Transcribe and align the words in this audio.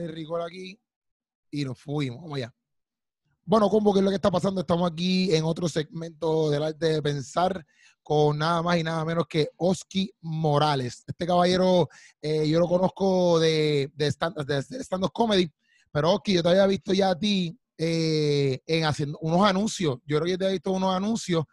el 0.00 0.12
rigor 0.12 0.42
aquí 0.42 0.78
y 1.50 1.64
nos 1.64 1.78
fuimos. 1.78 2.22
Vamos 2.22 2.36
allá. 2.36 2.54
Bueno, 3.44 3.70
Combo, 3.70 3.94
¿qué 3.94 4.00
es 4.00 4.04
lo 4.04 4.10
que 4.10 4.16
está 4.16 4.30
pasando? 4.30 4.60
Estamos 4.60 4.90
aquí 4.90 5.34
en 5.34 5.42
otro 5.44 5.70
segmento 5.70 6.50
del 6.50 6.62
arte 6.64 6.86
de 6.86 7.02
pensar 7.02 7.64
con 8.02 8.36
nada 8.36 8.62
más 8.62 8.76
y 8.76 8.82
nada 8.82 9.02
menos 9.06 9.26
que 9.26 9.48
Oski 9.56 10.12
Morales. 10.20 11.02
Este 11.06 11.26
caballero 11.26 11.88
eh, 12.20 12.46
yo 12.46 12.60
lo 12.60 12.68
conozco 12.68 13.40
de, 13.40 13.90
de 13.94 14.06
stand-up 14.08 15.12
comedy, 15.12 15.50
pero 15.90 16.12
Oski, 16.12 16.34
yo 16.34 16.42
te 16.42 16.50
había 16.50 16.66
visto 16.66 16.92
ya 16.92 17.08
a 17.08 17.18
ti 17.18 17.58
eh, 17.78 18.60
en 18.66 18.84
haciendo 18.84 19.18
unos 19.22 19.42
anuncios. 19.46 19.96
Yo 20.04 20.18
creo 20.18 20.26
que 20.26 20.36
te 20.36 20.44
había 20.44 20.56
visto 20.56 20.72
unos 20.72 20.94
anuncios. 20.94 21.44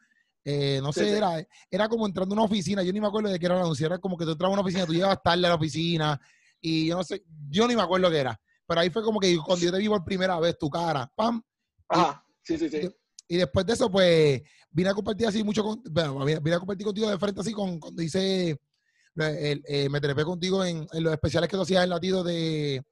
Eh, 0.44 0.82
no 0.84 0.92
sé, 0.92 1.16
Era, 1.16 1.48
era 1.72 1.88
como 1.88 2.06
entrando 2.06 2.36
a 2.36 2.40
una 2.40 2.46
oficina. 2.46 2.84
Yo 2.84 2.92
ni 2.92 3.00
me 3.00 3.08
acuerdo 3.08 3.30
de 3.30 3.40
qué 3.40 3.46
era 3.46 3.56
el 3.56 3.62
anuncio. 3.62 3.86
Era 3.86 4.00
como 4.00 4.18
que 4.18 4.26
tú 4.26 4.32
entrabas 4.32 4.52
a 4.52 4.60
una 4.60 4.64
oficina, 4.64 4.86
tú 4.86 4.94
llevas 4.94 5.24
tarde 5.24 5.46
a 5.46 5.50
la 5.50 5.56
oficina 5.56 6.22
y 6.66 6.88
yo 6.88 6.96
no 6.96 7.04
sé, 7.04 7.24
yo 7.48 7.68
ni 7.68 7.76
me 7.76 7.84
acuerdo 7.84 8.10
qué 8.10 8.18
era. 8.18 8.42
Pero 8.68 8.82
ahí 8.82 8.90
fue 8.90 9.04
como 9.04 9.20
que 9.20 9.38
cuando 9.38 9.64
yo 9.64 9.72
te 9.72 9.78
vi 9.78 9.88
por 9.88 10.04
primera 10.04 10.40
vez 10.40 10.58
tu 10.58 10.68
cara, 10.68 11.12
¡pam! 11.16 11.40
Ajá, 11.88 12.26
sí, 12.42 12.58
sí, 12.58 12.68
sí. 12.70 12.90
Y, 13.28 13.38
después 13.38 13.68
de 13.68 13.74
eso, 13.74 13.92
pues, 13.92 14.42
vine 14.72 14.90
a 14.90 14.96
compartir 14.96 15.28
así 15.28 15.44
mucho, 15.44 15.64
con, 15.64 15.84
bueno, 15.92 16.26
vine 16.26 16.56
a 16.56 16.60
compartir 16.60 16.86
contigo 16.86 17.08
de 17.08 17.20
frente 17.20 17.42
así 17.42 17.54
con, 17.54 17.80
cuando 17.80 18.02
hice, 18.02 18.60
eh, 19.20 19.90
me 19.92 20.02
trepé 20.02 20.24
contigo 20.24 20.66
en, 20.66 20.88
los 20.94 21.14
especiales 21.14 21.50
que 21.50 21.56
tú 21.56 21.62
hacías 21.62 21.84
en 21.84 21.90
latido 21.92 22.24
de... 22.24 22.84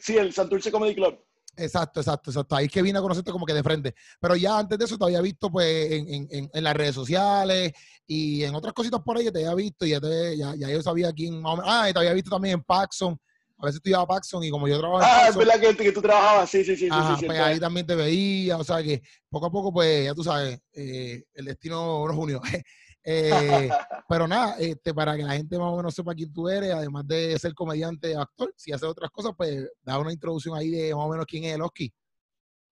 sí, 0.00 0.16
el 0.16 0.32
Santurce 0.32 0.70
Comedy 0.70 0.94
Club. 0.94 1.18
Exacto, 1.60 2.00
exacto, 2.00 2.30
exacto. 2.30 2.56
Ahí 2.56 2.66
es 2.66 2.72
que 2.72 2.82
vine 2.82 2.98
a 2.98 3.02
conocerte 3.02 3.30
como 3.30 3.46
que 3.46 3.54
de 3.54 3.62
frente. 3.62 3.94
Pero 4.20 4.36
ya 4.36 4.58
antes 4.58 4.78
de 4.78 4.84
eso 4.84 4.98
te 4.98 5.04
había 5.04 5.20
visto 5.20 5.50
pues 5.50 5.92
en, 5.92 6.28
en, 6.30 6.50
en 6.52 6.64
las 6.64 6.74
redes 6.74 6.94
sociales 6.94 7.72
y 8.06 8.42
en 8.44 8.54
otras 8.54 8.72
cositas 8.72 9.00
por 9.00 9.16
ahí 9.16 9.24
que 9.24 9.32
te 9.32 9.40
había 9.40 9.54
visto 9.54 9.86
y 9.86 9.90
ya, 9.90 10.00
te, 10.00 10.36
ya, 10.36 10.54
ya 10.56 10.68
yo 10.68 10.82
sabía 10.82 11.12
quién... 11.12 11.42
Ah, 11.44 11.88
y 11.88 11.92
te 11.92 11.98
había 11.98 12.12
visto 12.12 12.30
también 12.30 12.54
en 12.54 12.62
Paxson 12.62 13.18
a 13.62 13.66
veces 13.66 13.82
tú 13.82 13.90
ibas 13.90 14.02
a 14.02 14.06
Paxson 14.06 14.42
y 14.42 14.50
como 14.50 14.66
yo 14.66 14.78
trabajaba 14.78 15.18
en 15.18 15.24
Ah, 15.24 15.28
es 15.28 15.36
verdad 15.36 15.60
que, 15.60 15.76
que, 15.76 15.92
tú 15.92 16.00
trabajabas, 16.00 16.48
sí, 16.48 16.64
sí, 16.64 16.76
sí. 16.76 16.88
sí, 16.88 17.26
pues 17.26 17.38
ahí 17.38 17.60
también 17.60 17.86
te 17.86 17.94
veía, 17.94 18.56
o 18.56 18.64
sea 18.64 18.82
que 18.82 19.02
poco 19.28 19.46
a 19.46 19.50
poco, 19.50 19.72
pues 19.72 20.06
ya 20.06 20.14
tú 20.14 20.24
sabes, 20.24 20.58
eh, 20.72 21.24
el 21.34 21.44
destino 21.44 22.06
nos 22.06 22.16
unió. 22.16 22.40
eh, 23.04 23.68
pero 24.08 24.28
nada, 24.28 24.56
este, 24.58 24.92
para 24.92 25.16
que 25.16 25.22
la 25.22 25.34
gente 25.34 25.58
más 25.58 25.72
o 25.72 25.76
menos 25.76 25.94
sepa 25.94 26.14
quién 26.14 26.32
tú 26.32 26.48
eres, 26.48 26.72
además 26.72 27.06
de 27.06 27.38
ser 27.38 27.54
comediante, 27.54 28.16
actor, 28.16 28.52
si 28.56 28.72
haces 28.72 28.88
otras 28.88 29.10
cosas, 29.10 29.32
pues 29.36 29.68
da 29.82 29.98
una 29.98 30.12
introducción 30.12 30.56
ahí 30.56 30.70
de 30.70 30.94
más 30.94 31.04
o 31.06 31.10
menos 31.10 31.26
quién 31.26 31.44
es 31.44 31.54
el 31.54 31.62
Oski. 31.62 31.92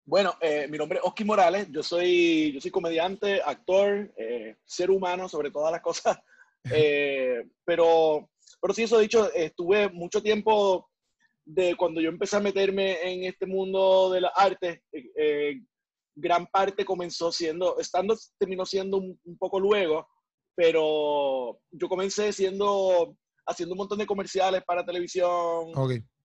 Bueno, 0.05 0.33
eh, 0.41 0.67
mi 0.69 0.78
nombre 0.78 1.00
es 1.00 1.05
Oski 1.05 1.23
Morales, 1.23 1.67
yo 1.69 1.83
soy, 1.83 2.53
yo 2.53 2.61
soy 2.61 2.72
comediante, 2.72 3.41
actor, 3.41 4.11
eh, 4.17 4.55
ser 4.66 4.91
humano 4.91 5.30
sobre 5.30 5.52
todas 5.52 5.72
las 5.72 5.81
cosas, 5.81 6.17
pero 7.66 8.30
pero 8.61 8.73
sí, 8.73 8.83
eso 8.83 9.00
dicho, 9.00 9.31
estuve 9.33 9.89
mucho 9.89 10.22
tiempo 10.22 10.88
de 11.44 11.75
cuando 11.75 12.00
yo 12.00 12.09
empecé 12.09 12.38
a 12.38 12.41
meterme 12.41 13.02
en 13.02 13.23
este 13.23 13.47
mundo 13.47 14.11
de 14.11 14.22
las 14.22 14.31
artes, 14.35 14.81
eh, 14.91 15.11
eh, 15.16 15.61
gran 16.15 16.45
parte 16.47 16.85
comenzó 16.85 17.31
siendo, 17.31 17.77
estando, 17.79 18.15
terminó 18.37 18.65
siendo 18.65 18.97
un, 18.97 19.37
poco 19.37 19.59
luego, 19.59 20.07
pero 20.55 21.59
yo 21.71 21.87
comencé 21.87 22.33
siendo, 22.33 23.15
haciendo 23.45 23.73
un 23.73 23.79
montón 23.79 23.99
de 23.99 24.05
comerciales 24.05 24.63
para 24.65 24.85
televisión, 24.85 25.71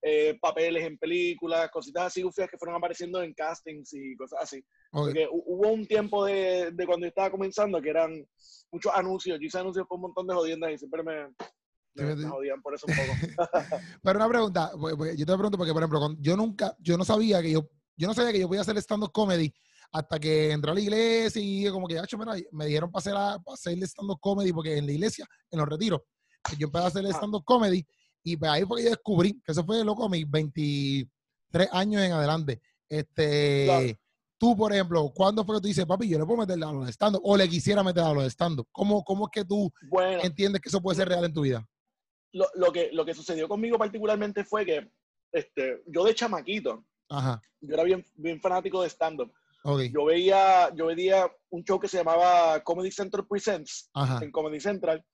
eh, 0.02 0.36
papeles 0.40 0.84
en 0.84 0.98
películas, 0.98 1.70
cositas 1.70 2.04
así 2.04 2.22
que 2.22 2.58
fueron 2.58 2.76
apareciendo 2.76 3.22
en 3.22 3.34
castings 3.34 3.92
y 3.94 4.16
cosas 4.16 4.40
así. 4.42 4.62
Porque 4.90 5.26
hubo 5.30 5.68
un 5.68 5.86
tiempo 5.86 6.24
de, 6.24 6.70
de, 6.72 6.86
cuando 6.86 7.06
yo 7.06 7.08
estaba 7.08 7.30
comenzando 7.30 7.80
que 7.80 7.90
eran 7.90 8.24
muchos 8.70 8.92
anuncios, 8.94 9.38
yo 9.40 9.46
hice 9.46 9.58
anuncios 9.58 9.86
por 9.86 9.96
un 9.96 10.02
montón 10.02 10.26
de 10.26 10.34
jodiendas 10.34 10.72
y 10.72 10.78
siempre 10.78 11.02
me, 11.02 11.28
me, 11.94 12.28
jodían 12.28 12.62
por 12.62 12.74
eso 12.74 12.86
un 12.88 12.94
poco. 12.94 13.12
Pero 14.02 14.18
una 14.18 14.28
pregunta, 14.28 14.70
yo 15.16 15.26
te 15.26 15.32
pregunto 15.32 15.58
porque, 15.58 15.72
por 15.72 15.82
ejemplo, 15.82 16.16
yo 16.20 16.36
nunca, 16.36 16.76
yo 16.78 16.96
no 16.96 17.04
sabía 17.04 17.42
que 17.42 17.52
yo, 17.52 17.68
yo 17.96 18.08
no 18.08 18.14
sabía 18.14 18.32
que 18.32 18.40
yo 18.40 18.48
podía 18.48 18.60
hacer 18.60 18.76
stand-up 18.78 19.12
comedy 19.12 19.52
hasta 19.92 20.18
que 20.18 20.52
entré 20.52 20.70
a 20.70 20.74
la 20.74 20.80
iglesia 20.80 21.42
y 21.42 21.68
como 21.70 21.86
que, 21.86 21.98
hecho, 21.98 22.18
me 22.52 22.66
dijeron 22.66 22.90
para 22.90 23.00
hacer, 23.00 23.14
para 23.44 23.54
hacer 23.54 23.78
stand-up 23.84 24.19
comedy 24.20 24.52
porque 24.52 24.76
en 24.76 24.86
la 24.86 24.92
iglesia, 24.92 25.26
en 25.50 25.58
los 25.58 25.69
retiros, 25.69 26.00
yo 26.58 26.66
empecé 26.66 26.84
a 26.84 26.88
hacer 26.88 27.06
stand-up 27.06 27.44
comedy 27.44 27.84
y 28.22 28.36
pues 28.36 28.50
ahí 28.50 28.64
fue 28.64 28.78
que 28.78 28.84
yo 28.84 28.91
descubrí 28.91 29.32
que 29.44 29.52
eso 29.52 29.64
fue, 29.64 29.84
loco, 29.84 30.08
mis 30.08 30.28
23 30.28 31.69
años 31.72 32.02
en 32.02 32.12
adelante. 32.12 32.60
Este, 32.88 33.98
tú, 34.38 34.56
por 34.56 34.72
ejemplo, 34.72 35.12
¿cuándo 35.14 35.44
fue 35.44 35.56
que 35.56 35.62
tú 35.62 35.69
dices, 35.69 35.86
papi, 35.86 36.08
yo 36.08 36.19
le 36.19 36.25
puedo 36.26 36.38
meter 36.38 36.62
a 36.62 36.72
los 36.72 36.88
stand-up 36.91 37.20
o 37.25 37.36
le 37.36 37.48
quisiera 37.48 37.82
meter 37.82 38.02
a 38.02 38.12
los 38.12 38.25
stand-up? 38.32 38.69
¿Cómo, 38.72 39.02
¿Cómo 39.04 39.26
es 39.26 39.30
que 39.32 39.44
tú 39.44 39.72
entiendes 40.22 40.60
que 40.60 40.69
eso 40.69 40.80
puede 40.80 40.96
ser 40.96 41.08
real 41.08 41.25
en 41.25 41.32
tu 41.32 41.42
vida? 41.42 41.66
lo, 42.32 42.72
que, 42.72 42.91
lo 42.92 43.04
que 43.04 43.14
sucedió 43.14 43.48
conmigo 43.48 43.78
particularmente 43.78 44.44
fue 44.44 44.64
que 44.66 44.91
este, 45.32 45.82
yo 45.86 46.04
de 46.04 46.14
chamaquito, 46.14 46.84
yo 47.60 47.75
era 47.75 47.82
bien, 47.82 48.04
bien 48.14 48.41
fanático 48.41 48.82
de 48.82 48.88
stand-up. 48.88 49.32
Yo, 49.93 50.04
veía, 50.04 50.71
yo 50.75 50.87
veía 50.87 51.31
un 51.50 51.65
show 51.65 51.78
que 51.78 51.88
se 51.88 51.99
llamaba 51.99 52.62
Comedy 52.62 52.91
Central 52.91 53.27
Presents 53.27 53.91
en 54.21 54.31
Comedy 54.31 54.60
Central. 54.60 55.04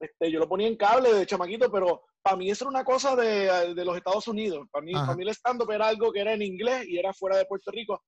Este, 0.00 0.30
yo 0.30 0.38
lo 0.38 0.48
ponía 0.48 0.68
en 0.68 0.76
cable 0.76 1.12
de 1.12 1.26
chamaquito, 1.26 1.70
pero 1.70 2.02
para 2.22 2.36
mí 2.36 2.50
eso 2.50 2.64
era 2.64 2.70
una 2.70 2.84
cosa 2.84 3.16
de, 3.16 3.74
de 3.74 3.84
los 3.84 3.96
Estados 3.96 4.28
Unidos. 4.28 4.66
Para 4.70 4.84
mí, 4.84 4.92
para 4.92 5.14
mí 5.14 5.22
el 5.22 5.30
stand-up 5.30 5.70
era 5.70 5.88
algo 5.88 6.12
que 6.12 6.20
era 6.20 6.32
en 6.32 6.42
inglés 6.42 6.86
y 6.88 6.98
era 6.98 7.12
fuera 7.12 7.36
de 7.36 7.46
Puerto 7.46 7.70
Rico. 7.70 8.02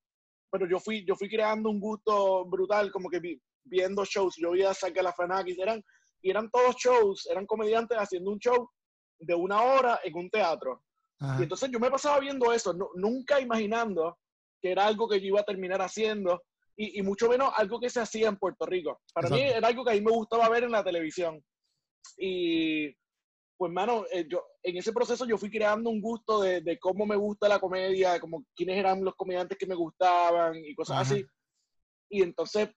Pero 0.51 0.67
yo 0.67 0.79
fui, 0.79 1.05
yo 1.05 1.15
fui 1.15 1.29
creando 1.29 1.69
un 1.69 1.79
gusto 1.79 2.45
brutal, 2.45 2.91
como 2.91 3.09
que 3.09 3.21
viendo 3.63 4.03
shows. 4.05 4.35
Yo 4.37 4.51
veía 4.51 4.71
a 4.71 5.01
la 5.03 5.13
Fanakis, 5.13 5.57
eran 5.59 5.83
y 6.21 6.29
eran 6.29 6.49
todos 6.49 6.75
shows, 6.75 7.27
eran 7.27 7.45
comediantes 7.45 7.97
haciendo 7.97 8.31
un 8.31 8.39
show 8.39 8.69
de 9.19 9.35
una 9.35 9.61
hora 9.61 9.99
en 10.03 10.15
un 10.15 10.29
teatro. 10.29 10.83
Y 11.37 11.43
entonces 11.43 11.69
yo 11.69 11.79
me 11.79 11.91
pasaba 11.91 12.19
viendo 12.19 12.53
eso, 12.53 12.73
nunca 12.95 13.41
imaginando 13.41 14.17
que 14.61 14.71
era 14.71 14.85
algo 14.85 15.07
que 15.07 15.19
yo 15.19 15.27
iba 15.27 15.41
a 15.41 15.45
terminar 15.45 15.81
haciendo 15.81 16.41
y, 16.75 17.01
mucho 17.01 17.27
menos 17.27 17.51
algo 17.57 17.79
que 17.79 17.89
se 17.89 17.99
hacía 17.99 18.29
en 18.29 18.37
Puerto 18.37 18.65
Rico. 18.65 19.01
Para 19.13 19.29
mí 19.29 19.41
era 19.41 19.67
algo 19.67 19.83
que 19.83 19.91
a 19.91 19.95
mí 19.95 20.01
me 20.01 20.11
gustaba 20.11 20.47
ver 20.47 20.63
en 20.63 20.71
la 20.71 20.83
televisión. 20.83 21.43
Y 22.17 22.95
pues, 23.57 23.71
mano, 23.73 24.05
eh, 24.11 24.25
yo, 24.29 24.45
en 24.63 24.77
ese 24.77 24.93
proceso 24.93 25.25
yo 25.25 25.37
fui 25.37 25.49
creando 25.49 25.89
un 25.89 25.99
gusto 25.99 26.39
de, 26.39 26.79
cómo 26.79 27.05
me 27.05 27.17
gusta 27.17 27.49
la 27.49 27.59
comedia, 27.59 28.17
como 28.21 28.45
quiénes 28.55 28.77
eran 28.77 29.03
los 29.03 29.15
comediantes 29.15 29.57
que 29.57 29.67
me 29.67 29.75
gustaban 29.75 30.55
y 30.55 30.73
cosas 30.73 30.99
así. 31.01 31.25
Y 32.09 32.23
entonces 32.23 32.69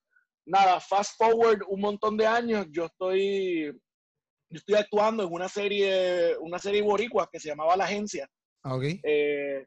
nada, 0.44 0.81
fast 0.81 1.16
forward 1.16 1.62
un 1.69 1.81
montón 1.81 2.16
de 2.16 2.26
años, 2.26 2.66
yo 2.70 2.87
estoy, 2.87 3.66
yo 3.66 4.56
estoy 4.59 4.75
actuando 4.75 5.22
en 5.22 5.32
una 5.32 5.49
serie, 5.49 6.37
una 6.38 6.59
serie 6.59 6.82
boricua 6.82 7.28
que 7.31 7.41
se 7.41 7.49
llamaba 7.49 7.76
La 7.76 7.84
Agencia. 7.84 8.28
Ah, 8.64 8.75
okay. 8.75 9.00
Eh, 9.04 9.66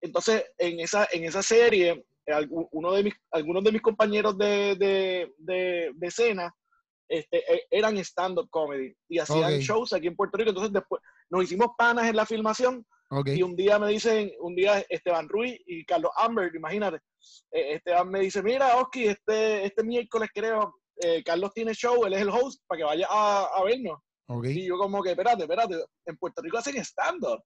entonces, 0.00 0.44
en 0.58 0.80
esa, 0.80 1.08
en 1.12 1.24
esa 1.24 1.42
serie, 1.42 2.04
uno 2.72 2.92
de 2.92 3.04
mis, 3.04 3.14
algunos 3.30 3.62
de 3.62 3.72
mis 3.72 3.82
compañeros 3.82 4.36
de, 4.36 4.74
de, 4.76 5.32
de, 5.38 5.92
de 5.94 6.06
escena 6.06 6.52
este, 7.08 7.38
e, 7.38 7.66
eran 7.70 7.96
stand-up 7.98 8.48
comedy 8.50 8.92
y 9.08 9.18
hacían 9.18 9.58
shows 9.60 9.92
aquí 9.92 10.08
en 10.08 10.16
Puerto 10.16 10.36
Rico. 10.36 10.50
Entonces, 10.50 10.72
después 10.72 11.00
nos 11.30 11.44
hicimos 11.44 11.68
panas 11.78 12.08
en 12.08 12.16
la 12.16 12.26
filmación 12.26 12.84
y 13.24 13.42
un 13.42 13.54
día 13.54 13.78
me 13.78 13.88
dicen, 13.88 14.32
un 14.40 14.56
día 14.56 14.84
Esteban 14.88 15.28
Ruiz 15.28 15.60
y 15.66 15.84
Carlos 15.84 16.10
Amber, 16.16 16.52
imagínate, 16.54 16.98
eh, 17.52 17.74
Esteban 17.74 18.10
me 18.10 18.20
dice, 18.20 18.42
mira, 18.42 18.76
Oski, 18.78 19.06
este, 19.06 19.64
este 19.64 19.84
miércoles 19.84 20.28
creo, 20.34 20.74
eh, 20.96 21.22
Carlos 21.22 21.52
tiene 21.54 21.72
show, 21.72 22.04
él 22.04 22.14
es 22.14 22.22
el 22.22 22.30
host, 22.30 22.62
para 22.66 22.78
que 22.78 22.84
vaya 22.84 23.06
a, 23.08 23.62
vernos. 23.64 24.00
Y 24.28 24.66
yo 24.66 24.76
como 24.76 25.02
que, 25.02 25.10
espérate, 25.10 25.42
espérate, 25.44 25.76
en 26.04 26.16
Puerto 26.16 26.42
Rico 26.42 26.58
hacen 26.58 26.76
stand-up. 26.78 27.42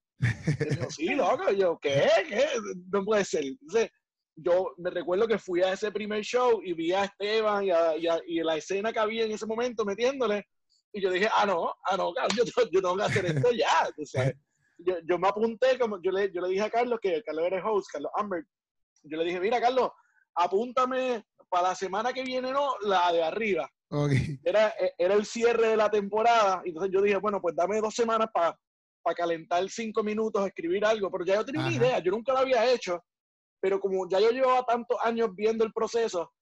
sí, 0.88 1.14
loco, 1.14 1.50
yo, 1.52 1.78
¿qué? 1.78 2.08
¿Qué? 2.28 2.46
No 2.90 3.04
puede 3.04 3.24
ser. 3.24 3.44
Entonces, 3.44 3.90
yo 4.34 4.72
me 4.78 4.90
recuerdo 4.90 5.28
que 5.28 5.38
fui 5.38 5.62
a 5.62 5.74
ese 5.74 5.92
primer 5.92 6.22
show 6.22 6.62
y 6.64 6.72
vi 6.72 6.92
a 6.92 7.04
Esteban 7.04 7.64
y, 7.64 7.70
a, 7.70 7.94
y, 8.26 8.42
la 8.42 8.56
escena 8.56 8.92
que 8.92 8.98
había 8.98 9.24
en 9.24 9.32
ese 9.32 9.46
momento 9.46 9.84
metiéndole. 9.84 10.46
Y 10.92 11.02
yo 11.02 11.10
dije, 11.10 11.28
ah, 11.36 11.44
no, 11.44 11.72
ah, 11.84 11.96
no, 11.96 12.12
yo, 12.34 12.44
yo 12.72 12.80
tengo 12.80 12.96
que 12.96 13.02
hacer 13.02 13.26
esto 13.26 13.52
ya. 13.52 13.86
Entonces, 13.86 14.34
yo, 14.78 14.96
yo, 15.06 15.18
me 15.18 15.28
apunté, 15.28 15.78
como 15.78 16.00
yo 16.02 16.10
le, 16.10 16.32
yo 16.32 16.40
le 16.40 16.48
dije 16.48 16.62
a 16.62 16.70
Carlos, 16.70 16.98
que 17.02 17.22
Carlos 17.22 17.44
era 17.44 17.58
el 17.58 17.64
host, 17.64 17.88
Carlos 17.92 18.10
Amber, 18.16 18.44
yo 19.02 19.18
le 19.18 19.24
dije, 19.24 19.40
mira, 19.40 19.60
Carlos, 19.60 19.90
apúntame 20.34 21.24
para 21.50 21.68
la 21.68 21.74
semana 21.74 22.12
que 22.12 22.22
viene, 22.22 22.52
no, 22.52 22.74
la 22.80 23.12
de 23.12 23.22
arriba. 23.22 23.68
Era, 24.44 24.68
e, 24.78 24.94
era 24.98 25.14
el 25.14 25.26
cierre 25.26 25.68
de 25.68 25.76
la 25.76 25.90
temporada, 25.90 26.62
entonces 26.64 26.92
yo 26.92 27.02
dije, 27.02 27.16
bueno, 27.16 27.40
pues 27.40 27.56
dame 27.56 27.80
dos 27.80 27.94
semanas 27.94 28.28
para 28.32 28.56
calentar 29.16 29.68
cinco 29.68 30.02
minutos, 30.02 30.46
escribir 30.46 30.84
algo, 30.84 31.10
pero 31.10 31.24
ya 31.24 31.36
yo 31.36 31.44
tenía 31.44 31.62
una 31.62 31.72
idea, 31.72 31.98
yo 31.98 32.12
nunca 32.12 32.32
lo 32.32 32.38
había 32.38 32.72
hecho, 32.72 33.02
pero 33.60 33.80
como 33.80 34.08
ya 34.08 34.20
yo 34.20 34.30
llevaba 34.30 34.64
tantos 34.64 34.96
años 35.02 35.34
viendo 35.34 35.64
el 35.64 35.72
proceso, 35.72 36.32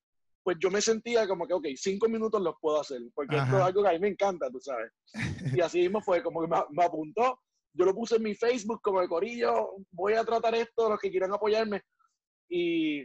pues 0.43 0.57
yo 0.61 0.71
me 0.71 0.81
sentía 0.81 1.27
como 1.27 1.47
que, 1.47 1.55
ok, 1.55 1.67
cinco 1.77 2.09
minutos 2.09 2.41
los 2.41 2.55
puedo 2.61 2.81
hacer, 2.81 3.01
porque 3.15 3.37
esto 3.37 3.57
es 3.57 3.63
algo 3.63 3.83
que 3.83 3.89
a 3.89 3.93
mí 3.93 3.99
me 3.99 4.09
encanta, 4.09 4.51
tú 4.51 4.61
sabes. 4.61 4.93
Y 5.59 5.61
así 5.61 5.81
mismo 5.81 6.01
fue, 6.01 6.23
como 6.23 6.43
que 6.43 6.49
me, 6.49 6.57
me 6.71 6.85
apuntó, 6.85 7.41
yo 7.73 7.85
lo 7.85 7.95
puse 7.95 8.17
en 8.17 8.23
mi 8.23 8.35
Facebook 8.35 8.81
como 8.83 9.01
el 9.01 9.09
corillo, 9.09 9.71
voy 9.91 10.15
a 10.15 10.25
tratar 10.25 10.55
esto, 10.55 10.89
los 10.89 10.99
que 10.99 11.11
quieran 11.11 11.33
apoyarme. 11.33 11.83
Y, 12.49 13.05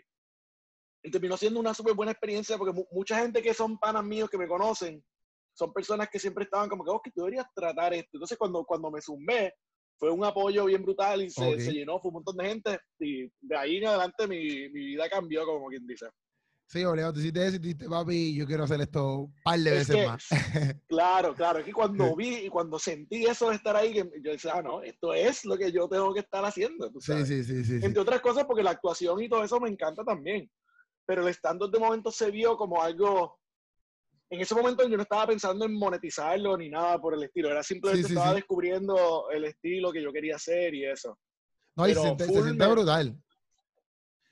terminó 1.11 1.38
siendo 1.38 1.59
una 1.59 1.73
súper 1.73 1.94
buena 1.94 2.11
experiencia 2.11 2.57
porque 2.57 2.85
mucha 2.91 3.19
gente 3.19 3.41
que 3.41 3.53
son 3.53 3.77
panas 3.77 4.03
míos 4.03 4.29
que 4.29 4.38
me 4.38 4.47
conocen, 4.47 5.03
son 5.53 5.71
personas 5.73 6.09
que 6.09 6.19
siempre 6.19 6.45
estaban 6.45 6.69
como 6.69 6.83
que, 6.83 6.91
oh, 6.91 7.01
que 7.01 7.11
tú 7.11 7.21
deberías 7.21 7.45
tratar 7.53 7.94
esto. 7.94 8.11
Entonces 8.13 8.38
cuando, 8.38 8.63
cuando 8.63 8.89
me 8.89 9.01
sumé, 9.01 9.53
fue 10.00 10.11
un 10.11 10.25
apoyo 10.25 10.65
bien 10.65 10.81
brutal 10.81 11.21
y 11.21 11.29
se, 11.29 11.59
se, 11.59 11.71
llenó, 11.71 12.00
fue 12.00 12.09
un 12.09 12.15
montón 12.15 12.38
de 12.38 12.45
gente 12.45 12.79
y 13.00 13.29
de 13.41 13.57
ahí 13.57 13.77
en 13.77 13.88
adelante 13.88 14.27
mi, 14.27 14.69
mi 14.69 14.85
vida 14.88 15.09
cambió, 15.09 15.45
como 15.45 15.67
quien 15.67 15.85
dice. 15.85 16.07
Sí, 16.67 16.83
Oleado, 16.83 17.13
tú 17.13 17.19
eso 17.19 17.55
y 17.55 17.59
dijiste, 17.59 17.88
papi, 17.88 18.35
yo 18.35 18.47
quiero 18.47 18.63
hacer 18.63 18.81
esto 18.81 19.17
un 19.19 19.33
par 19.44 19.59
de 19.59 19.71
veces 19.71 20.07
más. 20.07 20.27
claro, 20.88 21.35
claro, 21.35 21.59
es 21.59 21.65
que 21.65 21.73
cuando 21.73 22.15
vi 22.17 22.45
y 22.45 22.50
cuando 22.50 22.79
sentí 22.79 23.25
eso 23.25 23.50
de 23.50 23.57
estar 23.57 23.75
ahí, 23.75 23.94
yo 23.94 24.31
decía, 24.31 24.53
ah, 24.55 24.61
no, 24.63 24.81
esto 24.81 25.13
es 25.13 25.45
lo 25.45 25.55
que 25.55 25.71
yo 25.71 25.88
tengo 25.88 26.13
que 26.13 26.21
estar 26.21 26.44
haciendo. 26.44 26.91
Sí, 27.00 27.25
sí, 27.25 27.44
sí, 27.44 27.63
sí, 27.63 27.79
Entre 27.81 28.00
otras 28.00 28.21
cosas, 28.21 28.45
porque 28.45 28.63
la 28.63 28.71
actuación 28.71 29.21
y 29.21 29.29
todo 29.29 29.44
eso 29.44 29.59
me 29.59 29.69
encanta 29.69 30.03
también. 30.03 30.50
Pero 31.05 31.27
el 31.27 31.33
stand-up 31.33 31.71
de 31.71 31.79
momento 31.79 32.11
se 32.11 32.31
vio 32.31 32.55
como 32.55 32.81
algo. 32.81 33.39
En 34.29 34.41
ese 34.41 34.55
momento 34.55 34.88
yo 34.88 34.97
no 34.97 35.03
estaba 35.03 35.27
pensando 35.27 35.65
en 35.65 35.77
monetizarlo 35.77 36.57
ni 36.57 36.69
nada 36.69 37.00
por 37.00 37.13
el 37.13 37.23
estilo. 37.23 37.50
Era 37.50 37.61
simplemente 37.61 38.07
estaba 38.07 38.33
descubriendo 38.33 39.29
el 39.31 39.45
estilo 39.45 39.91
que 39.91 40.01
yo 40.01 40.11
quería 40.11 40.38
hacer 40.38 40.73
y 40.73 40.85
eso. 40.85 41.17
No, 41.75 41.88
y 41.88 41.94
se, 41.94 42.01
siente, 42.01 42.67
brutal. 42.67 43.17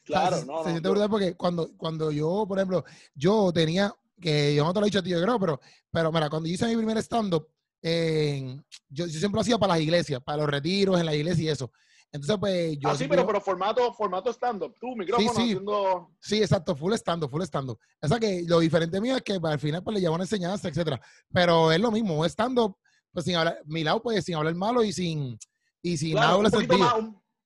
Claro, 0.03 0.43
no, 0.45 0.63
se 0.63 0.71
siente 0.71 0.89
brutal 0.89 1.09
porque 1.09 1.35
cuando, 1.35 1.75
cuando 1.77 2.11
yo, 2.11 2.45
por 2.47 2.57
ejemplo, 2.57 2.83
yo 3.13 3.51
tenía, 3.53 3.93
que 4.19 4.55
yo 4.55 4.63
no 4.63 4.73
te 4.73 4.79
lo 4.79 4.85
he 4.85 4.89
dicho 4.89 4.99
a 4.99 5.03
ti, 5.03 5.09
yo 5.09 5.21
creo, 5.21 5.39
pero, 5.39 5.59
pero 5.91 6.11
mira, 6.11 6.29
cuando 6.29 6.47
hice 6.49 6.67
mi 6.67 6.75
primer 6.75 6.97
stand-up, 6.99 7.47
yo, 7.83 9.05
yo, 9.05 9.07
siempre 9.07 9.37
lo 9.37 9.41
hacía 9.41 9.57
para 9.57 9.73
las 9.73 9.81
iglesias, 9.81 10.21
para 10.23 10.39
los 10.39 10.49
retiros 10.49 10.99
en 10.99 11.05
la 11.05 11.15
iglesia 11.15 11.43
y 11.43 11.49
eso. 11.49 11.71
Entonces, 12.13 12.37
pues 12.39 12.77
yo. 12.77 12.89
Ah, 12.89 12.95
sí, 12.95 13.07
pero, 13.07 13.25
pero 13.25 13.39
formato, 13.39 13.93
formato 13.93 14.31
stand-up. 14.33 14.75
Tú, 14.79 14.95
micrófono 14.95 15.29
sí, 15.29 15.35
sí. 15.35 15.41
haciendo. 15.43 16.11
Sí, 16.19 16.41
exacto, 16.41 16.75
full 16.75 16.93
stand-up, 16.93 17.29
full 17.29 17.41
stand-up. 17.43 17.79
O 18.01 18.07
sea 18.07 18.19
que 18.19 18.43
lo 18.45 18.59
diferente 18.59 18.99
mío 18.99 19.15
es 19.15 19.21
que 19.21 19.39
al 19.41 19.59
final 19.59 19.81
pues 19.81 19.95
le 19.95 20.01
llevo 20.01 20.15
una 20.15 20.25
enseñanza, 20.25 20.67
etcétera. 20.67 20.99
Pero 21.31 21.71
es 21.71 21.79
lo 21.79 21.89
mismo, 21.89 22.25
stand-up, 22.25 22.77
pues 23.13 23.25
sin 23.25 23.35
hablar, 23.35 23.59
mi 23.65 23.83
lado, 23.83 24.01
pues 24.01 24.25
sin 24.25 24.35
hablar 24.35 24.53
malo 24.55 24.83
y 24.83 24.91
sin, 24.91 25.39
y 25.81 25.97
sin 25.97 26.15
nada 26.15 26.35
un 26.35 26.51
poquito, 26.51 26.77
más, 26.77 26.93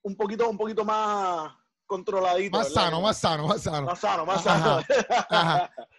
un, 0.02 0.16
poquito, 0.16 0.50
un 0.50 0.58
poquito 0.58 0.84
más 0.84 1.54
controladito. 1.86 2.58
Más 2.58 2.74
sano, 2.74 3.02
más 3.02 3.18
sano, 3.18 3.48
más 3.48 3.62
sano. 3.62 3.86
Más 3.86 4.00
sano, 4.00 4.26
más 4.26 4.44
sano. 4.44 4.84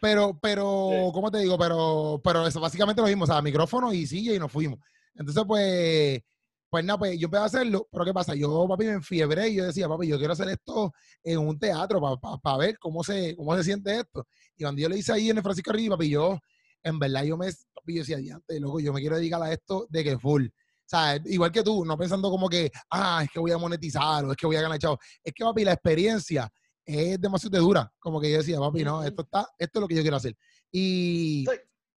Pero, 0.00 0.36
pero, 0.40 1.10
¿cómo 1.14 1.30
te 1.30 1.38
digo? 1.38 1.56
Pero, 1.56 2.20
pero 2.22 2.46
eso 2.46 2.60
básicamente 2.60 3.00
lo 3.00 3.06
mismo, 3.06 3.24
o 3.24 3.26
sea, 3.26 3.40
micrófono 3.40 3.92
y 3.92 4.06
silla 4.06 4.34
y 4.34 4.38
nos 4.40 4.50
fuimos. 4.50 4.80
Entonces, 5.14 5.44
pues, 5.46 6.20
pues 6.68 6.84
nada, 6.84 6.98
pues 6.98 7.18
yo 7.18 7.26
empecé 7.26 7.42
a 7.42 7.46
hacerlo, 7.46 7.88
pero 7.90 8.04
¿qué 8.04 8.12
pasa? 8.12 8.34
Yo, 8.34 8.66
papi, 8.68 8.86
me 8.86 8.92
enfiebré 8.92 9.48
y 9.48 9.56
yo 9.56 9.64
decía, 9.64 9.88
papi, 9.88 10.08
yo 10.08 10.18
quiero 10.18 10.32
hacer 10.32 10.48
esto 10.48 10.92
en 11.22 11.38
un 11.38 11.58
teatro 11.58 12.00
para 12.42 12.56
ver 12.56 12.78
cómo 12.78 13.04
se, 13.04 13.36
cómo 13.36 13.56
se 13.56 13.64
siente 13.64 14.00
esto. 14.00 14.26
Y 14.56 14.64
cuando 14.64 14.80
yo 14.82 14.88
le 14.88 14.98
hice 14.98 15.12
ahí 15.12 15.30
en 15.30 15.36
el 15.36 15.42
Francisco 15.42 15.70
Arriba, 15.70 15.96
papi, 15.96 16.10
yo, 16.10 16.38
en 16.82 16.98
verdad, 16.98 17.24
yo 17.24 17.36
me, 17.36 17.50
papi, 17.74 17.94
yo 17.94 18.00
decía, 18.00 18.16
diante, 18.18 18.58
loco, 18.60 18.80
yo 18.80 18.92
me 18.92 19.00
quiero 19.00 19.16
dedicar 19.16 19.42
a 19.42 19.52
esto 19.52 19.86
de 19.90 20.04
que 20.04 20.18
full. 20.18 20.46
O 20.46 20.88
sea, 20.88 21.20
igual 21.24 21.50
que 21.50 21.62
tú, 21.62 21.84
no 21.84 21.96
pensando 21.96 22.30
como 22.30 22.48
que, 22.48 22.70
ah, 22.90 23.22
es 23.24 23.30
que 23.30 23.40
voy 23.40 23.50
a 23.50 23.58
monetizar 23.58 24.24
o 24.24 24.30
es 24.30 24.36
que 24.36 24.46
voy 24.46 24.56
a 24.56 24.62
ganar 24.62 24.78
chavo. 24.78 24.98
Es 25.22 25.32
que, 25.34 25.44
papi, 25.44 25.64
la 25.64 25.72
experiencia 25.72 26.48
es 26.84 27.20
demasiado 27.20 27.58
dura. 27.58 27.92
Como 27.98 28.20
que 28.20 28.30
yo 28.30 28.38
decía, 28.38 28.58
papi, 28.58 28.84
no, 28.84 29.02
esto 29.02 29.22
está, 29.22 29.48
esto 29.58 29.78
es 29.78 29.80
lo 29.80 29.88
que 29.88 29.96
yo 29.96 30.02
quiero 30.02 30.16
hacer. 30.16 30.36
Y. 30.70 31.44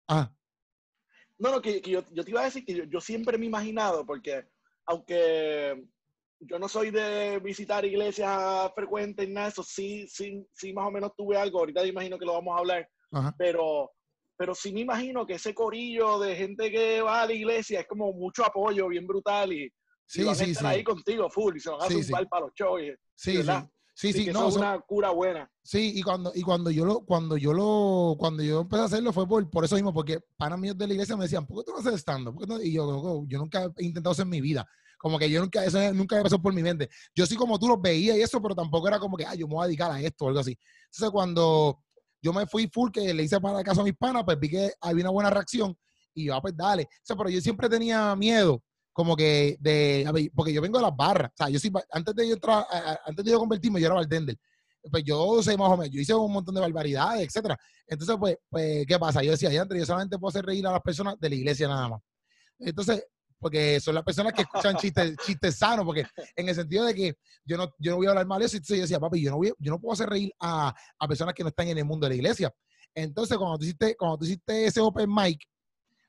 Ah. 0.09 0.33
No, 1.39 1.51
no, 1.51 1.61
que, 1.61 1.81
yo, 1.83 2.05
yo, 2.13 2.25
te 2.25 2.31
iba 2.31 2.41
a 2.41 2.45
decir 2.45 2.65
que 2.65 2.89
yo, 2.89 3.01
siempre 3.01 3.37
me 3.37 3.45
he 3.45 3.49
imaginado, 3.49 4.07
porque 4.07 4.49
aunque 4.87 5.85
yo 6.41 6.59
no 6.59 6.69
soy 6.69 6.91
de 6.91 7.39
visitar 7.41 7.85
iglesias 7.85 8.71
frecuentes 8.75 9.27
y 9.27 9.33
nada, 9.33 9.49
eso 9.49 9.63
sí, 9.63 10.07
sí, 10.09 10.47
sí, 10.53 10.73
más 10.73 10.87
o 10.87 10.91
menos 10.91 11.13
tuve 11.17 11.37
algo. 11.37 11.61
Ahorita 11.61 11.83
me 11.83 11.89
imagino 11.89 12.19
que 12.19 12.27
lo 12.27 12.35
vamos 12.35 12.55
a 12.57 12.61
hablar, 12.61 12.89
pero 13.39 13.91
pero 14.39 14.55
sí 14.55 14.73
me 14.73 14.81
imagino 14.81 15.27
que 15.27 15.35
ese 15.35 15.55
corillo 15.55 16.19
de 16.19 16.37
gente 16.37 16.71
que 16.71 17.01
va 17.01 17.23
a 17.23 17.27
la 17.27 17.33
iglesia 17.33 17.81
es 17.81 17.87
como 17.87 18.13
mucho 18.13 18.45
apoyo, 18.45 18.89
bien 18.89 19.07
brutal 19.07 19.51
y, 19.53 19.73
sí, 20.05 20.25
van 20.25 20.39
a 20.39 20.45
estar 20.45 20.67
ahí 20.67 20.85
contigo 20.85 21.31
full 21.31 21.57
y 21.57 21.61
se 21.61 21.71
van 21.71 21.81
a 21.81 21.89
zumbar 21.89 22.29
para 22.29 22.45
los 22.45 22.55
shows. 22.55 22.83
Sí, 23.15 23.43
sí. 23.43 23.51
Sí, 23.97 24.13
sí, 24.13 24.27
no, 24.27 24.47
es 24.47 24.57
una 24.57 24.79
cura 24.81 25.09
buena. 25.09 25.51
Sí, 25.63 25.93
y 25.95 26.03
cuando, 26.03 26.31
y 26.35 26.43
cuando 26.43 26.71
yo 26.71 26.85
lo, 26.85 27.01
cuando 27.07 27.39
yo 27.39 27.55
lo, 27.55 28.15
cuando 28.19 28.43
yo 28.43 28.61
empecé 28.61 28.83
a 28.83 28.85
hacerlo 28.85 29.11
fue 29.11 29.27
por, 29.27 29.49
por 29.49 29.65
eso 29.65 29.75
mismo, 29.75 29.91
porque 29.95 30.21
para 30.37 30.55
mí 30.59 30.71
de 30.75 30.87
la 30.87 30.93
iglesia 30.93 31.17
me 31.17 31.25
decían, 31.25 31.47
¿por 31.47 31.57
qué 31.57 31.65
tú 31.65 31.73
no 31.73 31.79
haces 31.79 31.95
estando? 31.95 32.35
Y 32.63 32.75
yo, 32.75 33.25
yo 33.27 33.39
nunca 33.39 33.71
he 33.79 33.85
intentado 33.85 34.13
hacer 34.13 34.25
en 34.25 34.31
mi 34.31 34.43
vida. 34.43 34.69
Como 34.99 35.19
que 35.19 35.31
yo 35.31 35.41
nunca, 35.41 35.65
eso 35.65 35.79
nunca 35.95 36.17
me 36.17 36.25
pasó 36.25 36.41
por 36.41 36.53
mi 36.53 36.63
mente. 36.63 36.91
Yo 37.15 37.25
sí 37.25 37.37
como 37.37 37.59
tú 37.59 37.69
lo 37.69 37.79
veías 37.79 38.19
y 38.19 38.21
eso, 38.21 38.41
pero 38.43 38.55
tampoco 38.55 38.87
era 38.87 38.99
como 38.99 39.17
que, 39.17 39.25
ah, 39.25 39.35
yo 39.35 39.49
me 39.49 39.55
voy 39.55 39.65
a 39.65 39.67
dedicar 39.67 39.91
a 39.91 39.99
esto 39.99 40.27
o 40.27 40.29
algo 40.29 40.41
así. 40.41 40.59
Entonces 40.93 41.11
cuando, 41.11 41.83
yo 42.21 42.35
me 42.35 42.47
fui 42.47 42.69
full, 42.71 42.91
que 42.91 43.15
le 43.15 43.23
hice 43.23 43.41
para 43.41 43.65
caso 43.65 43.81
a 43.81 43.85
mis 43.85 43.97
panas, 43.97 44.25
pues 44.27 44.39
vi 44.39 44.51
que 44.51 44.73
había 44.79 45.05
una 45.05 45.11
buena 45.11 45.31
reacción 45.31 45.75
y 46.13 46.27
yo, 46.27 46.35
ah, 46.35 46.43
pues 46.43 46.55
dale. 46.55 46.83
O 46.83 47.01
sea, 47.03 47.17
pero 47.17 47.31
yo 47.31 47.41
siempre 47.41 47.67
tenía 47.71 48.15
miedo, 48.15 48.63
como 48.97 49.15
que 49.15 49.59
de, 49.61 50.31
porque 50.35 50.55
yo 50.55 50.63
vengo 50.63 50.79
de 50.79 50.85
las 50.85 50.97
barras, 50.97 51.31
o 51.31 51.37
sea, 51.37 51.51
yo 51.51 51.59
sí, 51.59 51.71
antes 51.91 52.15
de 52.15 52.29
yo 52.29 52.33
entrar, 52.33 52.65
antes 53.05 53.23
de 53.27 53.31
yo 53.31 53.39
convertirme, 53.39 53.79
yo 53.79 53.89
era 53.89 53.97
bartender. 53.97 54.39
Pues 54.91 55.05
yo 55.05 55.43
sé 55.43 55.55
más 55.55 55.69
o 55.69 55.77
menos, 55.77 55.95
yo 55.95 56.01
hice 56.01 56.15
un 56.15 56.33
montón 56.33 56.55
de 56.55 56.63
barbaridades, 56.63 57.27
etcétera. 57.27 57.59
Entonces, 57.87 58.17
pues, 58.19 58.39
pues, 58.49 58.87
¿qué 58.89 58.99
pasa? 58.99 59.23
Yo 59.23 59.33
decía, 59.33 59.53
ya, 59.53 59.67
yo 59.69 59.85
solamente 59.85 60.19
puedo 60.19 60.31
hacer 60.31 60.47
reír 60.47 60.67
a 60.67 60.73
las 60.73 60.81
personas 60.81 61.21
de 61.21 61.29
la 61.29 61.35
iglesia 61.35 61.69
nada 61.69 61.91
más. 61.91 62.01
Entonces, 62.59 63.05
porque 63.39 63.81
son 63.81 63.97
las 63.97 64.03
personas 64.03 64.33
que 64.33 64.43
escuchan 64.43 64.77
chistes, 64.79 65.15
chistes 65.27 65.57
sanos, 65.57 65.85
porque 65.85 66.07
en 66.35 66.49
el 66.49 66.55
sentido 66.55 66.87
de 66.87 66.95
que 66.95 67.19
yo 67.45 67.59
no, 67.59 67.71
yo 67.79 67.91
no 67.91 67.99
voy 67.99 68.07
a 68.07 68.11
hablar 68.11 68.27
mal 68.27 68.39
de 68.39 68.47
eso, 68.47 68.57
entonces 68.57 68.79
yo 68.79 68.83
decía, 68.85 68.99
papi, 68.99 69.21
yo 69.21 69.31
no, 69.31 69.37
voy, 69.37 69.53
yo 69.59 69.73
no 69.73 69.79
puedo 69.79 69.93
hacer 69.93 70.09
reír 70.09 70.33
a, 70.41 70.75
a, 70.99 71.07
personas 71.07 71.35
que 71.35 71.43
no 71.43 71.51
están 71.51 71.69
en 71.69 71.77
el 71.77 71.85
mundo 71.85 72.07
de 72.07 72.13
la 72.13 72.17
iglesia. 72.17 72.51
Entonces, 72.95 73.37
cuando 73.37 73.59
tú 73.59 73.65
hiciste, 73.65 73.95
cuando 73.95 74.17
tú 74.17 74.25
hiciste 74.25 74.65
ese 74.65 74.81
open 74.81 75.13
mic, 75.15 75.39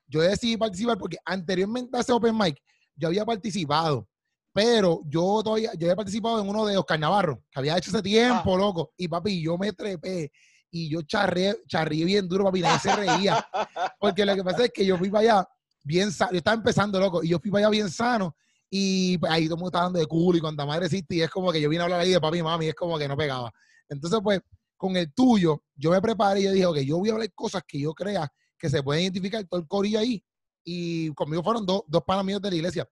yo 0.06 0.22
decidí 0.22 0.56
participar 0.56 0.96
porque 0.96 1.18
anteriormente 1.22 1.98
a 1.98 2.00
ese 2.00 2.12
open 2.12 2.34
mic, 2.34 2.56
yo 2.98 3.08
había 3.08 3.24
participado, 3.24 4.08
pero 4.52 5.02
yo 5.06 5.40
todavía, 5.42 5.72
yo 5.74 5.86
había 5.86 5.96
participado 5.96 6.40
en 6.40 6.48
uno 6.48 6.66
de 6.66 6.76
Oscar 6.76 6.98
Navarro, 6.98 7.42
que 7.50 7.60
había 7.60 7.78
hecho 7.78 7.90
ese 7.90 8.02
tiempo, 8.02 8.54
ah. 8.54 8.58
loco, 8.58 8.92
y 8.96 9.08
papi, 9.08 9.42
yo 9.42 9.56
me 9.56 9.72
trepé 9.72 10.32
y 10.70 10.90
yo 10.90 11.02
charré, 11.02 11.56
charré 11.66 12.04
bien 12.04 12.28
duro, 12.28 12.44
papi, 12.44 12.60
nadie 12.60 12.80
se 12.80 12.94
reía. 12.94 13.46
Porque 14.00 14.26
lo 14.26 14.34
que 14.34 14.44
pasa 14.44 14.64
es 14.64 14.72
que 14.72 14.84
yo 14.84 14.98
fui 14.98 15.10
para 15.10 15.20
allá 15.20 15.48
bien 15.84 16.12
sano. 16.12 16.32
Yo 16.32 16.38
estaba 16.38 16.56
empezando, 16.56 17.00
loco, 17.00 17.22
y 17.22 17.28
yo 17.28 17.38
fui 17.38 17.50
para 17.50 17.66
allá 17.66 17.70
bien 17.70 17.90
sano. 17.90 18.36
Y 18.70 19.16
pues, 19.18 19.32
ahí 19.32 19.46
todo 19.46 19.54
el 19.54 19.60
mundo 19.60 19.68
estaba 19.68 19.84
dando 19.84 19.98
de 19.98 20.06
culo 20.06 20.36
y 20.36 20.40
cuanta 20.40 20.66
madre 20.66 20.86
existe. 20.86 21.14
Y 21.14 21.22
es 21.22 21.30
como 21.30 21.50
que 21.50 21.60
yo 21.60 21.68
vine 21.68 21.80
a 21.80 21.84
hablar 21.84 22.00
ahí 22.00 22.10
de 22.10 22.20
papi 22.20 22.38
y 22.38 22.42
mami, 22.42 22.66
y 22.66 22.68
es 22.68 22.74
como 22.74 22.98
que 22.98 23.08
no 23.08 23.16
pegaba. 23.16 23.50
Entonces, 23.88 24.20
pues, 24.22 24.40
con 24.76 24.96
el 24.96 25.12
tuyo, 25.12 25.62
yo 25.74 25.90
me 25.90 26.00
preparé 26.00 26.40
y 26.40 26.44
yo 26.44 26.52
dije, 26.52 26.66
ok, 26.66 26.78
yo 26.78 26.98
voy 26.98 27.08
a 27.08 27.12
hablar 27.14 27.32
cosas 27.32 27.62
que 27.66 27.80
yo 27.80 27.94
crea 27.94 28.30
que 28.58 28.68
se 28.68 28.82
pueden 28.82 29.04
identificar 29.04 29.44
todo 29.44 29.60
el 29.60 29.66
corillo 29.66 30.00
ahí. 30.00 30.22
Y 30.64 31.12
conmigo 31.14 31.42
fueron 31.42 31.64
dos, 31.64 31.82
dos 31.86 32.02
panas 32.04 32.24
míos 32.24 32.42
de 32.42 32.50
la 32.50 32.56
iglesia. 32.56 32.88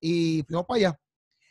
Y 0.00 0.42
fuimos 0.46 0.66
para 0.66 0.78
allá. 0.78 1.00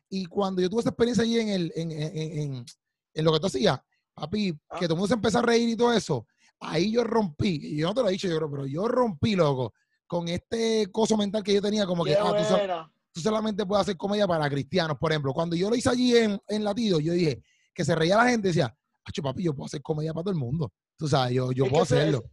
Y 0.09 0.25
cuando 0.25 0.61
yo 0.61 0.69
tuve 0.69 0.81
esa 0.81 0.89
experiencia 0.89 1.23
allí 1.23 1.39
en, 1.39 1.49
el, 1.49 1.71
en, 1.75 1.91
en, 1.91 2.65
en, 3.13 3.25
lo 3.25 3.31
que 3.31 3.39
tú 3.39 3.47
hacías, 3.47 3.79
papi, 4.13 4.53
que 4.79 4.85
todo 4.87 4.93
el 4.93 4.99
mundo 4.99 5.07
se 5.07 5.13
empezó 5.13 5.39
a 5.39 5.43
reír 5.43 5.69
y 5.69 5.75
todo 5.75 5.93
eso, 5.93 6.25
ahí 6.59 6.91
yo 6.91 7.03
rompí. 7.03 7.59
Y 7.61 7.77
yo 7.77 7.87
no 7.87 7.93
te 7.93 8.01
lo 8.01 8.09
he 8.09 8.13
dicho, 8.13 8.27
yo 8.27 8.37
creo, 8.37 8.49
pero 8.49 8.65
yo 8.65 8.87
rompí, 8.87 9.35
loco 9.35 9.73
con 10.09 10.27
este 10.27 10.87
coso 10.91 11.15
mental 11.15 11.43
que 11.43 11.53
yo 11.53 11.61
tenía, 11.61 11.85
como 11.85 12.03
que 12.03 12.15
ah, 12.15 12.91
tú, 13.13 13.21
solamente 13.21 13.63
puedes 13.63 13.83
hacer 13.83 13.95
comedia 13.95 14.27
para 14.27 14.49
cristianos. 14.49 14.97
Por 14.97 15.11
ejemplo, 15.11 15.33
cuando 15.33 15.55
yo 15.55 15.69
lo 15.69 15.75
hice 15.75 15.87
allí 15.87 16.17
en, 16.17 16.41
en 16.47 16.63
Latido, 16.63 16.99
yo 16.99 17.13
dije 17.13 17.43
que 17.75 17.85
se 17.85 17.93
reía 17.93 18.17
la 18.17 18.27
gente 18.27 18.47
y 18.47 18.49
decía, 18.49 18.75
papi, 19.21 19.43
yo 19.43 19.53
puedo 19.53 19.67
hacer 19.67 19.83
comedia 19.83 20.11
para 20.11 20.23
todo 20.23 20.33
el 20.33 20.39
mundo. 20.39 20.73
Tú 20.97 21.07
sabes, 21.07 21.35
yo, 21.35 21.51
yo 21.51 21.67
puedo 21.69 21.83
hacerlo. 21.83 22.23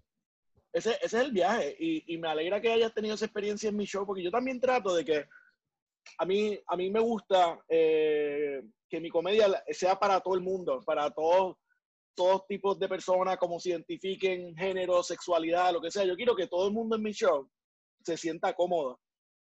Ese, 0.76 0.90
ese, 1.02 1.06
es 1.06 1.14
el 1.14 1.32
viaje 1.32 1.74
y, 1.78 2.12
y, 2.12 2.18
me 2.18 2.28
alegra 2.28 2.60
que 2.60 2.70
hayas 2.70 2.92
tenido 2.92 3.14
esa 3.14 3.24
experiencia 3.24 3.70
en 3.70 3.76
mi 3.76 3.86
show 3.86 4.04
porque 4.04 4.22
yo 4.22 4.30
también 4.30 4.60
trato 4.60 4.94
de 4.94 5.06
que 5.06 5.24
a 6.18 6.26
mí, 6.26 6.58
a 6.66 6.76
mí 6.76 6.90
me 6.90 7.00
gusta 7.00 7.58
eh, 7.66 8.62
que 8.86 9.00
mi 9.00 9.08
comedia 9.08 9.64
sea 9.70 9.98
para 9.98 10.20
todo 10.20 10.34
el 10.34 10.42
mundo, 10.42 10.82
para 10.84 11.10
todos 11.10 11.56
todos 12.14 12.46
tipos 12.46 12.78
de 12.78 12.88
personas, 12.88 13.36
como 13.36 13.60
se 13.60 13.70
identifiquen 13.70 14.56
género, 14.56 15.02
sexualidad, 15.02 15.72
lo 15.72 15.80
que 15.80 15.90
sea. 15.90 16.04
Yo 16.04 16.16
quiero 16.16 16.34
que 16.34 16.46
todo 16.46 16.66
el 16.66 16.72
mundo 16.72 16.96
en 16.96 17.02
mi 17.02 17.12
show 17.12 17.48
se 18.02 18.16
sienta 18.16 18.54
cómodo. 18.54 19.00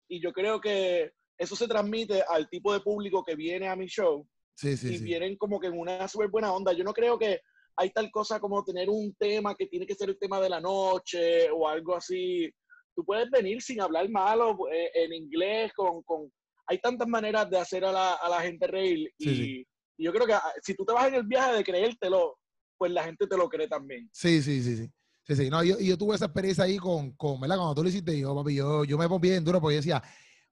Y 0.09 0.21
yo 0.21 0.33
creo 0.33 0.59
que 0.59 1.13
eso 1.37 1.55
se 1.55 1.67
transmite 1.67 2.21
al 2.21 2.49
tipo 2.49 2.73
de 2.73 2.81
público 2.81 3.23
que 3.23 3.35
viene 3.35 3.67
a 3.67 3.75
mi 3.75 3.87
show. 3.87 4.27
Sí, 4.55 4.77
sí, 4.77 4.95
y 4.95 4.97
vienen 4.99 5.37
como 5.37 5.59
que 5.59 5.67
en 5.67 5.79
una 5.79 6.07
súper 6.07 6.29
buena 6.29 6.53
onda. 6.53 6.73
Yo 6.73 6.83
no 6.83 6.93
creo 6.93 7.17
que 7.17 7.41
hay 7.77 7.91
tal 7.91 8.09
cosa 8.11 8.39
como 8.39 8.63
tener 8.63 8.89
un 8.89 9.13
tema 9.15 9.55
que 9.55 9.67
tiene 9.67 9.85
que 9.85 9.95
ser 9.95 10.09
el 10.09 10.17
tema 10.17 10.39
de 10.39 10.49
la 10.49 10.61
noche 10.61 11.49
o 11.51 11.67
algo 11.67 11.95
así. 11.95 12.49
Tú 12.95 13.03
puedes 13.03 13.29
venir 13.29 13.61
sin 13.61 13.81
hablar 13.81 14.09
malo 14.09 14.57
eh, 14.71 14.89
en 14.93 15.13
inglés, 15.13 15.71
con, 15.73 16.01
con... 16.03 16.31
Hay 16.67 16.79
tantas 16.79 17.07
maneras 17.07 17.49
de 17.49 17.57
hacer 17.57 17.83
a 17.85 17.91
la, 17.91 18.13
a 18.13 18.29
la 18.29 18.41
gente 18.41 18.67
reír. 18.67 19.11
y, 19.17 19.29
y, 19.29 19.65
yo 19.97 20.11
creo 20.11 20.25
que 20.25 20.33
ah, 20.33 20.53
si 20.61 20.73
tú 20.75 20.83
te 20.83 20.93
vas 20.93 21.07
en 21.07 21.15
el 21.15 21.23
viaje 21.23 21.57
de 21.57 21.63
creértelo, 21.63 22.37
pues 22.77 22.91
la 22.91 23.03
gente 23.03 23.27
te 23.27 23.37
lo 23.37 23.47
cree 23.47 23.67
también. 23.67 24.09
Sí, 24.11 24.41
sí, 24.41 24.61
sí, 24.61 24.77
sí. 24.77 24.89
Sí, 25.27 25.35
sí, 25.35 25.49
no, 25.49 25.63
yo, 25.63 25.79
yo 25.79 25.97
tuve 25.97 26.15
esa 26.15 26.25
experiencia 26.25 26.65
ahí 26.65 26.77
con, 26.77 27.11
con, 27.13 27.39
¿verdad? 27.41 27.57
Cuando 27.57 27.73
tú 27.73 27.81
lo 27.81 27.89
hiciste, 27.89 28.19
yo, 28.19 28.35
papi, 28.35 28.55
yo, 28.55 28.83
yo 28.83 28.95
me 28.95 29.09
ponía 29.09 29.31
bien 29.31 29.43
duro 29.43 29.59
porque 29.59 29.75
yo 29.75 29.79
decía, 29.79 30.03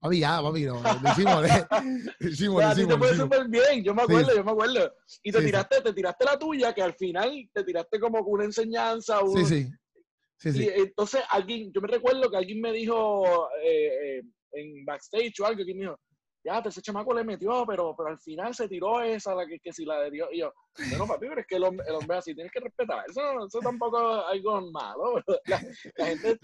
papi, 0.04 0.20
ya, 0.20 0.42
papi, 0.42 0.66
no, 0.66 0.82
lo 0.82 1.10
hicimos, 1.12 1.42
lo 2.20 2.30
hicimos, 2.30 2.64
lo 2.64 2.76
te 2.76 2.98
fue 2.98 3.16
súper 3.16 3.48
bien, 3.48 3.84
yo 3.84 3.96
me 3.96 4.04
acuerdo, 4.04 4.36
yo 4.36 4.44
me 4.44 4.52
acuerdo. 4.52 4.94
Y 5.24 5.32
te 5.32 5.42
tiraste, 5.42 5.82
te 5.82 5.94
tiraste 5.94 6.26
la 6.26 6.38
tuya, 6.38 6.74
que 6.74 6.82
al 6.82 6.94
final 6.94 7.50
te 7.54 7.64
tiraste 7.64 8.00
como 8.00 8.20
una 8.20 8.44
enseñanza. 8.44 9.20
Sí, 9.34 9.46
sí. 9.46 9.72
Sí, 10.38 10.52
sí. 10.52 10.64
Y 10.66 10.82
entonces 10.82 11.22
alguien, 11.30 11.72
yo 11.72 11.80
me 11.80 11.88
recuerdo 11.88 12.30
que 12.30 12.36
alguien 12.36 12.60
me 12.60 12.74
dijo 12.74 13.48
eh, 13.64 14.18
eh, 14.18 14.24
en 14.52 14.84
backstage 14.84 15.40
o 15.40 15.46
algo, 15.46 15.64
que 15.66 15.74
me 15.74 15.82
dijo, 15.82 15.98
ya, 16.44 16.60
ese 16.60 16.82
chamaco 16.82 17.14
le 17.14 17.24
metió, 17.24 17.66
pero, 17.66 17.96
pero 17.96 18.10
al 18.10 18.20
final 18.20 18.54
se 18.54 18.68
tiró 18.68 19.02
esa, 19.02 19.34
la 19.34 19.46
que, 19.48 19.72
si 19.72 19.86
la 19.86 20.02
de 20.02 20.12
Dios. 20.12 20.30
Y 20.32 20.40
yo, 20.40 20.54
bueno, 20.90 21.08
papi, 21.08 21.28
pero 21.28 21.42
es 21.42 21.48
que 21.48 21.56
el 21.56 21.64
hombre, 21.64 21.86
el 21.88 21.96
hombre 21.96 22.18
así, 22.18 22.36
tienes 22.36 22.52
que 22.52 22.60
respetar. 22.60 23.06
Eso, 23.10 23.22
eso 23.48 23.60
tampoco 23.60 24.18
es 24.18 24.24
algo 24.32 24.72
malo. 24.72 25.24
La, 25.46 25.60
gente, 25.60 26.38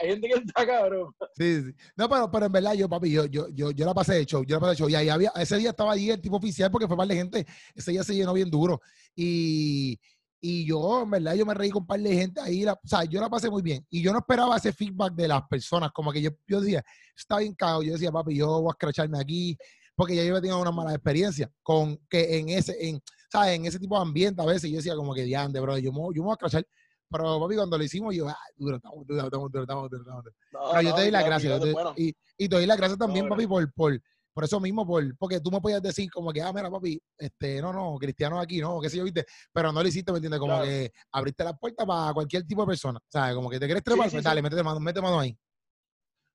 hay 0.00 0.08
gente 0.08 0.28
que 0.28 0.34
está 0.34 0.66
cabrón. 0.66 1.14
Sí, 1.34 1.62
sí. 1.62 1.74
No, 1.96 2.08
pero, 2.08 2.30
pero 2.30 2.46
en 2.46 2.52
verdad, 2.52 2.74
yo, 2.74 2.88
papi, 2.88 3.12
yo, 3.12 3.26
yo, 3.26 3.48
yo, 3.50 3.70
yo 3.70 3.86
la 3.86 3.94
pasé 3.94 4.14
de 4.14 4.26
show, 4.26 4.44
yo 4.44 4.56
la 4.56 4.60
pasé 4.60 4.70
de 4.70 4.76
show. 4.76 4.88
Y 4.88 4.94
ahí 4.96 5.08
había, 5.08 5.30
ese 5.36 5.56
día 5.58 5.70
estaba 5.70 5.92
allí 5.92 6.10
el 6.10 6.20
tipo 6.20 6.36
oficial 6.36 6.70
porque 6.70 6.88
fue 6.88 6.96
par 6.96 7.06
de 7.06 7.14
gente. 7.14 7.46
Ese 7.74 7.92
día 7.92 8.02
se 8.02 8.14
llenó 8.14 8.32
bien 8.32 8.50
duro. 8.50 8.80
Y, 9.14 9.98
y 10.40 10.66
yo, 10.66 11.02
en 11.02 11.10
verdad, 11.10 11.34
yo 11.34 11.46
me 11.46 11.54
reí 11.54 11.70
con 11.70 11.82
un 11.82 11.86
par 11.86 12.00
de 12.00 12.14
gente 12.14 12.40
ahí. 12.40 12.62
La, 12.62 12.74
o 12.74 12.80
sea, 12.84 13.04
yo 13.04 13.20
la 13.20 13.28
pasé 13.28 13.50
muy 13.50 13.62
bien. 13.62 13.84
Y 13.90 14.02
yo 14.02 14.12
no 14.12 14.18
esperaba 14.18 14.56
ese 14.56 14.72
feedback 14.72 15.14
de 15.14 15.28
las 15.28 15.42
personas. 15.48 15.90
Como 15.92 16.12
que 16.12 16.20
yo, 16.20 16.30
yo 16.46 16.60
decía, 16.60 16.84
está 17.16 17.38
bien 17.38 17.54
cagado. 17.54 17.82
Yo 17.82 17.92
decía, 17.92 18.12
papi, 18.12 18.36
yo 18.36 18.60
voy 18.60 18.68
a 18.68 18.72
escracharme 18.72 19.18
aquí. 19.18 19.56
Porque 19.94 20.14
ya 20.14 20.22
yo 20.24 20.36
he 20.36 20.40
tenido 20.40 20.60
una 20.60 20.70
mala 20.70 20.92
experiencia 20.92 21.50
con 21.62 21.96
que 22.10 22.38
en 22.38 22.50
ese, 22.50 22.76
en, 22.86 23.00
¿sabes? 23.32 23.54
En 23.54 23.64
ese 23.64 23.78
tipo 23.78 23.96
de 23.96 24.02
ambiente 24.02 24.42
a 24.42 24.44
veces 24.44 24.70
yo 24.70 24.76
decía 24.76 24.94
como 24.94 25.14
que 25.14 25.22
diante, 25.22 25.58
bro, 25.58 25.78
yo 25.78 25.90
me, 25.90 26.00
yo 26.14 26.22
me 26.22 26.26
voy 26.26 26.30
a 26.30 26.34
escrachar. 26.34 26.66
Pero 27.08 27.40
papi, 27.40 27.54
cuando 27.56 27.78
lo 27.78 27.84
hicimos, 27.84 28.14
yo, 28.14 28.28
ah, 28.28 28.36
duro, 28.56 28.76
estamos, 28.76 29.06
duro, 29.06 29.24
estamos, 29.24 29.50
duro, 29.50 29.62
estamos, 29.62 29.90
duro, 29.90 30.02
estamos. 30.02 30.24
No, 30.52 30.60
Pero 30.70 30.82
yo 30.82 30.94
te 30.94 31.00
doy 31.02 31.10
las 31.10 31.24
gracias. 31.24 31.62
Y, 31.96 32.14
y, 32.36 32.48
te 32.48 32.56
doy 32.56 32.66
las 32.66 32.76
gracias 32.76 32.98
también, 32.98 33.28
papi, 33.28 33.46
por, 33.46 33.72
por, 33.72 33.98
por 34.36 34.44
eso 34.44 34.60
mismo, 34.60 34.86
por, 34.86 35.16
porque 35.16 35.40
tú 35.40 35.50
me 35.50 35.62
podías 35.62 35.80
decir 35.80 36.10
como 36.10 36.30
que, 36.30 36.42
ah, 36.42 36.52
mira, 36.52 36.70
papi, 36.70 37.00
este, 37.16 37.58
no, 37.62 37.72
no, 37.72 37.96
cristiano 37.96 38.38
aquí, 38.38 38.60
no, 38.60 38.78
qué 38.82 38.90
sé 38.90 38.98
yo, 38.98 39.04
viste, 39.04 39.24
pero 39.50 39.72
no 39.72 39.80
lo 39.80 39.88
hiciste, 39.88 40.12
¿me 40.12 40.18
entiendes? 40.18 40.38
Como 40.38 40.62
que 40.62 40.92
abriste 41.10 41.42
la 41.42 41.56
puerta 41.56 41.86
para 41.86 42.12
cualquier 42.12 42.46
tipo 42.46 42.60
de 42.60 42.66
persona, 42.66 43.00
¿sabes? 43.08 43.34
Como 43.34 43.48
que 43.48 43.58
te 43.58 43.64
quieres 43.64 43.82
trepar, 43.82 44.10
pues 44.10 44.22
dale, 44.22 44.42
métete 44.42 44.62
mano, 44.62 44.78
métete 44.78 45.00
mano 45.00 45.20
ahí. 45.20 45.34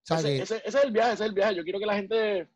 ese, 0.10 0.42
ese, 0.42 0.64
es 0.66 0.74
el 0.84 0.90
viaje, 0.90 1.14
ese 1.14 1.24
es 1.26 1.30
el 1.30 1.36
viaje. 1.36 1.56
Yo 1.58 1.64
quiero 1.64 1.78
que 1.78 1.86
la 1.86 1.94
gente, 1.94 2.50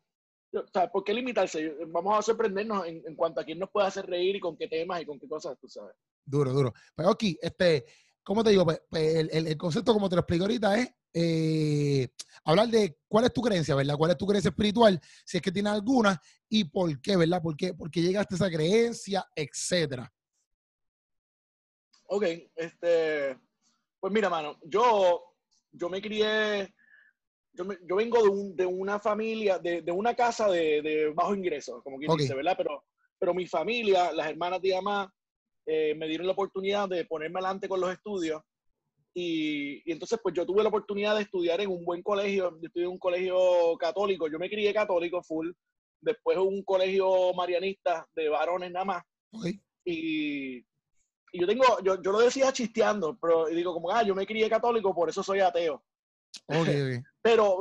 o 0.52 0.66
sea, 0.66 0.90
¿por 0.90 1.04
qué 1.04 1.14
limitarse? 1.14 1.76
Vamos 1.92 2.18
a 2.18 2.22
sorprendernos 2.22 2.84
en, 2.84 3.04
en, 3.06 3.14
cuanto 3.14 3.40
a 3.40 3.44
quién 3.44 3.60
nos 3.60 3.70
puede 3.70 3.86
hacer 3.86 4.04
reír 4.04 4.34
y 4.34 4.40
con 4.40 4.56
qué 4.56 4.66
temas 4.66 5.00
y 5.00 5.06
con 5.06 5.16
qué 5.16 5.28
cosas, 5.28 5.56
tú 5.60 5.68
sabes. 5.68 5.94
Duro, 6.24 6.52
duro. 6.52 6.74
Pero 6.96 7.10
aquí, 7.10 7.38
este, 7.40 7.84
¿cómo 8.26 8.42
te 8.42 8.50
digo? 8.50 8.64
Pues, 8.64 8.82
pues 8.90 9.14
el, 9.14 9.30
el, 9.32 9.46
el, 9.46 9.56
concepto, 9.56 9.94
como 9.94 10.08
te 10.08 10.16
lo 10.16 10.20
explico 10.20 10.44
ahorita, 10.44 10.78
es 10.78 10.92
eh, 11.14 12.08
hablar 12.44 12.68
de 12.68 12.98
cuál 13.06 13.24
es 13.24 13.32
tu 13.32 13.40
creencia, 13.40 13.76
¿verdad? 13.76 13.96
¿Cuál 13.96 14.10
es 14.10 14.18
tu 14.18 14.26
creencia 14.26 14.48
espiritual? 14.48 15.00
Si 15.24 15.36
es 15.36 15.42
que 15.42 15.52
tienes 15.52 15.72
alguna 15.72 16.20
y 16.48 16.64
por 16.64 17.00
qué, 17.00 17.16
¿verdad? 17.16 17.40
¿Por 17.40 17.56
qué, 17.56 17.72
por 17.72 17.88
qué 17.88 18.02
llegaste 18.02 18.34
a 18.34 18.36
esa 18.36 18.50
creencia, 18.50 19.24
etcétera? 19.34 20.12
Ok, 22.08 22.24
este, 22.56 23.38
pues 24.00 24.12
mira, 24.12 24.28
mano, 24.28 24.58
yo, 24.64 25.22
yo 25.70 25.88
me 25.88 26.02
crié, 26.02 26.74
yo, 27.52 27.64
me, 27.64 27.78
yo 27.88 27.94
vengo 27.94 28.22
de, 28.24 28.28
un, 28.28 28.56
de, 28.56 28.66
una 28.66 28.98
familia, 28.98 29.60
de, 29.60 29.82
de 29.82 29.92
una 29.92 30.14
casa 30.14 30.48
de, 30.48 30.82
de, 30.82 31.12
bajo 31.14 31.32
ingreso, 31.32 31.80
como 31.82 31.96
quien 31.96 32.10
okay. 32.10 32.24
dice, 32.24 32.34
¿verdad? 32.34 32.54
Pero, 32.58 32.84
pero 33.18 33.34
mi 33.34 33.46
familia, 33.46 34.12
las 34.12 34.28
hermanas 34.28 34.60
de 34.60 34.74
mamá, 34.74 35.12
eh, 35.66 35.94
me 35.96 36.06
dieron 36.08 36.26
la 36.26 36.32
oportunidad 36.32 36.88
de 36.88 37.04
ponerme 37.04 37.40
adelante 37.40 37.68
con 37.68 37.80
los 37.80 37.92
estudios 37.92 38.42
y, 39.18 39.82
y, 39.86 39.92
entonces, 39.92 40.20
pues 40.22 40.34
yo 40.34 40.44
tuve 40.44 40.62
la 40.62 40.68
oportunidad 40.68 41.16
de 41.16 41.22
estudiar 41.22 41.58
en 41.62 41.70
un 41.70 41.86
buen 41.86 42.02
colegio. 42.02 42.50
Yo 42.60 42.66
estudié 42.66 42.84
en 42.84 42.92
un 42.92 42.98
colegio 42.98 43.74
católico. 43.78 44.28
Yo 44.28 44.38
me 44.38 44.50
crié 44.50 44.74
católico 44.74 45.22
full. 45.22 45.52
Después 46.02 46.36
un 46.36 46.62
colegio 46.62 47.32
marianista 47.32 48.06
de 48.14 48.28
varones 48.28 48.70
nada 48.70 48.84
más. 48.84 49.02
Okay. 49.30 49.58
Y, 49.86 50.58
y, 50.58 51.40
yo 51.40 51.46
tengo, 51.46 51.64
yo, 51.82 52.02
yo, 52.02 52.12
lo 52.12 52.18
decía 52.18 52.52
chisteando, 52.52 53.16
pero 53.18 53.46
digo 53.46 53.72
como, 53.72 53.90
ah, 53.90 54.02
yo 54.02 54.14
me 54.14 54.26
crié 54.26 54.50
católico, 54.50 54.94
por 54.94 55.08
eso 55.08 55.22
soy 55.22 55.40
ateo. 55.40 55.82
Okay, 56.46 57.00
pero, 57.22 57.60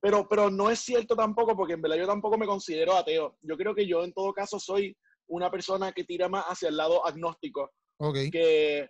pero, 0.00 0.28
pero 0.28 0.50
no 0.50 0.70
es 0.70 0.80
cierto 0.80 1.14
tampoco, 1.14 1.56
porque 1.56 1.74
en 1.74 1.82
verdad 1.82 1.98
yo 1.98 2.06
tampoco 2.08 2.36
me 2.36 2.46
considero 2.46 2.96
ateo. 2.96 3.38
Yo 3.42 3.56
creo 3.56 3.76
que 3.76 3.86
yo 3.86 4.02
en 4.02 4.12
todo 4.12 4.32
caso 4.32 4.58
soy 4.58 4.96
una 5.28 5.50
persona 5.50 5.92
que 5.92 6.04
tira 6.04 6.28
más 6.28 6.44
hacia 6.44 6.68
el 6.68 6.76
lado 6.76 7.06
agnóstico. 7.06 7.70
Okay. 7.98 8.30
Que 8.30 8.88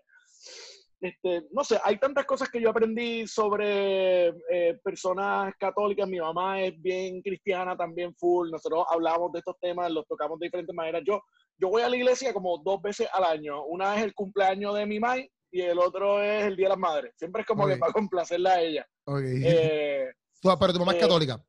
este, 1.01 1.47
no 1.51 1.63
sé, 1.63 1.79
hay 1.85 1.99
tantas 1.99 2.25
cosas 2.25 2.49
que 2.49 2.61
yo 2.61 2.71
aprendí 2.71 3.27
sobre 3.27 4.29
eh, 4.29 4.79
personas 4.83 5.53
católicas. 5.59 6.09
Mi 6.09 6.19
mamá 6.19 6.63
es 6.63 6.81
bien 6.81 7.21
cristiana, 7.21 7.77
también 7.77 8.15
full. 8.17 8.51
Nosotros 8.51 8.87
hablamos 8.91 9.33
de 9.33 9.41
estos 9.41 9.57
temas, 9.61 9.91
los 9.91 10.07
tocamos 10.07 10.39
de 10.39 10.47
diferentes 10.47 10.75
maneras. 10.75 11.03
Yo, 11.07 11.21
yo 11.59 11.69
voy 11.69 11.83
a 11.83 11.89
la 11.89 11.97
iglesia 11.97 12.33
como 12.33 12.59
dos 12.65 12.81
veces 12.81 13.09
al 13.13 13.25
año. 13.25 13.65
Una 13.65 13.97
es 13.97 14.05
el 14.05 14.15
cumpleaños 14.15 14.75
de 14.75 14.87
mi 14.87 14.99
mamá 14.99 15.19
y 15.51 15.61
el 15.61 15.79
otro 15.79 16.23
es 16.23 16.45
el 16.45 16.57
Día 16.57 16.67
de 16.67 16.71
las 16.71 16.79
Madres. 16.79 17.13
Siempre 17.17 17.43
es 17.43 17.47
como 17.47 17.65
okay. 17.65 17.75
que 17.75 17.81
para 17.81 17.93
complacerla 17.93 18.55
a 18.55 18.63
ella. 18.63 18.87
Okay. 19.05 19.43
Eh, 19.45 20.07
¿Tú, 20.41 20.51
pero 20.59 20.73
tu 20.73 20.79
mamá 20.79 20.93
es 20.95 21.01
católica. 21.01 21.43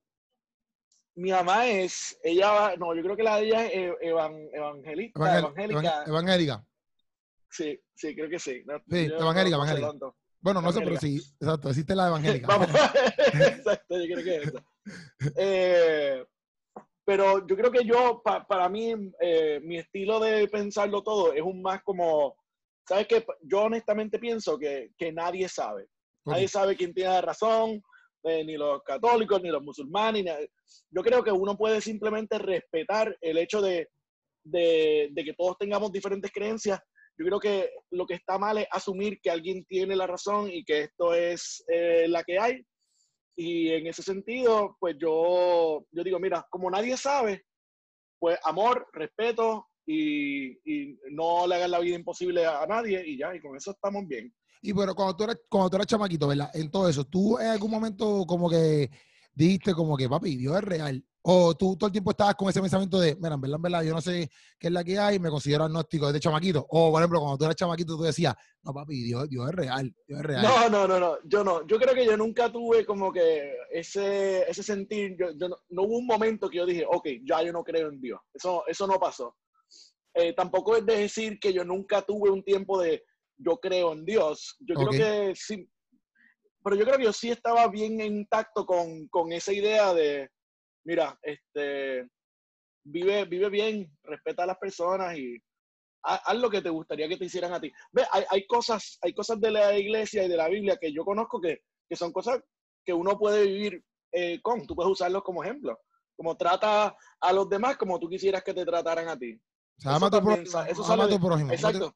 Mi 1.17 1.31
mamá 1.31 1.67
es, 1.67 2.17
ella, 2.23 2.75
no, 2.77 2.93
yo 2.93 3.01
creo 3.01 3.17
que 3.17 3.23
la 3.23 3.37
de 3.37 3.47
ella 3.47 3.65
es 3.65 3.93
evan, 4.01 4.49
evangelista, 4.53 5.19
Evangel, 5.19 5.71
evangélica. 5.71 6.03
Evangélica. 6.05 6.67
Sí, 7.49 7.79
sí, 7.95 8.15
creo 8.15 8.29
que 8.29 8.37
sí. 8.37 8.63
No, 8.65 8.77
sí, 8.87 9.05
evangélica, 9.05 9.57
no, 9.57 9.63
evangélica. 9.65 9.93
No 9.99 10.15
bueno, 10.39 10.61
no 10.61 10.71
sé, 10.71 10.81
pero 10.81 10.97
sí, 10.97 11.17
exacto, 11.41 11.69
existe 11.69 11.95
la 11.95 12.07
evangélica. 12.07 12.47
Vamos, 12.47 12.69
exacto, 13.33 13.99
yo 13.99 14.15
creo 14.15 14.23
que 14.23 14.35
es. 14.35 14.53
Eh, 15.35 16.23
pero 17.03 17.45
yo 17.47 17.55
creo 17.57 17.71
que 17.71 17.83
yo, 17.83 18.21
pa, 18.23 18.45
para 18.45 18.69
mí, 18.69 18.93
eh, 19.19 19.59
mi 19.63 19.77
estilo 19.77 20.19
de 20.19 20.47
pensarlo 20.47 21.01
todo 21.03 21.33
es 21.33 21.41
un 21.41 21.61
más 21.61 21.81
como, 21.83 22.35
¿sabes 22.87 23.07
qué? 23.07 23.25
Yo 23.41 23.63
honestamente 23.63 24.19
pienso 24.19 24.57
que, 24.57 24.91
que 24.97 25.11
nadie 25.11 25.49
sabe. 25.49 25.87
Okay. 26.23 26.33
Nadie 26.33 26.47
sabe 26.47 26.75
quién 26.75 26.93
tiene 26.93 27.09
la 27.09 27.21
razón, 27.21 27.81
ni 28.23 28.57
los 28.57 28.83
católicos, 28.83 29.41
ni 29.41 29.49
los 29.49 29.63
musulmanes. 29.63 30.49
Yo 30.89 31.01
creo 31.01 31.23
que 31.23 31.31
uno 31.31 31.57
puede 31.57 31.81
simplemente 31.81 32.37
respetar 32.37 33.15
el 33.21 33.37
hecho 33.37 33.61
de, 33.61 33.87
que 34.51 35.35
todos 35.37 35.57
tengamos 35.57 35.91
diferentes 35.91 36.31
creencias 36.31 36.79
yo 37.17 37.25
creo 37.25 37.39
que 37.39 37.71
lo 37.91 38.05
que 38.05 38.13
está 38.13 38.37
mal 38.37 38.59
es 38.59 38.67
asumir 38.71 39.19
que 39.21 39.31
alguien 39.31 39.65
tiene 39.65 39.95
la 39.95 40.05
razón 40.05 40.49
y 40.51 40.63
que 40.63 40.81
esto 40.81 41.13
es 41.15 41.63
eh, 41.67 42.07
la 42.07 42.23
que 42.23 42.37
hay. 42.37 42.63
Y 43.35 43.69
en 43.69 43.87
ese 43.87 44.03
sentido, 44.03 44.77
pues 44.79 44.95
yo, 44.99 45.83
yo 45.91 46.03
digo, 46.03 46.19
mira, 46.19 46.45
como 46.49 46.69
nadie 46.69 46.95
sabe, 46.95 47.43
pues 48.19 48.37
amor, 48.43 48.87
respeto 48.93 49.67
y, 49.85 50.51
y, 50.63 50.99
no 51.11 51.47
le 51.47 51.55
hagan 51.55 51.71
la 51.71 51.79
vida 51.79 51.95
imposible 51.95 52.45
a, 52.45 52.61
a, 52.61 52.67
nadie 52.67 53.03
y 53.05 53.17
ya, 53.17 53.35
y 53.35 53.41
con 53.41 53.55
eso 53.55 53.71
estamos 53.71 54.07
bien. 54.07 54.31
Y 54.61 54.71
bueno, 54.71 54.95
cuando 54.95 55.15
tú 55.15 55.23
eras, 55.23 55.37
cuando 55.49 55.69
tú 55.69 55.75
eras 55.77 55.87
chamaquito, 55.87 56.27
¿verdad? 56.27 56.49
En 56.53 56.69
todo 56.71 56.89
eso, 56.89 57.05
¿tú 57.05 57.37
en 57.39 57.47
algún 57.47 57.71
momento 57.71 58.25
como 58.25 58.49
que 58.49 58.89
dijiste 59.33 59.73
como 59.73 59.95
que, 59.95 60.09
papi, 60.09 60.35
Dios 60.35 60.55
es 60.57 60.63
real? 60.63 61.05
O 61.29 61.53
tú 61.55 61.75
todo 61.75 61.87
el 61.87 61.91
tiempo 61.91 62.11
estabas 62.11 62.35
con 62.35 62.49
ese 62.49 62.61
pensamiento 62.61 62.99
de, 63.01 63.15
mira, 63.17 63.35
en 63.35 63.41
verdad, 63.41 63.57
en 63.57 63.61
verdad, 63.61 63.83
yo 63.83 63.93
no 63.93 63.99
sé 63.99 64.29
qué 64.57 64.67
es 64.67 64.73
la 64.73 64.81
que 64.83 64.97
hay, 64.97 65.19
me 65.19 65.29
considero 65.29 65.65
agnóstico 65.65 66.07
desde 66.07 66.21
chamaquito. 66.21 66.65
O, 66.69 66.89
por 66.89 67.01
ejemplo, 67.01 67.19
cuando 67.19 67.37
tú 67.37 67.43
eras 67.43 67.57
chamaquito, 67.57 67.97
tú 67.97 68.03
decías, 68.03 68.33
no, 68.63 68.73
papi, 68.73 69.03
Dios, 69.03 69.29
Dios 69.29 69.49
es 69.49 69.53
real. 69.53 69.93
No, 70.07 70.69
no, 70.69 70.87
no, 70.87 70.99
no, 70.99 71.17
yo 71.25 71.43
no. 71.43 71.67
Yo 71.67 71.77
creo 71.79 71.93
que 71.93 72.05
yo 72.05 72.15
nunca 72.15 72.49
tuve 72.49 72.85
como 72.85 73.11
que 73.11 73.51
ese, 73.71 74.49
ese 74.49 74.63
sentir, 74.63 75.17
yo, 75.19 75.49
no, 75.49 75.81
hubo 75.83 75.97
un 75.97 76.05
momento 76.05 76.49
que 76.49 76.57
yo 76.57 76.65
dije, 76.65 76.85
ok, 76.89 77.07
ya 77.25 77.43
yo 77.43 77.51
no 77.51 77.61
creo 77.61 77.89
en 77.89 77.99
Dios. 77.99 78.21
Eso, 78.33 78.63
eso 78.65 78.87
no 78.87 78.97
pasó. 78.97 79.35
Eh, 80.13 80.33
tampoco 80.33 80.77
es 80.77 80.85
de 80.85 80.97
decir 80.97 81.39
que 81.41 81.51
yo 81.51 81.65
nunca 81.65 82.01
tuve 82.03 82.29
un 82.29 82.41
tiempo 82.41 82.81
de, 82.81 83.03
yo 83.37 83.57
creo 83.57 83.93
en 83.93 84.05
Dios. 84.05 84.57
Yo 84.59 84.75
okay. 84.75 84.87
creo 84.87 84.99
que 84.99 85.35
sí, 85.35 85.69
pero 86.63 86.75
yo 86.75 86.85
creo 86.85 86.97
que 86.97 87.05
yo 87.05 87.13
sí 87.13 87.29
estaba 87.31 87.67
bien 87.67 88.01
intacto 88.01 88.65
con, 88.65 89.07
con 89.07 89.31
esa 89.31 89.53
idea 89.53 89.93
de 89.93 90.29
mira, 90.87 91.19
este, 91.21 92.07
vive, 92.85 93.25
vive 93.25 93.49
bien, 93.49 93.97
respeta 94.03 94.43
a 94.43 94.47
las 94.47 94.57
personas 94.57 95.17
y 95.17 95.37
haz, 96.03 96.21
haz, 96.25 96.37
lo 96.37 96.49
que 96.49 96.61
te 96.61 96.69
gustaría 96.69 97.09
que 97.09 97.17
te 97.17 97.25
hicieran 97.25 97.53
a 97.53 97.59
ti. 97.59 97.71
Ve, 97.91 98.03
hay, 98.11 98.23
hay, 98.29 98.47
cosas, 98.47 98.97
hay 99.01 99.13
cosas 99.13 99.39
de 99.41 99.51
la 99.51 99.77
iglesia 99.77 100.23
y 100.23 100.29
de 100.29 100.37
la 100.37 100.47
Biblia 100.47 100.77
que 100.79 100.93
yo 100.93 101.03
conozco 101.03 101.41
que, 101.41 101.59
que 101.89 101.95
son 101.95 102.13
cosas 102.13 102.39
que 102.85 102.93
uno 102.93 103.19
puede 103.19 103.45
vivir 103.45 103.83
eh, 104.13 104.41
con, 104.41 104.65
tú 104.65 104.75
puedes 104.75 104.91
usarlos 104.91 105.23
como 105.23 105.43
ejemplo. 105.43 105.77
Como 106.15 106.37
trata 106.37 106.95
a 107.19 107.33
los 107.33 107.49
demás 107.49 107.77
como 107.77 107.99
tú 107.99 108.07
quisieras 108.07 108.43
que 108.43 108.53
te 108.53 108.65
trataran 108.65 109.09
a 109.09 109.17
ti. 109.17 109.33
O 109.35 109.81
sea, 109.81 109.95
ama, 109.95 110.09
también, 110.09 110.45
tu 110.45 110.51
prójimo, 110.51 110.71
eso 110.71 110.93
ama 110.93 111.09
tu 111.09 111.19
prójimo. 111.19 111.51
Exacto. 111.51 111.93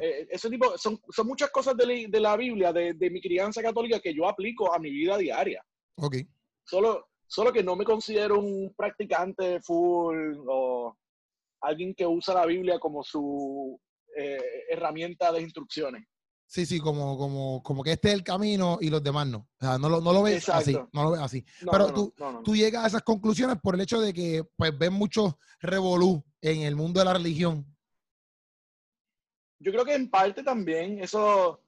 Eh, 0.00 0.28
ese 0.30 0.48
tipo, 0.48 0.78
son, 0.78 0.98
son 1.10 1.26
muchas 1.26 1.50
cosas 1.50 1.76
de 1.76 1.86
la, 1.86 2.08
de 2.08 2.20
la 2.20 2.36
Biblia, 2.36 2.72
de, 2.72 2.94
de, 2.94 3.10
mi 3.10 3.20
crianza 3.20 3.62
católica 3.62 4.00
que 4.00 4.14
yo 4.14 4.26
aplico 4.26 4.72
a 4.72 4.78
mi 4.78 4.90
vida 4.90 5.18
diaria. 5.18 5.62
Ok. 5.96 6.16
Solo, 6.64 7.06
Solo 7.28 7.52
que 7.52 7.62
no 7.62 7.74
me 7.76 7.84
considero 7.84 8.38
un 8.38 8.72
practicante 8.76 9.60
full 9.60 10.36
o 10.48 10.96
alguien 11.60 11.94
que 11.94 12.06
usa 12.06 12.34
la 12.34 12.46
Biblia 12.46 12.78
como 12.78 13.02
su 13.02 13.78
eh, 14.16 14.38
herramienta 14.70 15.32
de 15.32 15.42
instrucciones. 15.42 16.06
Sí, 16.48 16.64
sí, 16.64 16.78
como, 16.78 17.18
como, 17.18 17.60
como 17.64 17.82
que 17.82 17.92
este 17.92 18.08
es 18.08 18.14
el 18.14 18.22
camino 18.22 18.78
y 18.80 18.88
los 18.88 19.02
demás 19.02 19.26
no. 19.26 19.38
O 19.38 19.64
sea, 19.64 19.78
no 19.78 19.88
lo, 19.88 20.00
no 20.00 20.12
lo 20.12 20.22
ves 20.22 20.36
Exacto. 20.36 20.60
así. 20.60 20.78
No 20.92 21.02
lo 21.02 21.10
ves 21.10 21.20
así. 21.20 21.44
No, 21.62 21.72
Pero 21.72 21.88
no, 21.88 21.92
tú, 21.92 22.14
tú 22.44 22.54
llegas 22.54 22.84
a 22.84 22.86
esas 22.86 23.02
conclusiones 23.02 23.58
por 23.60 23.74
el 23.74 23.80
hecho 23.80 24.00
de 24.00 24.12
que 24.12 24.44
pues 24.54 24.76
ves 24.78 24.92
mucho 24.92 25.40
revolú 25.58 26.24
en 26.40 26.62
el 26.62 26.76
mundo 26.76 27.00
de 27.00 27.06
la 27.06 27.14
religión. 27.14 27.66
Yo 29.66 29.72
creo 29.72 29.84
que 29.84 29.94
en 29.96 30.08
parte 30.08 30.44
también 30.44 31.00
eso 31.00 31.60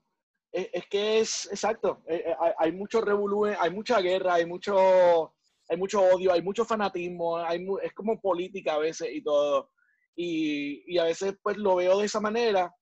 es, 0.52 0.68
es 0.72 0.86
que 0.86 1.18
es 1.18 1.48
exacto. 1.50 2.00
Hay, 2.08 2.52
hay 2.56 2.72
mucho 2.72 3.00
revolú, 3.00 3.46
hay 3.46 3.70
mucha 3.72 4.00
guerra, 4.00 4.34
hay 4.34 4.46
mucho 4.46 5.34
hay 5.68 5.76
mucho 5.76 6.00
odio, 6.00 6.32
hay 6.32 6.40
mucho 6.40 6.64
fanatismo, 6.64 7.38
hay 7.38 7.66
es 7.82 7.92
como 7.94 8.20
política 8.20 8.74
a 8.74 8.78
veces 8.78 9.08
y 9.12 9.20
todo. 9.20 9.72
Y, 10.14 10.84
y, 10.86 10.98
a 10.98 11.04
veces 11.04 11.34
pues 11.42 11.56
lo 11.56 11.74
veo 11.74 11.98
de 11.98 12.06
esa 12.06 12.20
manera 12.20 12.72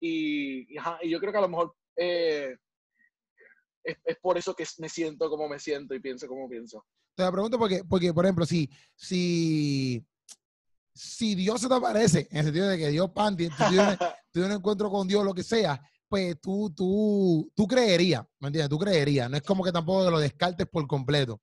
y, 0.00 0.66
y, 0.70 1.10
yo 1.10 1.18
creo 1.18 1.32
que 1.32 1.38
a 1.38 1.42
lo 1.42 1.48
mejor 1.48 1.74
eh, 1.96 2.54
es, 3.84 3.96
es, 4.04 4.16
por 4.18 4.36
eso 4.36 4.54
que 4.54 4.66
me 4.78 4.90
siento 4.90 5.30
como 5.30 5.48
me 5.48 5.58
siento 5.58 5.94
y 5.94 6.00
pienso 6.00 6.28
como 6.28 6.46
pienso. 6.46 6.84
Te 7.14 7.22
la 7.22 7.32
pregunto 7.32 7.58
porque, 7.58 7.84
porque 7.88 8.12
por 8.12 8.26
ejemplo, 8.26 8.44
si, 8.44 8.68
si, 8.96 10.04
si 10.94 11.34
Dios 11.34 11.60
se 11.60 11.68
te 11.68 11.74
aparece, 11.74 12.28
en 12.30 12.38
el 12.38 12.44
sentido 12.44 12.68
de 12.68 12.78
que 12.78 12.88
Dios, 12.88 13.10
pan, 13.10 13.36
tú 13.36 13.48
tienes, 13.68 13.98
un 14.34 14.52
encuentro 14.52 14.90
con 14.90 15.06
Dios, 15.06 15.24
lo 15.24 15.34
que 15.34 15.42
sea, 15.42 15.80
pues 16.08 16.40
tú, 16.40 16.72
tú, 16.76 17.50
tú 17.54 17.66
creerías, 17.66 18.22
¿me 18.38 18.48
entiendes? 18.48 18.68
Tú 18.68 18.78
creerías. 18.78 19.30
No 19.30 19.36
es 19.36 19.42
como 19.42 19.64
que 19.64 19.72
tampoco 19.72 20.10
lo 20.10 20.18
descartes 20.18 20.66
por 20.66 20.86
completo. 20.86 21.40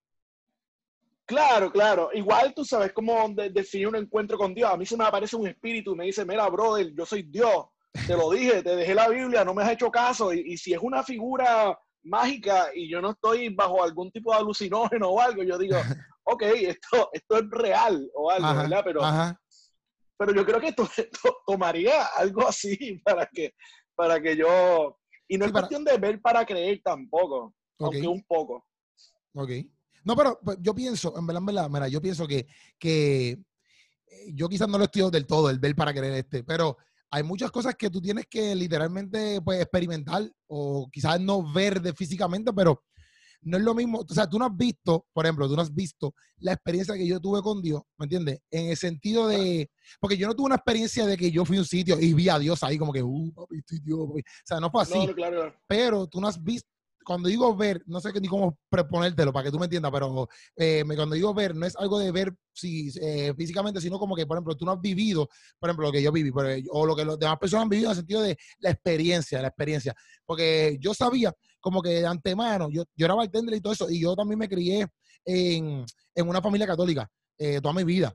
Claro, 1.29 1.71
claro. 1.71 2.09
Igual 2.13 2.53
tú 2.55 2.65
sabes 2.65 2.91
cómo 2.91 3.29
definir 3.29 3.87
un 3.87 3.95
encuentro 3.95 4.35
con 4.35 4.53
Dios. 4.53 4.71
A 4.71 4.77
mí 4.77 4.85
se 4.85 4.97
me 4.97 5.05
aparece 5.05 5.35
un 5.35 5.47
espíritu 5.47 5.93
y 5.93 5.95
me 5.95 6.05
dice, 6.05 6.25
mira, 6.25 6.49
brother, 6.49 6.91
yo 6.95 7.05
soy 7.05 7.21
Dios. 7.21 7.67
Te 8.07 8.17
lo 8.17 8.31
dije, 8.31 8.63
te 8.63 8.75
dejé 8.75 8.95
la 8.95 9.07
Biblia, 9.09 9.45
no 9.45 9.53
me 9.53 9.61
has 9.63 9.71
hecho 9.71 9.91
caso. 9.91 10.33
Y, 10.33 10.57
si 10.57 10.73
es 10.73 10.79
una 10.81 11.03
figura 11.03 11.77
mágica 12.01 12.69
y 12.73 12.89
yo 12.89 12.99
no 12.99 13.11
estoy 13.11 13.49
bajo 13.49 13.83
algún 13.83 14.11
tipo 14.11 14.31
de 14.31 14.39
alucinógeno 14.39 15.09
o 15.09 15.19
algo, 15.19 15.43
yo 15.43 15.57
digo, 15.59 15.77
ok, 16.31 16.43
esto, 16.43 17.09
esto 17.13 17.37
es 17.37 17.49
real 17.49 18.09
o 18.13 18.29
algo, 18.29 18.55
¿verdad? 18.55 18.81
Pero, 18.83 19.01
pero 20.17 20.33
yo 20.33 20.45
creo 20.45 20.59
que 20.59 20.67
esto, 20.67 20.89
tomaría 21.47 22.05
algo 22.17 22.47
así 22.47 22.99
para 23.03 23.25
que 23.25 23.53
para 23.95 24.21
que 24.21 24.37
yo... 24.37 24.97
Y 25.27 25.37
no 25.37 25.45
es 25.45 25.51
cuestión 25.51 25.83
de 25.83 25.97
ver 25.97 26.21
para 26.21 26.45
creer 26.45 26.81
tampoco, 26.83 27.53
aunque 27.79 28.07
un 28.07 28.23
poco. 28.23 28.65
Ok. 29.33 29.51
No, 30.05 30.15
pero 30.15 30.39
pues, 30.41 30.57
yo 30.61 30.73
pienso, 30.73 31.13
en 31.17 31.27
verdad, 31.27 31.41
en 31.41 31.45
verdad, 31.45 31.69
mira, 31.69 31.87
yo 31.89 32.01
pienso 32.01 32.25
que, 32.25 32.47
que 32.79 33.31
eh, 33.31 34.33
yo 34.33 34.47
quizás 34.47 34.69
no 34.69 34.77
lo 34.77 34.85
estudio 34.85 35.11
del 35.11 35.27
todo, 35.27 35.49
el 35.49 35.59
ver 35.59 35.75
para 35.75 35.93
creer 35.93 36.13
este, 36.13 36.43
pero 36.43 36.77
hay 37.11 37.23
muchas 37.23 37.51
cosas 37.51 37.75
que 37.75 37.89
tú 37.89 38.01
tienes 38.01 38.25
que 38.27 38.55
literalmente 38.55 39.41
pues, 39.41 39.61
experimentar 39.61 40.31
o 40.47 40.89
quizás 40.91 41.19
no 41.19 41.51
ver 41.51 41.81
de 41.81 41.93
físicamente, 41.93 42.53
pero 42.53 42.83
no 43.41 43.57
es 43.57 43.63
lo 43.63 43.73
mismo, 43.73 43.99
o 44.07 44.13
sea, 44.13 44.27
tú 44.29 44.37
no 44.37 44.45
has 44.45 44.55
visto, 44.55 45.05
por 45.13 45.25
ejemplo, 45.25 45.47
tú 45.47 45.55
no 45.55 45.61
has 45.61 45.73
visto 45.73 46.13
la 46.39 46.53
experiencia 46.53 46.95
que 46.95 47.07
yo 47.07 47.19
tuve 47.19 47.41
con 47.41 47.61
Dios, 47.61 47.81
¿me 47.97 48.05
entiendes? 48.05 48.39
En 48.51 48.69
el 48.69 48.77
sentido 48.77 49.27
de, 49.27 49.69
porque 49.99 50.17
yo 50.17 50.27
no 50.27 50.35
tuve 50.35 50.47
una 50.47 50.55
experiencia 50.55 51.05
de 51.05 51.17
que 51.17 51.31
yo 51.31 51.45
fui 51.45 51.57
a 51.57 51.61
un 51.61 51.65
sitio 51.65 51.99
y 51.99 52.13
vi 52.13 52.29
a 52.29 52.39
Dios 52.39 52.63
ahí 52.63 52.77
como 52.77 52.93
que, 52.93 53.03
uh, 53.03 53.33
papi, 53.33 53.57
estoy 53.57 53.79
Dios, 53.79 53.99
papi. 54.07 54.19
O 54.19 54.23
sea, 54.45 54.59
no 54.59 54.69
fue 54.69 54.81
así. 54.83 55.07
claro. 55.13 55.53
Pero 55.67 56.07
tú 56.07 56.19
no 56.19 56.27
has 56.27 56.41
visto, 56.41 56.67
cuando 57.05 57.27
digo 57.27 57.55
ver, 57.55 57.81
no 57.87 57.99
sé 57.99 58.11
ni 58.19 58.27
cómo 58.27 58.57
proponértelo 58.69 59.33
para 59.33 59.45
que 59.45 59.51
tú 59.51 59.57
me 59.57 59.65
entiendas, 59.65 59.91
pero 59.91 60.29
eh, 60.55 60.83
cuando 60.95 61.15
digo 61.15 61.33
ver, 61.33 61.55
no 61.55 61.65
es 61.65 61.75
algo 61.75 61.97
de 61.97 62.11
ver 62.11 62.35
si, 62.53 62.91
eh, 63.01 63.33
físicamente, 63.35 63.81
sino 63.81 63.97
como 63.97 64.15
que, 64.15 64.27
por 64.27 64.37
ejemplo, 64.37 64.55
tú 64.55 64.65
no 64.65 64.73
has 64.73 64.81
vivido, 64.81 65.27
por 65.57 65.69
ejemplo, 65.69 65.87
lo 65.87 65.91
que 65.91 66.03
yo 66.03 66.11
viví, 66.11 66.31
o 66.69 66.85
lo 66.85 66.95
que 66.95 67.05
las 67.05 67.17
demás 67.17 67.39
personas 67.39 67.63
han 67.63 67.69
vivido 67.69 67.87
en 67.87 67.91
el 67.91 67.97
sentido 67.97 68.21
de 68.21 68.37
la 68.59 68.69
experiencia, 68.69 69.41
la 69.41 69.47
experiencia. 69.47 69.95
Porque 70.25 70.77
yo 70.79 70.93
sabía 70.93 71.33
como 71.59 71.81
que 71.81 71.89
de 71.89 72.05
antemano, 72.05 72.69
yo, 72.69 72.83
yo 72.95 73.05
era 73.05 73.15
bartender 73.15 73.55
y 73.55 73.61
todo 73.61 73.73
eso, 73.73 73.89
y 73.89 74.01
yo 74.01 74.15
también 74.15 74.39
me 74.39 74.49
crié 74.49 74.87
en, 75.25 75.85
una 76.15 76.41
familia 76.41 76.67
católica 76.67 77.09
eh, 77.37 77.59
toda 77.61 77.73
mi 77.73 77.83
vida. 77.83 78.13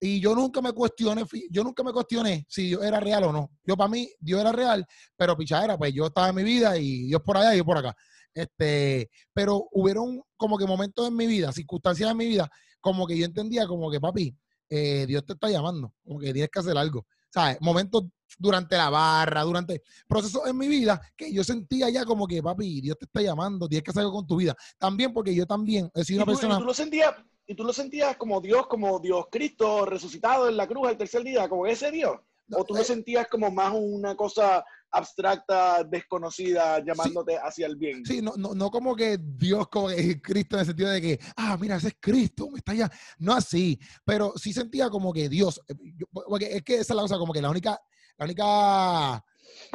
Y 0.00 0.20
yo 0.20 0.34
nunca 0.34 0.60
me 0.60 0.72
cuestioné, 0.72 1.24
yo 1.50 1.64
nunca 1.64 1.82
me 1.82 1.90
cuestioné 1.90 2.44
si 2.46 2.66
Dios 2.66 2.84
era 2.84 3.00
real 3.00 3.24
o 3.24 3.32
no. 3.32 3.50
Yo 3.64 3.74
para 3.74 3.88
mí, 3.88 4.06
Dios 4.20 4.38
era 4.38 4.52
real, 4.52 4.84
pero 5.16 5.34
pichadera, 5.34 5.78
pues 5.78 5.94
yo 5.94 6.08
estaba 6.08 6.28
en 6.28 6.34
mi 6.34 6.42
vida 6.42 6.76
y 6.76 7.06
Dios 7.06 7.22
por 7.22 7.38
allá 7.38 7.54
y 7.54 7.58
yo 7.58 7.64
por 7.64 7.78
acá. 7.78 7.96
Este, 8.34 9.08
pero 9.32 9.66
hubieron 9.72 10.20
como 10.36 10.58
que 10.58 10.66
momentos 10.66 11.08
en 11.08 11.16
mi 11.16 11.26
vida, 11.26 11.52
circunstancias 11.52 12.10
en 12.10 12.18
mi 12.18 12.26
vida, 12.26 12.50
como 12.82 13.06
que 13.06 13.16
yo 13.16 13.24
entendía 13.24 13.66
como 13.66 13.90
que, 13.90 13.98
papi, 13.98 14.36
eh, 14.68 15.06
Dios 15.06 15.24
te 15.24 15.32
está 15.32 15.48
llamando, 15.48 15.94
como 16.04 16.20
que 16.20 16.34
tienes 16.34 16.50
que 16.50 16.58
hacer 16.58 16.76
algo. 16.76 17.06
¿Sabes? 17.32 17.56
Momentos 17.62 18.04
durante 18.38 18.76
la 18.76 18.90
barra, 18.90 19.42
durante 19.42 19.82
procesos 20.06 20.46
en 20.46 20.56
mi 20.56 20.68
vida 20.68 21.00
que 21.16 21.32
yo 21.32 21.44
sentía 21.44 21.90
ya 21.90 22.04
como 22.04 22.26
que, 22.26 22.42
papi, 22.42 22.80
Dios 22.80 22.98
te 22.98 23.06
está 23.06 23.22
llamando, 23.22 23.68
tienes 23.68 23.84
que 23.84 23.90
hacer 23.90 24.00
algo 24.00 24.14
con 24.14 24.26
tu 24.26 24.36
vida. 24.36 24.54
También 24.78 25.12
porque 25.12 25.34
yo 25.34 25.46
también 25.46 25.90
he 25.94 26.04
sido 26.04 26.18
una 26.22 26.26
persona... 26.26 26.58
tú 26.58 26.64
lo 26.64 26.74
sentías 26.74 27.14
y 27.46 27.54
tú 27.54 27.64
lo 27.64 27.72
sentías 27.72 28.16
como 28.16 28.40
Dios, 28.40 28.66
como 28.66 28.98
Dios 29.00 29.26
Cristo 29.30 29.84
resucitado 29.84 30.48
en 30.48 30.56
la 30.56 30.66
cruz 30.66 30.88
el 30.88 30.96
tercer 30.96 31.22
día, 31.22 31.48
como 31.48 31.66
ese 31.66 31.90
Dios. 31.90 32.16
¿O 32.52 32.64
tú 32.64 32.74
lo 32.74 32.80
eh, 32.80 32.84
sentías 32.84 33.26
como 33.28 33.50
más 33.50 33.72
una 33.74 34.14
cosa 34.14 34.64
abstracta, 34.90 35.82
desconocida, 35.82 36.84
llamándote 36.84 37.38
hacia 37.38 37.66
el 37.66 37.76
bien? 37.76 38.04
Sí, 38.04 38.20
no, 38.20 38.34
no, 38.36 38.54
no 38.54 38.70
como 38.70 38.94
que 38.94 39.18
Dios, 39.18 39.68
como 39.68 39.88
que 39.88 40.20
Cristo 40.20 40.56
en 40.56 40.60
el 40.60 40.66
sentido 40.66 40.90
de 40.90 41.00
que, 41.00 41.20
ah, 41.36 41.56
mira, 41.58 41.76
ese 41.76 41.88
es 41.88 41.96
Cristo, 41.98 42.50
me 42.50 42.58
está 42.58 42.74
ya. 42.74 42.90
No 43.18 43.32
así, 43.32 43.78
pero 44.04 44.34
sí 44.36 44.52
sentía 44.52 44.90
como 44.90 45.12
que 45.12 45.28
Dios, 45.28 45.60
eh, 45.68 45.74
porque 46.12 46.56
es 46.56 46.62
que 46.62 46.74
esa 46.74 46.92
es 46.92 46.96
la 46.96 47.02
cosa, 47.02 47.18
como 47.18 47.32
que 47.32 47.42
la 47.42 47.50
única, 47.50 47.80
la 48.18 48.24
única 48.24 49.24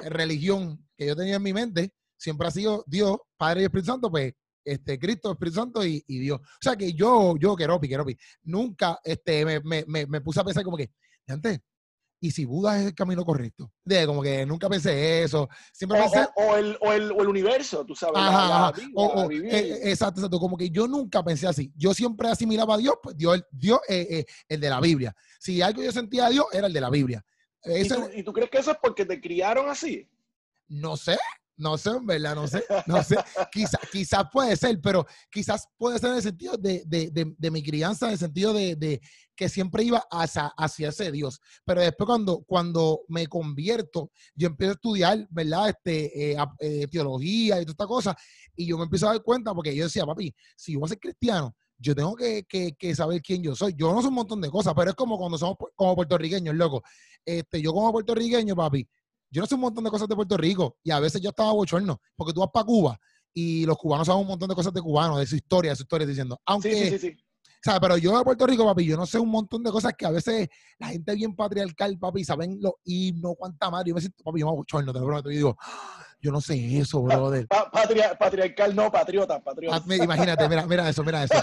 religión 0.10 0.88
que 0.98 1.08
yo 1.08 1.16
tenía 1.16 1.36
en 1.36 1.44
mi 1.44 1.54
mente 1.54 1.94
siempre 2.18 2.48
ha 2.48 2.52
sido 2.52 2.84
Dios, 2.88 3.18
Padre 3.38 3.62
y 3.62 3.64
Espíritu 3.66 3.92
Santo, 3.92 4.12
pues 4.12 4.34
este, 4.64 5.00
Cristo, 5.00 5.32
Espíritu 5.32 5.56
Santo 5.56 5.86
y, 5.86 6.04
Dios. 6.08 6.40
O 6.40 6.62
sea 6.62 6.76
que 6.76 6.94
yo, 6.94 7.36
yo, 7.38 7.56
Keropi, 7.56 7.88
Keropi, 7.88 8.18
nunca 8.44 9.00
este, 9.04 9.46
me, 9.46 9.84
me, 9.88 10.06
me, 10.06 10.22
puse 10.22 10.40
a 10.40 10.44
pensar 10.44 10.64
como 10.64 10.78
que, 10.78 10.92
antes, 11.28 11.60
¿y 12.20 12.32
si 12.32 12.46
Buda 12.46 12.80
es 12.80 12.88
el 12.88 12.94
camino 12.94 13.24
correcto? 13.24 13.72
De, 13.84 14.06
como 14.06 14.22
que 14.22 14.46
nunca 14.46 14.70
pensé 14.70 15.24
eso. 15.24 15.48
Siempre 15.72 16.00
o, 16.00 16.04
pensé... 16.04 16.28
O, 16.36 16.56
el, 16.58 16.78
o, 16.82 16.94
el, 16.94 17.12
o, 17.12 17.22
el, 17.22 17.28
universo, 17.28 17.86
tú 17.86 17.96
sabes. 17.96 18.22
exacto, 19.82 20.20
exacto. 20.20 20.40
Como 20.40 20.58
que 20.58 20.70
yo 20.70 20.88
nunca 20.88 21.24
pensé 21.24 21.48
así. 21.48 21.72
Yo 21.76 21.94
siempre 21.94 22.30
asimilaba 22.30 22.76
a 22.76 22.78
Dios, 22.78 22.96
pues 23.02 23.16
Dios, 23.16 23.42
Dios 23.52 23.80
eh, 23.88 24.26
el 24.48 24.60
de 24.60 24.70
la 24.70 24.82
Biblia. 24.82 25.16
Si 25.40 25.62
algo 25.62 25.82
yo 25.82 25.92
sentía 25.92 26.28
a 26.28 26.30
Dios, 26.30 26.46
era 26.52 26.68
el 26.68 26.74
de 26.74 26.82
la 26.82 26.90
Biblia. 26.90 27.24
¿Y, 27.66 27.88
tú, 27.88 28.10
¿Y 28.16 28.24
tú 28.24 28.34
crees 28.34 28.50
que 28.50 28.58
eso 28.60 28.72
es 28.72 28.78
porque 28.82 29.06
te 29.06 29.20
criaron 29.20 29.70
así? 29.70 30.08
No 30.68 30.96
sé, 30.96 31.18
no 31.60 31.78
sé, 31.78 31.90
en 31.90 32.06
verdad, 32.06 32.36
no 32.36 32.48
sé, 32.48 32.64
no 32.88 33.04
sé. 33.04 33.18
Quizás 33.52 33.82
quizás 33.92 34.24
puede 34.32 34.56
ser, 34.56 34.80
pero 34.82 35.06
quizás 35.30 35.68
puede 35.78 36.00
ser 36.00 36.12
en 36.12 36.16
el 36.16 36.22
sentido 36.22 36.56
de, 36.56 36.84
de, 36.86 37.36
de, 37.38 37.52
mi 37.52 37.62
crianza, 37.62 38.06
en 38.06 38.14
el 38.14 38.18
sentido 38.18 38.54
de, 38.54 39.02
que 39.36 39.50
siempre 39.50 39.84
iba 39.84 40.02
hacia, 40.10 40.48
hacia, 40.58 40.88
ese 40.88 41.12
Dios. 41.12 41.42
Pero 41.66 41.82
después 41.82 42.06
cuando, 42.08 42.44
cuando 42.48 43.02
me 43.10 43.28
convierto, 43.28 44.10
yo 44.36 44.48
empiezo 44.48 44.72
a 44.72 44.76
estudiar, 44.76 45.28
¿verdad? 45.30 45.70
Este, 45.70 46.32
eh, 46.32 46.38
eh, 46.60 46.88
teología 46.88 47.60
y 47.60 47.66
toda 47.66 47.74
esta 47.74 47.88
cosa, 47.88 48.18
y 48.56 48.66
yo 48.66 48.78
me 48.78 48.86
empiezo 48.86 49.10
a 49.10 49.14
dar 49.14 49.22
cuenta, 49.22 49.54
porque 49.54 49.76
yo 49.76 49.84
decía, 49.84 50.06
papi, 50.06 50.34
si 50.56 50.74
yo 50.74 50.80
voy 50.80 50.88
a 50.88 50.90
ser 50.90 51.00
cristiano, 51.00 51.54
yo 51.80 51.96
tengo 51.96 52.16
que, 52.16 52.44
que, 52.44 52.74
que, 52.78 52.94
saber 52.94 53.22
quién 53.22 53.42
yo 53.42 53.56
soy. 53.56 53.74
Yo 53.76 53.94
no 53.94 54.02
soy 54.02 54.10
un 54.10 54.16
montón 54.16 54.42
de 54.42 54.50
cosas, 54.50 54.74
pero 54.76 54.90
es 54.90 54.96
como 54.96 55.18
cuando 55.18 55.38
somos 55.38 55.58
como 55.76 55.96
puertorriqueños, 55.96 56.54
loco. 56.56 56.84
Este, 57.26 57.62
yo 57.62 57.74
como 57.74 57.92
puertorriqueño, 57.92 58.56
papi, 58.56 58.88
yo 59.32 59.42
no 59.42 59.48
sé 59.48 59.56
un 59.56 59.62
montón 59.62 59.84
de 59.84 59.90
cosas 59.90 60.08
de 60.08 60.16
Puerto 60.16 60.38
Rico 60.38 60.78
y 60.84 60.92
a 60.92 61.00
veces 61.00 61.22
yo 61.22 61.30
estaba 61.30 61.54
bochorno, 61.54 62.02
porque 62.16 62.34
tú 62.34 62.42
vas 62.42 62.50
para 62.54 62.66
Cuba 62.66 63.00
y 63.34 63.66
los 63.66 63.78
cubanos 63.78 64.08
saben 64.08 64.22
un 64.22 64.28
montón 64.28 64.50
de 64.50 64.56
cosas 64.56 64.74
de 64.74 64.82
cubanos, 64.82 65.20
de 65.20 65.26
su 65.26 65.36
historia, 65.36 65.72
de 65.72 65.76
su 65.78 65.84
historia, 65.84 66.06
diciendo, 66.06 66.40
aunque, 66.46 66.74
sí, 66.74 66.90
sí, 66.90 67.00
sí, 67.00 67.18
¿sabes? 67.64 67.80
Pero 67.80 67.98
yo 67.98 68.18
de 68.18 68.24
Puerto 68.24 68.46
Rico, 68.48 68.66
papi, 68.66 68.86
yo 68.86 68.98
no 68.98 69.06
sé 69.06 69.20
un 69.20 69.30
montón 69.30 69.64
de 69.64 69.72
cosas 69.72 69.94
que 69.98 70.06
a 70.06 70.12
veces 70.12 70.50
la 70.80 70.88
gente 70.88 71.14
bien 71.14 71.36
patriarcal, 71.36 71.98
papi, 71.98 72.26
saben 72.26 72.58
los 72.60 72.74
himnos, 72.84 73.36
cuánta 73.38 73.70
madre, 73.70 73.90
yo 73.90 73.96
me 73.96 74.02
siento, 74.02 74.24
papi, 74.24 74.40
yo 74.40 74.48
me 74.48 74.54
bochorno, 74.54 74.92
te 74.92 75.00
lo 75.00 75.06
prometo, 75.06 75.32
y 75.32 75.36
digo, 75.36 75.56
yo 76.22 76.32
no 76.32 76.42
sé 76.42 76.78
eso, 76.78 77.02
brother. 77.02 77.48
patriarcal 77.48 78.76
no, 78.76 78.92
patriota, 78.92 79.40
patriota. 79.40 79.84
Ah, 79.88 79.96
imagínate, 79.96 80.50
mira, 80.50 80.66
mira 80.66 80.90
eso, 80.90 81.04
mira 81.04 81.24
eso. 81.24 81.36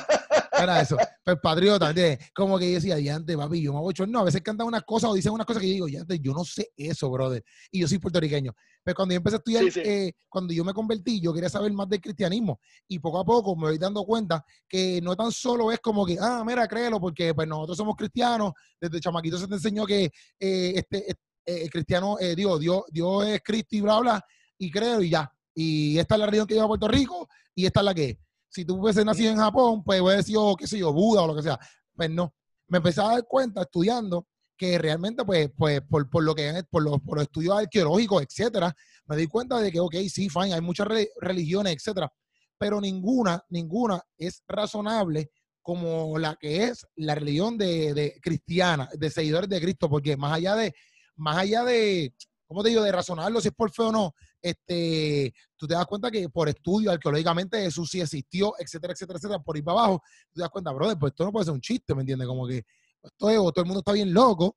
Era 0.59 0.81
eso. 0.81 0.97
Pues 1.25 1.39
patriota, 1.43 1.91
¿entiendes? 1.91 2.31
Como 2.35 2.59
que 2.59 2.69
yo 2.69 2.75
decía, 2.77 2.97
diante, 2.97 3.37
papi, 3.37 3.63
yo 3.63 3.73
me 3.73 3.81
voy 3.81 3.95
no, 4.09 4.21
a 4.21 4.25
veces 4.25 4.41
cantan 4.43 4.67
unas 4.67 4.85
cosas 4.85 5.11
o 5.11 5.15
dicen 5.15 5.33
unas 5.33 5.47
cosas 5.47 5.61
que 5.61 5.69
yo 5.69 5.75
digo, 5.75 5.87
diante, 5.87 6.19
yo 6.19 6.33
no 6.33 6.45
sé 6.45 6.71
eso, 6.77 7.11
brother. 7.11 7.45
Y 7.71 7.81
yo 7.81 7.89
soy 7.89 7.99
puertorriqueño. 7.99 8.55
Pero 8.83 8.95
cuando 8.95 9.15
yo 9.15 9.17
empecé 9.19 9.37
a 9.37 9.39
estudiar, 9.39 9.65
eh, 9.85 10.13
cuando 10.29 10.55
yo 10.55 10.65
me 10.65 10.73
convertí, 10.73 11.21
yo 11.21 11.33
quería 11.33 11.49
saber 11.49 11.73
más 11.73 11.89
del 11.89 12.01
cristianismo. 12.01 12.61
Y 12.89 12.99
poco 12.99 13.21
a 13.21 13.25
poco 13.25 13.57
me 13.57 13.69
voy 13.69 13.79
dando 13.79 14.05
cuenta 14.05 14.45
que 14.69 15.01
no 15.03 15.17
tan 15.17 15.33
solo 15.33 15.73
es 15.73 15.81
como 15.81 16.07
que, 16.07 16.17
ah, 16.21 16.43
mira, 16.47 16.67
créelo, 16.67 17.01
porque 17.01 17.35
pues 17.35 17.49
nosotros 17.49 17.77
somos 17.77 17.97
cristianos. 17.97 18.53
Desde 18.81 19.01
chamaquito 19.01 19.39
se 19.39 19.49
te 19.49 19.55
enseñó 19.55 19.85
que 19.85 20.05
eh, 20.05 20.73
este, 20.77 21.17
eh, 21.45 21.69
cristiano, 21.69 22.17
digo, 22.37 22.59
Dios, 22.59 22.83
Dios 22.91 23.27
es 23.27 23.41
Cristo 23.43 23.77
y 23.77 23.81
bla, 23.81 24.01
bla, 24.01 24.25
y 24.59 24.71
creo 24.71 25.03
y 25.03 25.11
ya. 25.11 25.33
Y 25.55 25.99
esta 25.99 26.15
es 26.15 26.19
la 26.21 26.27
religión 26.27 26.47
que 26.47 26.55
lleva 26.55 26.67
a 26.67 26.69
Puerto 26.69 26.89
Rico 26.89 27.29
y 27.55 27.67
esta 27.67 27.81
es 27.81 27.85
la 27.85 27.95
que 27.95 28.11
es 28.11 28.17
si 28.57 28.65
tú 28.65 28.77
hubiese 28.81 29.05
nacido 29.05 29.31
en 29.33 29.37
Japón, 29.37 29.85
pues 29.85 30.01
hubiese 30.01 30.23
sido, 30.23 30.57
qué 30.57 30.67
sé 30.67 30.79
yo, 30.79 30.91
Buda 30.91 31.21
o 31.23 31.27
lo 31.27 31.37
que 31.37 31.43
sea. 31.43 31.59
Pues 31.95 32.09
no. 32.09 32.35
Me 32.69 32.79
empecé 32.79 33.03
a 33.03 33.09
dar 33.09 33.25
cuenta 33.27 33.61
estudiando 33.61 34.27
que 34.57 34.79
realmente, 34.79 35.27
pues, 35.27 35.51
pues 35.55 35.83
por, 35.83 36.09
por 36.09 36.25
lo 36.25 36.35
que 36.35 36.65
por 36.71 36.83
los, 36.83 36.99
por 37.03 37.19
los 37.19 37.25
estudios 37.25 37.59
arqueológicos, 37.59 38.23
etcétera, 38.23 38.75
me 39.05 39.17
di 39.17 39.27
cuenta 39.27 39.61
de 39.61 39.71
que, 39.71 39.79
ok, 39.79 39.95
sí, 40.09 40.31
fine, 40.31 40.55
hay 40.55 40.63
muchas 40.63 40.89
religiones, 41.21 41.75
etcétera, 41.77 42.11
pero 42.57 42.81
ninguna, 42.81 43.45
ninguna 43.51 44.01
es 44.17 44.43
razonable 44.49 45.31
como 45.61 46.17
la 46.17 46.37
que 46.37 46.65
es 46.65 46.87
la 46.97 47.15
religión 47.15 47.59
de, 47.59 47.93
de, 47.93 48.19
cristiana, 48.23 48.89
de 48.95 49.11
seguidores 49.11 49.51
de 49.51 49.61
Cristo, 49.61 49.91
porque 49.91 50.17
más 50.17 50.33
allá 50.33 50.55
de, 50.55 50.73
más 51.17 51.37
allá 51.37 51.63
de, 51.63 52.15
¿cómo 52.47 52.63
te 52.63 52.71
digo?, 52.71 52.83
de 52.83 52.93
razonarlo 52.93 53.43
si 53.43 53.49
es 53.49 53.55
por 53.55 53.71
fe 53.71 53.83
o 53.83 53.93
no, 53.93 54.15
este, 54.51 55.35
tú 55.57 55.67
te 55.67 55.75
das 55.75 55.87
cuenta 55.87 56.11
que 56.11 56.29
por 56.29 56.49
estudio, 56.49 56.91
arqueológicamente, 56.91 57.61
Jesús 57.61 57.91
sí 57.91 58.01
existió, 58.01 58.55
etcétera, 58.59 58.93
etcétera, 58.93 59.19
etcétera, 59.19 59.43
por 59.43 59.57
ir 59.57 59.65
para 59.65 59.81
abajo, 59.81 60.03
tú 60.33 60.35
te 60.35 60.41
das 60.43 60.51
cuenta, 60.51 60.73
brother, 60.73 60.99
pues 60.99 61.13
esto 61.13 61.25
no 61.25 61.33
puede 61.33 61.45
ser 61.45 61.55
un 61.55 61.61
chiste, 61.61 61.95
¿me 61.95 62.03
entiendes? 62.03 62.29
Como 62.29 62.47
que 62.47 62.65
esto 63.03 63.31
es, 63.31 63.39
o 63.39 63.53
todo 63.53 63.63
el 63.63 63.67
mundo 63.67 63.81
está 63.81 63.93
bien 63.93 64.13
loco, 64.13 64.57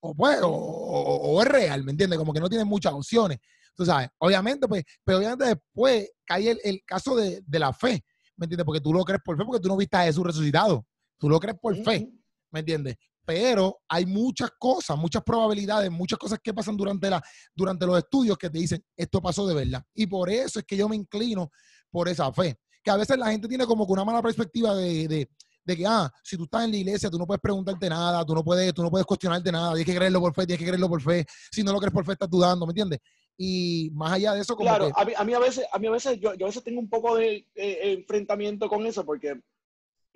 o 0.00 0.14
pues, 0.14 0.38
o, 0.42 1.42
es 1.42 1.48
real, 1.48 1.84
¿me 1.84 1.92
entiendes? 1.92 2.18
Como 2.18 2.32
que 2.32 2.40
no 2.40 2.48
tiene 2.48 2.64
muchas 2.64 2.92
opciones. 2.92 3.38
Tú 3.74 3.84
sabes, 3.84 4.08
obviamente, 4.18 4.66
pues, 4.66 4.84
pero 5.04 5.18
obviamente 5.18 5.44
después 5.46 6.10
cae 6.24 6.56
el, 6.62 6.82
caso 6.84 7.16
de, 7.16 7.42
la 7.48 7.72
fe, 7.72 8.04
¿me 8.36 8.44
entiendes? 8.44 8.64
Porque 8.64 8.80
tú 8.80 8.92
lo 8.92 9.04
crees 9.04 9.22
por 9.24 9.36
fe, 9.36 9.44
porque 9.44 9.60
tú 9.60 9.68
no 9.68 9.76
viste 9.76 9.96
a 9.96 10.04
Jesús 10.04 10.24
resucitado. 10.24 10.86
Tú 11.18 11.28
lo 11.28 11.40
crees 11.40 11.58
por 11.60 11.76
fe, 11.82 12.10
¿me 12.50 12.60
entiendes? 12.60 12.96
Pero 13.26 13.80
hay 13.88 14.06
muchas 14.06 14.50
cosas, 14.58 14.96
muchas 14.96 15.22
probabilidades, 15.22 15.90
muchas 15.90 16.18
cosas 16.18 16.38
que 16.42 16.54
pasan 16.54 16.76
durante, 16.76 17.10
la, 17.10 17.22
durante 17.54 17.84
los 17.84 17.98
estudios 17.98 18.38
que 18.38 18.48
te 18.48 18.58
dicen, 18.58 18.82
esto 18.96 19.20
pasó 19.20 19.46
de 19.46 19.54
verdad. 19.54 19.82
Y 19.94 20.06
por 20.06 20.30
eso 20.30 20.60
es 20.60 20.64
que 20.64 20.76
yo 20.76 20.88
me 20.88 20.96
inclino 20.96 21.50
por 21.90 22.08
esa 22.08 22.32
fe. 22.32 22.56
Que 22.82 22.90
a 22.90 22.96
veces 22.96 23.18
la 23.18 23.30
gente 23.32 23.48
tiene 23.48 23.66
como 23.66 23.84
que 23.84 23.92
una 23.92 24.04
mala 24.04 24.22
perspectiva 24.22 24.74
de, 24.76 25.28
de 25.66 25.76
que, 25.76 25.84
ah, 25.84 26.08
si 26.22 26.36
tú 26.36 26.44
estás 26.44 26.64
en 26.64 26.70
la 26.70 26.76
iglesia, 26.76 27.10
tú 27.10 27.18
no 27.18 27.26
puedes 27.26 27.40
preguntarte 27.40 27.88
nada, 27.88 28.24
tú 28.24 28.34
no 28.34 28.44
puedes, 28.44 28.72
tú 28.72 28.82
no 28.84 28.90
puedes 28.90 29.04
cuestionarte 29.04 29.50
nada, 29.50 29.70
tienes 29.70 29.86
que 29.86 29.96
creerlo 29.96 30.20
por 30.20 30.32
fe, 30.32 30.46
tienes 30.46 30.60
que 30.60 30.66
creerlo 30.66 30.88
por 30.88 31.02
fe. 31.02 31.26
Si 31.50 31.64
no 31.64 31.72
lo 31.72 31.80
crees 31.80 31.92
por 31.92 32.04
fe, 32.04 32.12
estás 32.12 32.30
dudando, 32.30 32.64
¿me 32.66 32.70
entiendes? 32.70 33.00
Y 33.36 33.90
más 33.92 34.12
allá 34.12 34.34
de 34.34 34.42
eso, 34.42 34.54
como 34.54 34.68
Claro, 34.68 34.92
a, 34.94 35.04
mí, 35.04 35.12
a, 35.16 35.24
mí, 35.24 35.34
a 35.34 35.40
veces, 35.40 35.66
a 35.72 35.78
mí 35.80 35.88
a 35.88 35.90
veces, 35.90 36.20
yo, 36.20 36.34
yo 36.34 36.46
a 36.46 36.48
veces 36.48 36.62
tengo 36.62 36.78
un 36.78 36.88
poco 36.88 37.16
de 37.16 37.48
eh, 37.56 37.94
enfrentamiento 37.98 38.68
con 38.68 38.86
eso, 38.86 39.04
porque, 39.04 39.40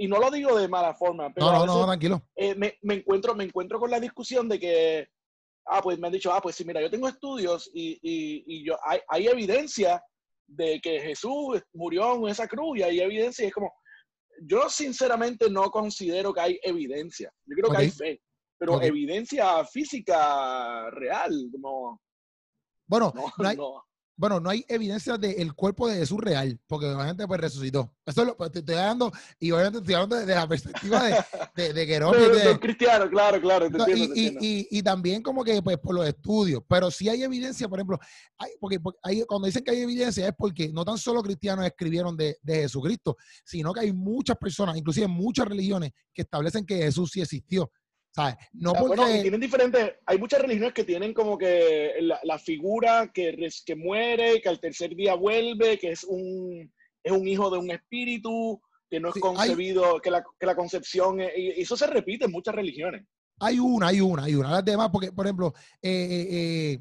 y 0.00 0.08
no 0.08 0.18
lo 0.18 0.30
digo 0.30 0.58
de 0.58 0.66
mala 0.66 0.94
forma, 0.94 1.30
pero 1.30 1.52
no, 1.52 1.66
no, 1.66 1.80
no, 1.80 1.84
tranquilo. 1.84 2.22
Eh, 2.34 2.54
me, 2.54 2.78
me, 2.80 2.94
encuentro, 2.94 3.34
me 3.34 3.44
encuentro 3.44 3.78
con 3.78 3.90
la 3.90 4.00
discusión 4.00 4.48
de 4.48 4.58
que, 4.58 5.08
ah, 5.66 5.82
pues 5.82 5.98
me 5.98 6.06
han 6.06 6.14
dicho, 6.14 6.32
ah, 6.32 6.40
pues 6.40 6.56
sí, 6.56 6.64
mira, 6.64 6.80
yo 6.80 6.90
tengo 6.90 7.06
estudios 7.06 7.70
y, 7.74 7.98
y, 8.00 8.44
y 8.46 8.64
yo, 8.64 8.78
hay, 8.82 9.00
hay 9.08 9.26
evidencia 9.26 10.02
de 10.46 10.80
que 10.80 11.00
Jesús 11.00 11.62
murió 11.74 12.14
en 12.14 12.28
esa 12.28 12.48
cruz 12.48 12.78
y 12.78 12.82
hay 12.82 12.98
evidencia 12.98 13.44
y 13.44 13.48
es 13.48 13.52
como, 13.52 13.70
yo 14.46 14.70
sinceramente 14.70 15.50
no 15.50 15.70
considero 15.70 16.32
que 16.32 16.40
hay 16.40 16.60
evidencia. 16.62 17.30
Yo 17.44 17.56
creo 17.56 17.70
que 17.70 17.82
hay 17.82 17.90
fe, 17.90 18.22
pero 18.56 18.80
evidencia 18.80 19.62
física 19.66 20.88
real, 20.92 21.30
como... 21.52 22.00
Bueno, 22.86 23.12
no, 23.14 23.46
hay, 23.46 23.58
bueno, 24.20 24.38
no 24.38 24.50
hay 24.50 24.66
evidencia 24.68 25.16
del 25.16 25.54
cuerpo 25.54 25.88
de 25.88 25.96
Jesús 25.96 26.20
real, 26.20 26.60
porque 26.66 26.86
la 26.88 27.06
gente 27.06 27.26
pues 27.26 27.40
resucitó. 27.40 27.90
Eso 28.04 28.22
lo 28.22 28.36
pues, 28.36 28.52
te 28.52 28.58
estoy 28.58 28.74
dando, 28.74 29.10
y 29.38 29.50
obviamente 29.50 29.78
estoy 29.78 29.94
hablando 29.94 30.16
de, 30.16 30.26
la 30.26 30.46
perspectiva 30.46 31.02
de, 31.04 31.24
de, 31.56 31.72
de 31.72 31.86
que 31.86 31.98
no, 31.98 32.12
cristiano, 32.60 33.08
claro, 33.08 33.40
claro. 33.40 33.66
y, 33.88 34.82
también 34.82 35.22
como 35.22 35.42
que 35.42 35.62
pues 35.62 35.78
por 35.78 35.94
los 35.94 36.06
estudios, 36.06 36.62
pero 36.68 36.90
sí 36.90 37.08
hay 37.08 37.22
evidencia, 37.22 37.66
por 37.66 37.78
ejemplo, 37.78 37.98
hay, 38.36 38.50
porque, 38.60 38.78
hay, 39.02 39.22
cuando 39.22 39.46
dicen 39.46 39.64
que 39.64 39.70
hay 39.70 39.80
evidencia 39.80 40.28
es 40.28 40.34
porque 40.36 40.68
no 40.68 40.84
tan 40.84 40.98
solo 40.98 41.22
cristianos 41.22 41.64
escribieron 41.64 42.14
de, 42.14 42.36
de 42.42 42.56
Jesucristo, 42.56 43.16
sino 43.42 43.72
que 43.72 43.80
hay 43.80 43.92
muchas 43.94 44.36
personas, 44.36 44.76
inclusive 44.76 45.08
muchas 45.08 45.48
religiones, 45.48 45.92
que 46.12 46.22
establecen 46.22 46.66
que 46.66 46.76
Jesús 46.76 47.10
sí 47.10 47.22
existió. 47.22 47.72
No 48.52 48.72
porque... 48.72 49.22
tienen 49.22 49.40
diferentes, 49.40 49.94
hay 50.04 50.18
muchas 50.18 50.42
religiones 50.42 50.74
que 50.74 50.84
tienen 50.84 51.14
como 51.14 51.38
que 51.38 51.94
la, 52.00 52.38
figura 52.38 53.10
que, 53.12 53.48
que 53.64 53.76
muere, 53.76 54.40
que 54.40 54.48
al 54.48 54.60
tercer 54.60 54.94
día 54.94 55.14
vuelve, 55.14 55.78
que 55.78 55.92
es 55.92 56.04
un, 56.04 56.72
es 57.02 57.12
un 57.12 57.26
hijo 57.26 57.50
de 57.50 57.58
un 57.58 57.70
espíritu, 57.70 58.60
que 58.90 59.00
no 59.00 59.10
es 59.10 59.14
concebido, 59.14 60.00
que, 60.00 60.10
la, 60.10 60.24
que, 60.38 60.46
la, 60.46 60.56
concepción, 60.56 61.20
y 61.20 61.60
eso 61.60 61.76
se 61.76 61.86
repite 61.86 62.24
en 62.24 62.32
muchas 62.32 62.54
religiones. 62.54 63.06
Hay 63.38 63.58
una, 63.58 63.88
hay 63.88 64.00
una, 64.00 64.24
hay 64.24 64.34
una. 64.34 64.50
Las 64.50 64.64
demás, 64.64 64.90
porque, 64.92 65.12
por 65.12 65.26
ejemplo, 65.26 65.54
eh, 65.80 65.90
eh, 65.90 66.28
eh, 66.72 66.80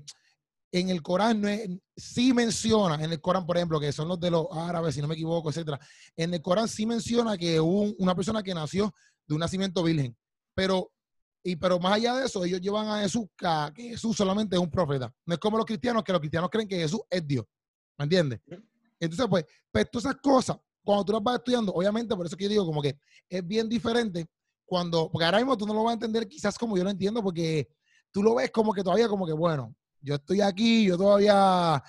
en 0.71 0.89
el 0.89 1.01
Corán 1.01 1.41
no 1.41 1.49
sí 1.95 2.33
menciona, 2.33 2.95
en 3.03 3.11
el 3.11 3.21
Corán, 3.21 3.45
por 3.45 3.57
ejemplo, 3.57 3.79
que 3.79 3.91
son 3.91 4.07
los 4.07 4.19
de 4.19 4.31
los 4.31 4.47
árabes, 4.51 4.95
si 4.95 5.01
no 5.01 5.07
me 5.07 5.13
equivoco, 5.13 5.49
etcétera. 5.49 5.79
En 6.17 6.33
el 6.33 6.41
Corán 6.41 6.67
sí 6.67 6.85
menciona 6.85 7.37
que 7.37 7.59
hubo 7.59 7.93
una 7.99 8.15
persona 8.15 8.43
que 8.43 8.53
nació 8.53 8.93
de 9.25 9.35
un 9.35 9.39
nacimiento 9.39 9.83
virgen, 9.83 10.17
pero 10.53 10.91
y 11.43 11.55
pero 11.55 11.79
más 11.79 11.93
allá 11.93 12.15
de 12.15 12.25
eso, 12.25 12.43
ellos 12.43 12.59
llevan 12.59 12.87
a 12.87 13.01
Jesús 13.01 13.25
que 13.73 13.89
Jesús 13.89 14.15
solamente 14.15 14.55
es 14.55 14.61
un 14.61 14.69
profeta. 14.69 15.13
No 15.25 15.33
es 15.33 15.39
como 15.39 15.57
los 15.57 15.65
cristianos, 15.65 16.03
que 16.03 16.11
los 16.11 16.19
cristianos 16.19 16.49
creen 16.49 16.67
que 16.67 16.77
Jesús 16.77 17.01
es 17.09 17.25
Dios. 17.25 17.45
¿Me 17.97 18.03
entiendes? 18.03 18.39
Entonces, 18.99 19.27
pues, 19.29 19.45
pues 19.71 19.89
todas 19.89 20.05
esas 20.05 20.21
cosas, 20.21 20.57
cuando 20.83 21.05
tú 21.05 21.13
las 21.13 21.23
vas 21.23 21.37
estudiando, 21.37 21.73
obviamente, 21.73 22.15
por 22.15 22.25
eso 22.25 22.35
que 22.35 22.45
yo 22.45 22.49
digo, 22.49 22.65
como 22.65 22.81
que 22.81 22.97
es 23.29 23.45
bien 23.45 23.69
diferente 23.69 24.27
cuando, 24.65 25.09
porque 25.09 25.25
ahora 25.25 25.37
mismo 25.37 25.57
tú 25.57 25.65
no 25.65 25.73
lo 25.73 25.83
vas 25.83 25.91
a 25.91 25.93
entender 25.93 26.27
quizás 26.27 26.57
como 26.57 26.77
yo 26.77 26.83
lo 26.83 26.89
entiendo, 26.89 27.23
porque 27.23 27.67
tú 28.11 28.21
lo 28.21 28.35
ves 28.35 28.51
como 28.51 28.73
que 28.73 28.83
todavía 28.83 29.07
como 29.07 29.25
que, 29.25 29.33
bueno, 29.33 29.73
yo 30.01 30.15
estoy 30.15 30.41
aquí, 30.41 30.85
yo 30.85 30.97
todavía 30.97 31.81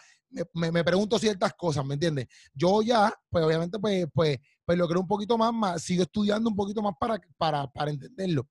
me, 0.54 0.70
me, 0.70 0.84
pregunto 0.84 1.18
ciertas 1.18 1.52
cosas, 1.54 1.84
¿me 1.84 1.94
entiendes? 1.94 2.26
Yo 2.54 2.82
ya, 2.82 3.12
pues 3.28 3.44
obviamente, 3.44 3.78
pues, 3.78 4.06
pues, 4.12 4.38
pues 4.64 4.78
lo 4.78 4.88
creo 4.88 5.00
un 5.00 5.08
poquito 5.08 5.36
más, 5.36 5.52
más, 5.52 5.82
sigo 5.82 6.02
estudiando 6.02 6.48
un 6.48 6.56
poquito 6.56 6.82
más 6.82 6.94
para, 6.98 7.20
para, 7.36 7.66
para 7.66 7.90
entenderlo. 7.90 8.48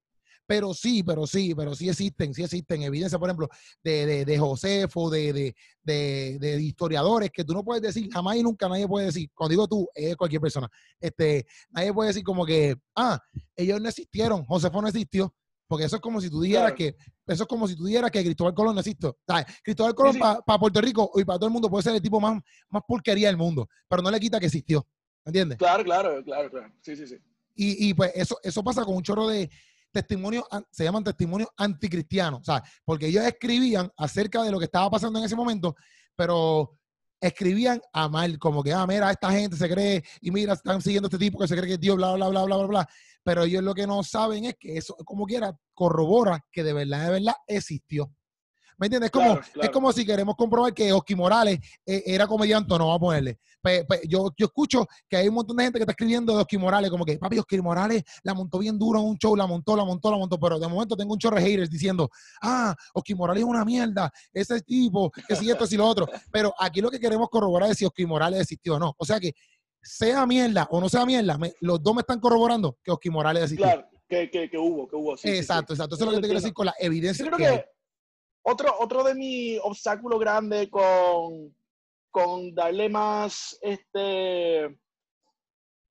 Pero 0.50 0.74
sí, 0.74 1.04
pero 1.04 1.28
sí, 1.28 1.54
pero 1.54 1.76
sí 1.76 1.90
existen, 1.90 2.34
sí 2.34 2.42
existen 2.42 2.82
evidencias, 2.82 3.20
por 3.20 3.30
ejemplo, 3.30 3.48
de, 3.84 4.04
de, 4.08 4.26
de 4.26 4.40
Josefo, 4.40 5.08
de, 5.08 5.54
de, 5.84 6.60
historiadores 6.60 7.30
que 7.30 7.44
tú 7.44 7.54
no 7.54 7.64
puedes 7.64 7.84
decir, 7.84 8.12
jamás 8.12 8.36
y 8.36 8.42
nunca 8.42 8.68
nadie 8.68 8.88
puede 8.88 9.06
decir, 9.06 9.30
cuando 9.36 9.52
digo 9.52 9.68
tú, 9.68 9.88
es 9.94 10.16
cualquier 10.16 10.42
persona, 10.42 10.68
este, 11.00 11.46
nadie 11.70 11.94
puede 11.94 12.08
decir 12.08 12.24
como 12.24 12.48
que, 12.48 12.76
ah, 12.96 13.22
ellos 13.56 13.80
no 13.80 13.90
existieron, 13.90 14.44
Josefo 14.46 14.82
no 14.82 14.88
existió, 14.88 15.32
porque 15.68 15.86
eso 15.86 15.98
es 15.98 16.02
como 16.02 16.20
si 16.20 16.32
tú 16.32 16.42
dijeras 16.42 16.74
que, 16.74 16.96
eso 17.28 17.44
es 17.44 17.48
como 17.48 17.68
si 17.68 17.76
tú 17.76 17.86
dijeras 17.86 18.10
que 18.10 18.24
Cristóbal 18.24 18.56
Colón 18.56 18.74
no 18.74 18.82
existió. 18.82 19.20
Cristóbal 19.64 19.94
Colón 19.94 20.18
para 20.18 20.60
Puerto 20.60 20.82
Rico 20.82 21.12
y 21.14 21.26
para 21.26 21.38
todo 21.38 21.46
el 21.46 21.54
mundo 21.54 21.70
puede 21.70 21.84
ser 21.84 21.94
el 21.94 22.02
tipo 22.02 22.20
más, 22.20 22.42
más 22.70 22.82
porquería 22.88 23.28
del 23.28 23.38
mundo, 23.38 23.70
pero 23.88 24.02
no 24.02 24.10
le 24.10 24.20
quita 24.20 24.40
que 24.40 24.48
existió. 24.48 24.84
¿Entiendes? 25.24 25.60
Claro, 25.60 25.84
claro, 25.84 26.24
claro, 26.24 26.50
claro. 26.50 26.74
Sí, 26.82 26.96
sí, 26.96 27.06
sí. 27.06 27.18
Y, 27.54 27.90
y 27.90 27.94
pues 27.94 28.14
eso, 28.16 28.40
eso 28.42 28.64
pasa 28.64 28.84
con 28.84 28.96
un 28.96 29.04
chorro 29.04 29.28
de, 29.28 29.48
testimonios, 29.91 30.45
se 30.71 30.84
llaman 30.84 31.04
testimonios 31.04 31.49
anticristianos, 31.58 32.45
sea, 32.45 32.63
porque 32.86 33.08
ellos 33.08 33.23
escribían 33.25 33.91
acerca 33.97 34.43
de 34.43 34.52
lo 34.52 34.60
que 34.60 34.65
estaba 34.65 34.89
pasando 34.89 35.19
en 35.19 35.25
ese 35.25 35.36
momento, 35.36 35.75
pero 36.15 36.78
escribían 37.21 37.82
a 37.91 38.08
mal, 38.08 38.38
como 38.39 38.63
que, 38.63 38.71
ah, 38.73 38.86
mira, 38.88 39.12
esta 39.12 39.32
gente 39.32 39.58
se 39.58 39.69
cree, 39.69 40.04
y 40.21 40.32
mira, 40.32 40.54
están 40.54 40.82
siguiendo 40.82 41.08
este 41.08 41.17
tipo 41.17 41.39
que 41.39 41.47
se 41.47 41.56
cree 41.56 41.67
que 41.67 41.73
es 41.73 41.80
Dios, 41.80 41.97
bla, 41.97 42.13
bla, 42.13 42.30
bla, 42.30 42.43
bla, 42.43 42.58
bla, 42.58 42.67
bla. 42.67 42.89
Pero 43.23 43.43
ellos 43.43 43.63
lo 43.63 43.75
que 43.75 43.86
no 43.86 44.04
saben 44.04 44.45
es 44.45 44.56
que 44.60 44.78
eso, 44.78 44.95
como 45.06 45.25
quiera, 45.25 45.58
corrobora 45.73 46.45
que 46.52 46.63
de 46.63 46.73
verdad, 46.73 47.06
de 47.06 47.12
verdad 47.12 47.36
existió. 47.47 48.12
¿Me 48.80 48.88
entiendes? 48.88 49.08
Es 49.08 49.12
como, 49.12 49.39
es 49.62 49.70
como 49.72 49.92
si 49.92 50.06
queremos 50.06 50.36
comprobar 50.36 50.74
que 50.74 50.94
Oski 50.94 51.13
Morales 51.13 51.60
eh, 51.86 52.02
era 52.06 52.26
comediante 52.28 52.74
o 52.74 52.78
no, 52.78 52.88
vamos 52.88 52.98
a 52.98 53.00
ponerle. 53.00 53.39
yo, 54.08 54.32
yo 54.38 54.46
escucho 54.46 54.88
que 55.10 55.18
hay 55.18 55.28
un 55.28 55.36
montón 55.36 55.58
de 55.58 55.63
gente 55.65 55.80
que 55.80 55.84
está 55.84 55.92
escribiendo 55.92 56.34
de 56.34 56.42
Oski 56.42 56.58
Morales, 56.58 56.89
como 56.89 57.04
que, 57.04 57.18
papi, 57.18 57.39
Oski 57.39 57.62
Morales 57.62 58.04
la 58.24 58.34
montó 58.34 58.58
bien 58.58 58.80
duro 58.80 59.00
en 59.00 59.06
un 59.06 59.18
show, 59.18 59.36
la 59.36 59.46
montó, 59.46 59.76
la 59.76 59.84
montó, 59.84 60.10
la 60.10 60.18
montó, 60.18 60.39
pero 60.39 60.58
de 60.58 60.68
momento 60.68 60.96
tengo 60.96 61.12
un 61.12 61.20
chorro 61.20 61.36
de 61.36 61.44
haters 61.44 61.70
diciendo, 61.70 62.10
ah, 62.42 62.74
Oski 62.94 63.13
Morales 63.15 63.44
es 63.44 63.50
una 63.50 63.65
mierda, 63.65 64.10
ese 64.32 64.62
tipo, 64.62 65.12
que 65.12 65.36
si 65.36 65.52
esto, 65.52 65.68
si 65.68 65.76
lo 65.76 65.86
otro. 65.86 66.08
Pero 66.32 66.54
aquí 66.58 66.80
lo 66.80 66.89
que 66.89 67.00
queremos 67.00 67.28
corroborar 67.30 67.70
es 67.70 67.78
si 67.78 67.86
Oski 67.86 68.06
Morales 68.06 68.39
existió 68.39 68.76
o 68.76 68.80
no. 68.80 68.96
O 68.98 69.06
sea 69.06 69.20
que, 69.20 69.34
sea 69.82 70.26
mierda 70.26 70.68
o 70.72 70.80
no 70.80 70.89
sea 70.89 71.06
mierda, 71.06 71.38
los 71.62 71.82
dos 71.82 71.96
me 71.96 72.02
están 72.02 72.20
corroborando 72.20 72.78
que 72.82 72.92
Oski 72.92 73.10
Morales 73.10 73.44
existió. 73.44 73.65
Claro, 73.65 73.88
que, 74.08 74.30
que, 74.30 74.58
hubo, 74.58 74.88
que 74.88 74.96
hubo. 74.96 75.15
exacto, 75.22 75.74
exacto. 75.74 75.96
Eso 75.96 76.06
es 76.06 76.10
lo 76.10 76.15
que 76.15 76.22
te 76.22 76.28
quiero 76.28 76.39
decir 76.39 76.54
con 76.54 76.65
la 76.65 76.74
evidencia. 76.80 77.30
que, 77.30 77.65
otro, 78.50 78.74
otro 78.80 79.04
de 79.04 79.16
mis 79.16 79.60
obstáculos 79.64 80.20
grandes 80.20 80.70
con, 80.70 81.56
con 82.12 82.54
darle 82.54 82.90
más, 82.90 83.58
este, 83.62 84.66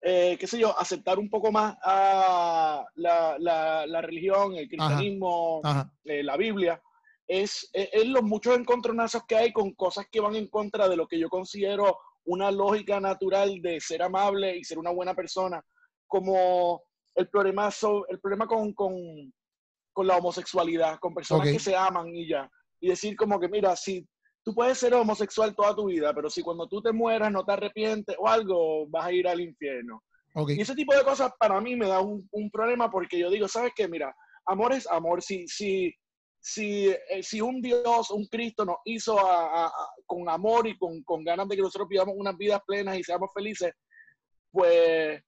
eh, 0.00 0.36
qué 0.38 0.46
sé 0.46 0.58
yo, 0.58 0.78
aceptar 0.78 1.18
un 1.18 1.30
poco 1.30 1.50
más 1.50 1.76
a 1.82 2.84
la, 2.96 3.36
la, 3.38 4.00
religión, 4.02 4.54
el 4.54 4.68
cristianismo, 4.68 5.60
eh, 6.04 6.22
la 6.22 6.36
Biblia, 6.36 6.80
es, 7.26 7.68
es, 7.72 8.06
los 8.06 8.22
muchos 8.22 8.56
encontronazos 8.58 9.24
que 9.26 9.36
hay 9.36 9.52
con 9.52 9.72
cosas 9.72 10.06
que 10.10 10.20
van 10.20 10.34
en 10.36 10.48
contra 10.48 10.88
de 10.88 10.96
lo 10.96 11.06
que 11.06 11.18
yo 11.18 11.28
considero 11.28 11.98
una 12.24 12.50
lógica 12.50 13.00
natural 13.00 13.60
de 13.60 13.80
ser 13.80 14.02
amable 14.02 14.56
y 14.56 14.64
ser 14.64 14.78
una 14.78 14.90
buena 14.90 15.14
persona, 15.14 15.64
como 16.06 16.82
el 17.14 17.28
problema, 17.28 17.70
el 18.08 18.20
problema 18.20 18.46
con, 18.46 18.72
con, 18.72 19.32
con 19.98 20.06
la 20.06 20.16
homosexualidad, 20.16 21.00
con 21.00 21.12
personas 21.12 21.50
que 21.50 21.58
se 21.58 21.74
aman 21.74 22.14
y 22.14 22.28
ya. 22.28 22.48
Y 22.80 22.90
decir 22.90 23.16
como 23.16 23.40
que, 23.40 23.48
mira, 23.48 23.74
si 23.74 24.06
tú 24.44 24.54
puedes 24.54 24.78
ser 24.78 24.94
homosexual 24.94 25.56
toda 25.56 25.74
tu 25.74 25.86
vida, 25.86 26.14
pero 26.14 26.30
si 26.30 26.40
cuando 26.40 26.68
tú 26.68 26.80
te 26.80 26.92
mueras 26.92 27.32
no 27.32 27.44
te 27.44 27.50
arrepientes 27.50 28.14
o 28.16 28.28
algo, 28.28 28.86
vas 28.86 29.06
a 29.06 29.12
ir 29.12 29.26
al 29.26 29.40
infierno. 29.40 30.00
Y 30.46 30.60
ese 30.60 30.76
tipo 30.76 30.94
de 30.94 31.02
cosas 31.02 31.32
para 31.36 31.60
mí 31.60 31.74
me 31.74 31.88
da 31.88 31.98
un, 31.98 32.28
un, 32.30 32.48
problema 32.48 32.88
porque 32.88 33.18
yo 33.18 33.28
digo, 33.28 33.48
¿sabes 33.48 33.72
qué? 33.74 33.88
Mira, 33.88 34.14
amor 34.46 34.72
es 34.72 34.86
amor. 34.86 35.20
Si, 35.20 35.48
si, 35.48 35.92
si, 36.38 36.90
eh, 36.90 37.20
si 37.20 37.40
un 37.40 37.60
Dios, 37.60 38.12
un 38.12 38.24
Cristo 38.26 38.64
nos 38.64 38.76
hizo 38.84 39.18
con 40.06 40.28
amor 40.28 40.68
y 40.68 40.78
con, 40.78 41.02
con 41.02 41.24
ganas 41.24 41.48
de 41.48 41.56
que 41.56 41.62
nosotros 41.62 41.88
vivamos 41.88 42.14
unas 42.16 42.36
vidas 42.36 42.60
plenas 42.64 42.96
y 42.96 43.02
seamos 43.02 43.30
felices, 43.34 43.72
pues, 44.52 45.20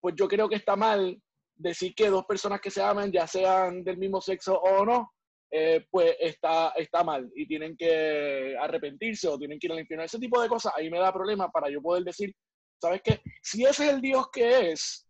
pues 0.00 0.16
yo 0.16 0.26
creo 0.26 0.48
que 0.48 0.56
está 0.56 0.74
mal 0.74 1.16
decir 1.60 1.94
que 1.94 2.08
dos 2.08 2.24
personas 2.24 2.60
que 2.60 2.70
se 2.70 2.82
aman, 2.82 3.12
ya 3.12 3.26
sean 3.26 3.84
del 3.84 3.98
mismo 3.98 4.20
sexo 4.20 4.58
o 4.58 4.84
no, 4.84 5.12
eh, 5.52 5.84
pues 5.90 6.14
está, 6.20 6.70
está 6.76 7.02
mal 7.02 7.30
y 7.34 7.46
tienen 7.46 7.76
que 7.76 8.56
arrepentirse 8.58 9.28
o 9.28 9.38
tienen 9.38 9.58
que 9.58 9.66
ir 9.66 9.72
al 9.72 9.80
infierno. 9.80 10.04
Ese 10.04 10.18
tipo 10.18 10.40
de 10.40 10.48
cosas 10.48 10.72
ahí 10.76 10.90
me 10.90 10.98
da 10.98 11.12
problema 11.12 11.50
para 11.50 11.68
yo 11.70 11.82
poder 11.82 12.04
decir, 12.04 12.34
¿sabes 12.80 13.02
qué? 13.04 13.20
Si 13.42 13.64
ese 13.64 13.86
es 13.86 13.92
el 13.92 14.00
Dios 14.00 14.26
que 14.32 14.70
es, 14.72 15.06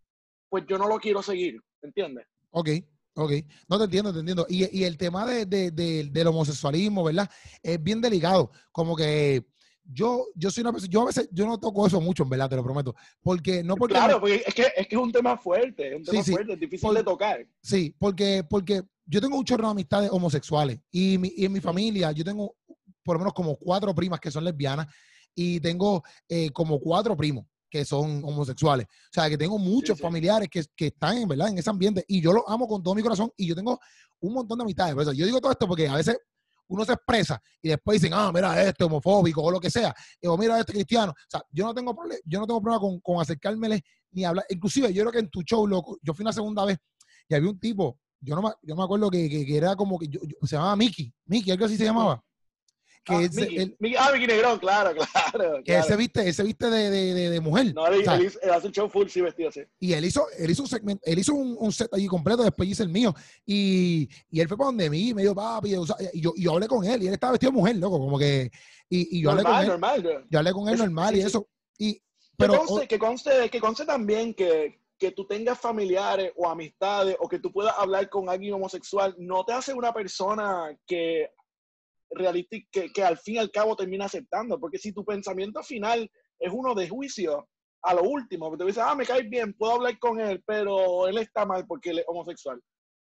pues 0.48 0.64
yo 0.68 0.78
no 0.78 0.88
lo 0.88 0.98
quiero 0.98 1.22
seguir, 1.22 1.60
¿entiendes? 1.82 2.26
Ok, 2.50 2.70
ok. 3.14 3.32
No 3.68 3.78
te 3.78 3.84
entiendo, 3.84 4.12
te 4.12 4.20
entiendo. 4.20 4.46
Y, 4.48 4.82
el 4.82 4.98
tema 4.98 5.26
de, 5.26 5.70
del 5.70 6.26
homosexualismo, 6.26 7.04
¿verdad? 7.04 7.30
Es 7.62 7.80
bien 7.80 8.00
delicado. 8.00 8.50
Como 8.72 8.96
que 8.96 9.46
yo, 9.92 10.26
yo 10.34 10.50
soy 10.50 10.62
una 10.62 10.72
persona, 10.72 10.90
yo 10.90 11.02
a 11.02 11.06
veces, 11.06 11.28
yo 11.32 11.46
no 11.46 11.58
toco 11.58 11.86
eso 11.86 12.00
mucho, 12.00 12.22
en 12.22 12.28
verdad, 12.28 12.48
te 12.48 12.56
lo 12.56 12.64
prometo. 12.64 12.94
Porque 13.22 13.62
no 13.62 13.76
porque. 13.76 13.94
Claro, 13.94 14.20
porque 14.20 14.42
es 14.46 14.54
que, 14.54 14.62
es 14.76 14.86
que 14.86 14.94
es 14.94 15.00
un 15.00 15.12
tema 15.12 15.36
fuerte, 15.36 15.88
es 15.88 15.96
un 15.96 16.04
tema 16.04 16.22
fuerte, 16.22 16.52
es 16.52 16.60
difícil 16.60 16.94
de 16.94 17.04
tocar. 17.04 17.46
Sí, 17.62 17.94
porque, 17.98 18.44
porque 18.48 18.82
yo 19.06 19.20
tengo 19.20 19.36
un 19.36 19.44
chorro 19.44 19.64
de 19.64 19.72
amistades 19.72 20.10
homosexuales 20.12 20.80
y, 20.90 21.44
en 21.44 21.52
mi 21.52 21.60
familia 21.60 22.12
yo 22.12 22.24
tengo 22.24 22.54
por 23.02 23.16
lo 23.16 23.20
menos 23.20 23.34
como 23.34 23.56
cuatro 23.56 23.94
primas 23.94 24.20
que 24.20 24.30
son 24.30 24.44
lesbianas 24.44 24.86
y 25.34 25.58
tengo 25.60 26.02
eh, 26.28 26.50
como 26.50 26.78
cuatro 26.78 27.16
primos 27.16 27.44
que 27.68 27.84
son 27.84 28.22
homosexuales. 28.24 28.86
O 28.86 29.12
sea, 29.12 29.28
que 29.28 29.38
tengo 29.38 29.58
muchos 29.58 29.98
familiares 29.98 30.48
que, 30.50 30.64
que, 30.76 30.88
están 30.88 31.26
¿verdad? 31.26 31.48
en 31.48 31.58
ese 31.58 31.70
ambiente 31.70 32.04
y 32.06 32.20
yo 32.20 32.32
los 32.32 32.42
amo 32.46 32.66
con 32.66 32.82
todo 32.82 32.94
mi 32.94 33.02
corazón 33.02 33.30
y 33.36 33.46
yo 33.46 33.54
tengo 33.54 33.78
un 34.20 34.34
montón 34.34 34.58
de 34.58 34.64
amistades. 34.64 34.94
Por 34.94 35.02
eso 35.02 35.12
yo 35.12 35.24
digo 35.24 35.40
todo 35.40 35.52
esto 35.52 35.66
porque 35.66 35.88
a 35.88 35.94
veces 35.94 36.18
uno 36.70 36.84
se 36.84 36.92
expresa 36.92 37.40
y 37.60 37.68
después 37.68 38.00
dicen, 38.00 38.14
ah, 38.16 38.30
mira, 38.32 38.62
este 38.62 38.84
homofóbico 38.84 39.42
o 39.42 39.50
lo 39.50 39.60
que 39.60 39.70
sea, 39.70 39.94
o 40.24 40.36
mira, 40.36 40.58
este 40.58 40.72
cristiano. 40.72 41.12
O 41.12 41.30
sea, 41.30 41.42
yo 41.50 41.64
no 41.66 41.74
tengo 41.74 41.94
yo 42.24 42.40
no 42.40 42.46
tengo 42.46 42.62
problema 42.62 42.80
con, 42.80 43.00
con 43.00 43.20
acercármele 43.20 43.82
ni 44.12 44.24
hablar. 44.24 44.44
Inclusive, 44.48 44.92
yo 44.92 45.02
creo 45.02 45.12
que 45.12 45.18
en 45.18 45.30
tu 45.30 45.42
show, 45.42 45.66
loco, 45.66 45.98
yo 46.02 46.14
fui 46.14 46.22
una 46.22 46.32
segunda 46.32 46.64
vez 46.64 46.78
y 47.28 47.34
había 47.34 47.50
un 47.50 47.58
tipo 47.58 47.98
yo 48.20 48.34
no 48.34 48.42
me, 48.42 48.50
yo 48.62 48.76
me 48.76 48.82
acuerdo 48.82 49.10
que, 49.10 49.28
que, 49.28 49.56
era 49.56 49.74
como 49.74 49.98
que 49.98 50.06
yo, 50.08 50.20
se 50.42 50.56
llamaba 50.56 50.76
Mickey, 50.76 51.12
Mickey, 51.24 51.50
algo 51.52 51.64
así 51.64 51.76
se 51.76 51.84
llamaba. 51.84 52.22
Que 53.02 53.14
ah, 53.14 53.18
Mickey, 53.18 53.96
ah, 53.98 54.10
Mickey 54.12 54.26
Negrón, 54.26 54.58
claro, 54.58 54.92
claro. 55.32 55.62
Que 55.64 55.78
ese 55.78 55.96
viste, 55.96 56.28
ese 56.28 56.42
viste 56.42 56.68
de, 56.68 56.90
de, 56.90 57.30
de, 57.30 57.40
mujer. 57.40 57.72
No, 57.74 57.86
él, 57.86 58.06
hace 58.06 58.66
un 58.66 58.72
show 58.72 58.90
full, 58.90 59.08
sí, 59.08 59.22
vestido 59.22 59.48
así. 59.48 59.62
Y 59.78 59.94
él 59.94 60.04
hizo, 60.04 60.26
él 60.38 60.50
hizo 60.50 60.62
un 60.62 60.68
segmento, 60.68 61.02
él 61.06 61.18
hizo 61.18 61.32
un, 61.32 61.56
un, 61.58 61.72
set 61.72 61.92
allí 61.94 62.06
completo, 62.06 62.42
después 62.42 62.68
hice 62.68 62.82
el 62.82 62.90
mío. 62.90 63.14
Y, 63.46 64.06
y 64.30 64.40
él 64.40 64.48
fue 64.48 64.58
para 64.58 64.66
donde 64.66 64.90
mí, 64.90 65.14
me 65.14 65.22
dijo, 65.22 65.34
papi, 65.34 65.70
y 65.70 66.20
yo, 66.20 66.32
y 66.36 66.42
yo 66.42 66.52
hablé 66.52 66.68
con 66.68 66.84
él, 66.84 67.02
y 67.02 67.06
él 67.06 67.14
estaba 67.14 67.32
vestido 67.32 67.52
de 67.52 67.58
mujer, 67.58 67.76
loco, 67.76 67.98
como 67.98 68.18
que. 68.18 68.50
Y, 68.90 69.18
y 69.18 69.22
yo 69.22 69.30
hablé 69.30 69.44
con 69.44 69.58
él. 69.58 69.66
Normal, 69.68 70.26
yo 70.28 70.38
hablé 70.38 70.52
con 70.52 70.68
él 70.68 70.78
normal 70.78 71.16
y 71.16 71.20
eso. 71.20 71.48
Y, 71.78 72.02
pero, 72.36 72.52
que, 72.52 72.58
conste, 72.58 72.88
que, 72.88 72.98
conste, 72.98 73.50
que 73.50 73.60
conste 73.60 73.86
también 73.86 74.34
que, 74.34 74.78
que 74.98 75.12
tú 75.12 75.26
tengas 75.26 75.58
familiares 75.58 76.32
o 76.36 76.48
amistades 76.48 77.16
o 77.18 77.28
que 77.28 77.38
tú 77.38 77.50
puedas 77.50 77.74
hablar 77.78 78.10
con 78.10 78.28
alguien 78.28 78.52
homosexual 78.52 79.14
no 79.18 79.44
te 79.44 79.54
hace 79.54 79.72
una 79.72 79.92
persona 79.94 80.76
que, 80.86 81.30
que, 82.70 82.92
que 82.92 83.02
al 83.02 83.18
fin 83.18 83.36
y 83.36 83.38
al 83.38 83.50
cabo 83.50 83.76
termina 83.76 84.06
aceptando. 84.06 84.58
Porque 84.58 84.78
si 84.78 84.92
tu 84.92 85.04
pensamiento 85.04 85.62
final 85.62 86.10
es 86.38 86.52
uno 86.52 86.74
de 86.74 86.88
juicio, 86.88 87.48
a 87.82 87.94
lo 87.94 88.02
último, 88.02 88.50
que 88.50 88.58
te 88.58 88.64
dices, 88.64 88.82
ah, 88.84 88.94
me 88.94 89.06
caes 89.06 89.28
bien, 89.28 89.54
puedo 89.54 89.74
hablar 89.74 89.98
con 89.98 90.20
él, 90.20 90.42
pero 90.46 91.08
él 91.08 91.18
está 91.18 91.46
mal 91.46 91.66
porque 91.66 91.90
él 91.90 92.00
es 92.00 92.04
homosexual. 92.06 92.60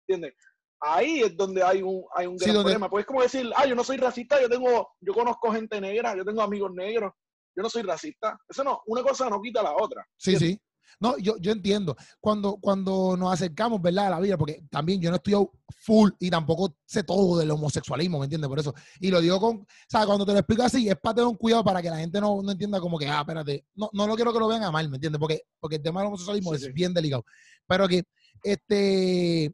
¿Entiendes? 0.07 0.35
Ahí 0.79 1.21
es 1.21 1.35
donde 1.37 1.61
hay 1.61 1.81
un, 1.81 2.03
hay 2.15 2.25
un 2.25 2.37
gran 2.37 2.55
problema. 2.55 2.89
Pues 2.89 3.03
es 3.03 3.07
como 3.07 3.21
decir, 3.21 3.51
ah, 3.55 3.65
yo 3.67 3.75
no 3.75 3.83
soy 3.83 3.97
racista, 3.97 4.41
yo 4.41 4.49
tengo, 4.49 4.89
yo 4.99 5.13
conozco 5.13 5.51
gente 5.51 5.79
negra, 5.79 6.15
yo 6.15 6.25
tengo 6.25 6.41
amigos 6.41 6.71
negros, 6.73 7.13
yo 7.55 7.63
no 7.63 7.69
soy 7.69 7.83
racista. 7.83 8.37
Eso 8.49 8.63
no, 8.63 8.81
una 8.87 9.03
cosa 9.03 9.29
no 9.29 9.41
quita 9.41 9.61
la 9.61 9.75
otra. 9.75 10.05
Sí, 10.17 10.37
sí. 10.37 10.59
No, 10.99 11.17
yo, 11.17 11.37
yo 11.39 11.51
entiendo. 11.51 11.95
Cuando, 12.19 12.57
cuando 12.57 13.15
nos 13.17 13.33
acercamos, 13.33 13.81
¿verdad? 13.81 14.07
A 14.07 14.09
la 14.11 14.19
vida, 14.19 14.37
porque 14.37 14.63
también 14.69 15.01
yo 15.01 15.09
no 15.09 15.17
estoy 15.17 15.35
full 15.69 16.11
y 16.19 16.29
tampoco 16.29 16.75
sé 16.85 17.03
todo 17.03 17.37
del 17.37 17.51
homosexualismo, 17.51 18.19
¿me 18.19 18.25
entiendes? 18.25 18.49
Por 18.49 18.59
eso. 18.59 18.73
Y 18.99 19.09
lo 19.09 19.21
digo 19.21 19.39
con, 19.39 19.57
o 19.57 19.65
sea, 19.87 20.05
cuando 20.05 20.25
te 20.25 20.33
lo 20.33 20.39
explico 20.39 20.63
así, 20.63 20.87
es 20.89 20.95
para 21.01 21.15
tener 21.15 21.27
un 21.27 21.37
cuidado 21.37 21.63
para 21.63 21.81
que 21.81 21.89
la 21.89 21.97
gente 21.97 22.19
no, 22.19 22.41
no 22.41 22.51
entienda 22.51 22.79
como 22.79 22.97
que, 22.97 23.07
ah, 23.07 23.21
espérate, 23.21 23.65
no, 23.75 23.89
no 23.93 24.07
lo 24.07 24.15
quiero 24.15 24.33
que 24.33 24.39
lo 24.39 24.47
vean 24.47 24.63
a 24.63 24.71
mal, 24.71 24.89
¿me 24.89 24.97
entiendes? 24.97 25.19
Porque, 25.19 25.41
porque 25.59 25.77
el 25.77 25.81
tema 25.81 26.01
del 26.01 26.07
homosexualismo 26.07 26.53
es 26.53 26.73
bien 26.73 26.93
delicado. 26.93 27.23
Pero 27.67 27.87
que, 27.87 28.03
este, 28.43 29.53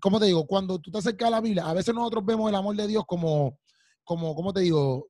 ¿cómo 0.00 0.20
te 0.20 0.26
digo? 0.26 0.46
Cuando 0.46 0.78
tú 0.78 0.90
te 0.90 0.98
acercas 0.98 1.28
a 1.28 1.30
la 1.30 1.40
Biblia, 1.40 1.66
a 1.66 1.74
veces 1.74 1.94
nosotros 1.94 2.24
vemos 2.24 2.48
el 2.48 2.54
amor 2.54 2.76
de 2.76 2.86
Dios 2.86 3.04
como, 3.06 3.58
como, 4.04 4.34
¿cómo 4.34 4.52
te 4.52 4.60
digo? 4.60 5.08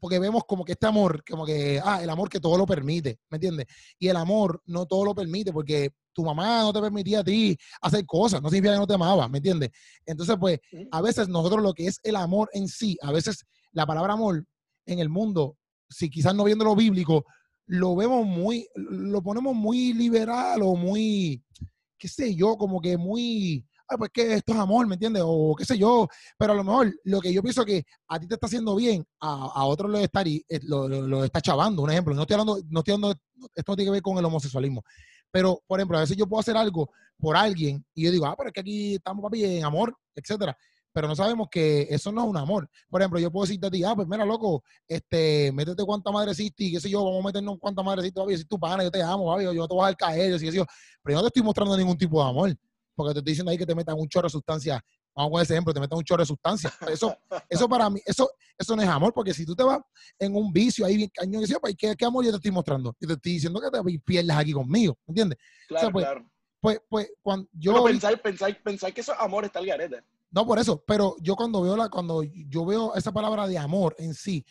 Porque 0.00 0.18
vemos 0.18 0.44
como 0.46 0.64
que 0.64 0.72
este 0.72 0.86
amor, 0.86 1.24
como 1.28 1.44
que, 1.44 1.80
ah, 1.82 2.02
el 2.02 2.10
amor 2.10 2.28
que 2.28 2.40
todo 2.40 2.56
lo 2.56 2.66
permite, 2.66 3.18
¿me 3.30 3.36
entiendes? 3.36 3.66
Y 3.98 4.08
el 4.08 4.16
amor 4.16 4.62
no 4.66 4.86
todo 4.86 5.04
lo 5.04 5.14
permite 5.14 5.52
porque 5.52 5.90
tu 6.12 6.24
mamá 6.24 6.62
no 6.62 6.72
te 6.72 6.80
permitía 6.80 7.20
a 7.20 7.24
ti 7.24 7.56
hacer 7.82 8.06
cosas, 8.06 8.40
no 8.40 8.48
significa 8.48 8.74
que 8.74 8.80
no 8.80 8.86
te 8.86 8.94
amaba, 8.94 9.28
¿me 9.28 9.38
entiendes? 9.38 9.70
Entonces, 10.04 10.36
pues, 10.40 10.60
a 10.90 11.02
veces 11.02 11.28
nosotros 11.28 11.62
lo 11.62 11.74
que 11.74 11.86
es 11.86 12.00
el 12.02 12.16
amor 12.16 12.48
en 12.52 12.68
sí, 12.68 12.96
a 13.02 13.12
veces 13.12 13.44
la 13.72 13.86
palabra 13.86 14.14
amor 14.14 14.46
en 14.86 14.98
el 14.98 15.08
mundo, 15.08 15.56
si 15.90 16.08
quizás 16.08 16.34
no 16.34 16.44
viendo 16.44 16.64
lo 16.64 16.74
bíblico, 16.74 17.24
lo 17.66 17.96
vemos 17.96 18.24
muy, 18.24 18.66
lo 18.74 19.22
ponemos 19.22 19.54
muy 19.54 19.92
liberal 19.92 20.62
o 20.62 20.76
muy, 20.76 21.42
qué 21.98 22.08
sé 22.08 22.34
yo, 22.34 22.56
como 22.56 22.80
que 22.80 22.96
muy, 22.96 23.66
ah, 23.88 23.96
pues 23.96 24.10
que 24.12 24.34
esto 24.34 24.52
es 24.52 24.58
amor, 24.58 24.86
¿me 24.86 24.94
entiendes? 24.94 25.22
O 25.24 25.54
qué 25.56 25.64
sé 25.64 25.78
yo, 25.78 26.08
pero 26.38 26.52
a 26.52 26.56
lo 26.56 26.64
mejor 26.64 26.94
lo 27.04 27.20
que 27.20 27.32
yo 27.32 27.42
pienso 27.42 27.64
que 27.64 27.84
a 28.08 28.18
ti 28.18 28.26
te 28.26 28.34
está 28.34 28.46
haciendo 28.46 28.74
bien, 28.74 29.06
a, 29.20 29.50
a 29.54 29.64
otros 29.64 29.90
lo 29.90 29.98
está, 29.98 30.22
eh, 30.22 30.42
lo, 30.62 30.88
lo, 30.88 31.24
está 31.24 31.40
chavando, 31.40 31.82
un 31.82 31.90
ejemplo. 31.90 32.14
No 32.14 32.22
estoy 32.22 32.34
hablando, 32.34 32.60
no 32.68 32.80
estoy 32.80 32.94
hablando, 32.94 33.20
esto 33.54 33.72
no 33.72 33.76
tiene 33.76 33.88
que 33.88 33.92
ver 33.92 34.02
con 34.02 34.18
el 34.18 34.24
homosexualismo. 34.24 34.82
Pero, 35.30 35.62
por 35.66 35.80
ejemplo, 35.80 35.98
a 35.98 36.00
veces 36.00 36.16
yo 36.16 36.26
puedo 36.26 36.40
hacer 36.40 36.56
algo 36.56 36.90
por 37.18 37.36
alguien 37.36 37.84
y 37.94 38.04
yo 38.04 38.10
digo, 38.10 38.26
ah, 38.26 38.34
pero 38.36 38.48
es 38.48 38.52
que 38.52 38.60
aquí 38.60 38.94
estamos, 38.94 39.22
papi, 39.22 39.44
en 39.44 39.64
amor, 39.64 39.96
etcétera. 40.14 40.56
Pero 40.92 41.08
no 41.08 41.14
sabemos 41.14 41.48
que 41.50 41.86
eso 41.90 42.10
no 42.10 42.22
es 42.22 42.28
un 42.30 42.38
amor. 42.38 42.70
Por 42.88 43.02
ejemplo, 43.02 43.20
yo 43.20 43.30
puedo 43.30 43.44
decirte 43.44 43.66
a 43.66 43.70
ti, 43.70 43.84
ah, 43.84 43.94
pues 43.94 44.08
mira, 44.08 44.24
loco, 44.24 44.62
este, 44.88 45.52
métete 45.52 45.84
cuánta 45.84 46.10
madre 46.10 46.30
existe 46.30 46.64
y 46.64 46.72
qué 46.72 46.80
sé 46.80 46.88
yo, 46.88 47.04
vamos 47.04 47.22
a 47.22 47.26
meternos 47.26 47.58
cuánta 47.60 47.82
madre 47.82 48.00
existe, 48.00 48.18
papi, 48.18 48.38
si 48.38 48.44
tu 48.46 48.58
pana, 48.58 48.82
yo 48.82 48.90
te 48.90 49.02
amo, 49.02 49.26
papi, 49.26 49.44
yo 49.44 49.68
te 49.68 49.74
voy 49.74 49.82
a 49.82 49.86
dar 49.86 49.96
caer, 49.96 50.38
yo, 50.38 50.50
yo, 50.50 50.64
pero 51.02 51.12
yo 51.12 51.16
no 51.16 51.22
te 51.22 51.26
estoy 51.28 51.42
mostrando 51.42 51.76
ningún 51.76 51.98
tipo 51.98 52.22
de 52.22 52.30
amor 52.30 52.56
porque 52.96 53.12
te 53.12 53.18
estoy 53.20 53.32
diciendo 53.32 53.50
ahí 53.52 53.58
que 53.58 53.66
te 53.66 53.74
metan 53.74 53.96
un 53.98 54.08
chorro 54.08 54.26
de 54.26 54.30
sustancia. 54.30 54.84
Vamos 55.14 55.32
con 55.32 55.42
ese 55.42 55.54
ejemplo, 55.54 55.72
te 55.72 55.80
metan 55.80 55.98
un 55.98 56.04
chorro 56.04 56.22
de 56.22 56.26
sustancia. 56.26 56.72
Eso, 56.90 57.16
eso 57.48 57.68
para 57.68 57.88
mí, 57.88 58.00
eso, 58.04 58.30
eso 58.58 58.76
no 58.76 58.82
es 58.82 58.88
amor, 58.88 59.12
porque 59.14 59.32
si 59.32 59.46
tú 59.46 59.54
te 59.54 59.62
vas 59.62 59.80
en 60.18 60.34
un 60.34 60.52
vicio 60.52 60.84
ahí 60.84 60.96
bien 60.96 61.10
cañón, 61.12 61.44
pues, 61.60 61.74
¿qué, 61.76 61.94
¿qué, 61.96 62.04
amor 62.04 62.24
yo 62.24 62.30
te 62.30 62.36
estoy 62.36 62.50
mostrando? 62.50 62.94
Yo 63.00 63.08
te 63.08 63.14
estoy 63.14 63.32
diciendo 63.32 63.60
que 63.60 63.70
te 63.70 63.98
pierdas 64.00 64.38
aquí 64.38 64.52
conmigo, 64.52 64.98
¿entiendes? 65.06 65.38
Claro, 65.68 65.90
pues, 65.92 66.04
claro. 66.04 66.30
Pues, 66.60 66.80
pues, 66.88 67.12
cuando 67.22 67.48
yo. 67.52 67.84
Pensar, 67.84 68.20
pensar, 68.20 68.62
pensar, 68.62 68.92
que 68.92 69.00
eso 69.00 69.12
es 69.12 69.20
amor 69.20 69.44
está 69.44 69.60
el 69.60 69.66
garete. 69.66 70.02
No, 70.30 70.46
por 70.46 70.58
eso, 70.58 70.82
pero 70.86 71.16
yo 71.20 71.36
cuando 71.36 71.62
veo 71.62 71.76
la, 71.76 71.88
cuando 71.88 72.22
yo 72.22 72.66
veo 72.66 72.94
esa 72.94 73.12
palabra 73.12 73.46
de 73.46 73.56
amor 73.56 73.94
en 73.98 74.14
sí, 74.14 74.44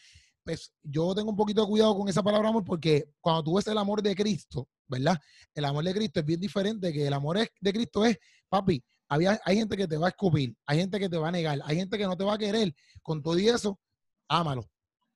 pues 0.46 0.72
yo 0.84 1.14
tengo 1.16 1.32
un 1.32 1.36
poquito 1.36 1.62
de 1.62 1.68
cuidado 1.68 1.98
con 1.98 2.08
esa 2.08 2.22
palabra 2.22 2.50
amor 2.50 2.64
porque 2.64 3.10
cuando 3.20 3.44
tú 3.44 3.56
ves 3.56 3.66
el 3.66 3.78
amor 3.78 4.02
de 4.04 4.16
Cristo, 4.16 4.70
¿verdad? 4.88 5.20
El 5.56 5.66
amor 5.66 5.84
de 5.84 5.94
Cristo 5.94 6.20
es 6.20 6.26
bien 6.26 6.40
diferente 6.40 6.94
que 6.94 7.08
el 7.08 7.14
amor 7.14 7.40
de 7.60 7.74
Cristo 7.74 8.06
es, 8.06 8.18
papi, 8.48 8.82
había, 9.10 9.42
hay 9.44 9.58
gente 9.58 9.76
que 9.76 9.88
te 9.88 9.98
va 9.98 10.06
a 10.06 10.10
escupir, 10.10 10.56
hay 10.68 10.78
gente 10.78 11.00
que 11.00 11.10
te 11.10 11.18
va 11.18 11.30
a 11.30 11.32
negar, 11.32 11.60
hay 11.66 11.78
gente 11.78 11.98
que 11.98 12.06
no 12.06 12.16
te 12.16 12.24
va 12.24 12.36
a 12.36 12.38
querer. 12.38 12.74
Con 13.02 13.24
todo 13.24 13.38
y 13.40 13.50
eso, 13.50 13.80
ámalo. 14.28 14.64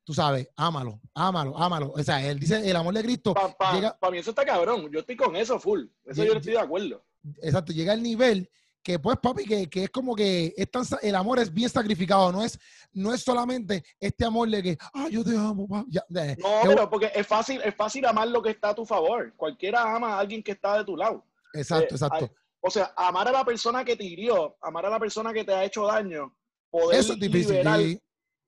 Tú 0.03 0.15
sabes, 0.15 0.49
ámalo, 0.55 0.99
ámalo, 1.13 1.55
ámalo. 1.55 1.91
O 1.95 2.03
sea, 2.03 2.25
él 2.27 2.39
dice, 2.39 2.67
el 2.67 2.75
amor 2.75 2.95
de 2.95 3.03
Cristo. 3.03 3.35
Para 3.57 4.11
mí 4.11 4.17
eso 4.17 4.31
está 4.31 4.43
cabrón. 4.43 4.89
Yo 4.91 5.01
estoy 5.01 5.15
con 5.15 5.35
eso 5.35 5.59
full. 5.59 5.85
Eso 6.05 6.23
yo 6.23 6.33
estoy 6.33 6.53
de 6.53 6.59
acuerdo. 6.59 7.05
Exacto, 7.43 7.71
llega 7.71 7.93
al 7.93 8.01
nivel 8.01 8.49
que 8.83 8.99
pues 8.99 9.17
papi, 9.21 9.45
que, 9.45 9.69
que, 9.69 9.83
es 9.85 9.89
como 9.89 10.15
que 10.15 10.53
es 10.55 10.69
el 11.01 11.15
amor 11.15 11.39
es 11.39 11.53
bien 11.53 11.69
sacrificado, 11.69 12.31
no 12.31 12.43
es, 12.43 12.57
no 12.93 13.13
es 13.13 13.21
solamente 13.21 13.83
este 13.99 14.25
amor 14.25 14.49
de 14.49 14.63
que, 14.63 14.77
ah, 14.93 15.07
yo 15.09 15.23
te 15.23 15.35
amo, 15.35 15.67
papi. 15.67 15.91
no, 16.09 16.61
pero 16.63 16.89
porque 16.89 17.11
es 17.13 17.27
fácil, 17.27 17.61
es 17.63 17.75
fácil 17.75 18.05
amar 18.05 18.27
lo 18.27 18.41
que 18.41 18.51
está 18.51 18.69
a 18.69 18.75
tu 18.75 18.85
favor. 18.85 19.33
Cualquiera 19.35 19.95
ama 19.95 20.15
a 20.15 20.19
alguien 20.19 20.41
que 20.41 20.53
está 20.53 20.77
de 20.77 20.85
tu 20.85 20.95
lado. 20.95 21.25
Exacto, 21.53 21.95
eh, 21.95 21.97
exacto. 21.97 22.31
o 22.61 22.69
sea, 22.69 22.93
amar 22.95 23.27
a 23.27 23.31
la 23.31 23.43
persona 23.43 23.83
que 23.83 23.95
te 23.95 24.03
hirió, 24.03 24.57
amar 24.61 24.85
a 24.85 24.89
la 24.89 24.99
persona 24.99 25.33
que 25.33 25.43
te 25.43 25.53
ha 25.53 25.63
hecho 25.63 25.85
daño, 25.85 26.35
poder 26.69 26.99
Eso 26.99 27.13
es 27.13 27.19
difícil. 27.19 28.01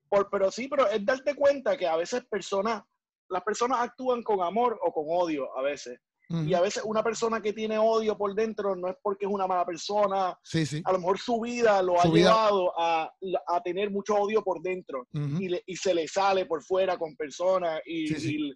por, 0.09 0.29
pero 0.29 0.51
sí, 0.51 0.67
pero 0.67 0.87
es 0.87 1.05
darte 1.05 1.35
cuenta 1.35 1.77
que 1.77 1.87
a 1.87 1.95
veces 1.95 2.23
personas, 2.29 2.83
las 3.29 3.43
personas 3.43 3.79
actúan 3.81 4.23
con 4.23 4.41
amor 4.41 4.79
o 4.81 4.93
con 4.93 5.05
odio 5.07 5.57
a 5.57 5.61
veces. 5.61 5.99
Y 6.45 6.53
a 6.53 6.61
veces 6.61 6.83
una 6.85 7.03
persona 7.03 7.41
que 7.41 7.51
tiene 7.51 7.77
odio 7.77 8.17
por 8.17 8.33
dentro 8.33 8.75
no 8.75 8.87
es 8.87 8.95
porque 9.01 9.25
es 9.25 9.31
una 9.31 9.47
mala 9.47 9.65
persona. 9.65 10.37
Sí, 10.43 10.65
sí. 10.65 10.81
A 10.85 10.93
lo 10.93 10.99
mejor 10.99 11.19
su 11.19 11.41
vida 11.41 11.81
lo 11.81 11.99
ha 11.99 12.05
llevado 12.05 12.73
a, 12.79 13.11
a, 13.47 13.61
tener 13.61 13.91
mucho 13.91 14.15
odio 14.15 14.41
por 14.43 14.61
dentro 14.61 15.07
y, 15.13 15.53
y, 15.65 15.75
se 15.75 15.93
le 15.93 16.07
sale 16.07 16.45
por 16.45 16.63
fuera 16.63 16.97
con 16.97 17.15
personas 17.15 17.81
y, 17.85 18.53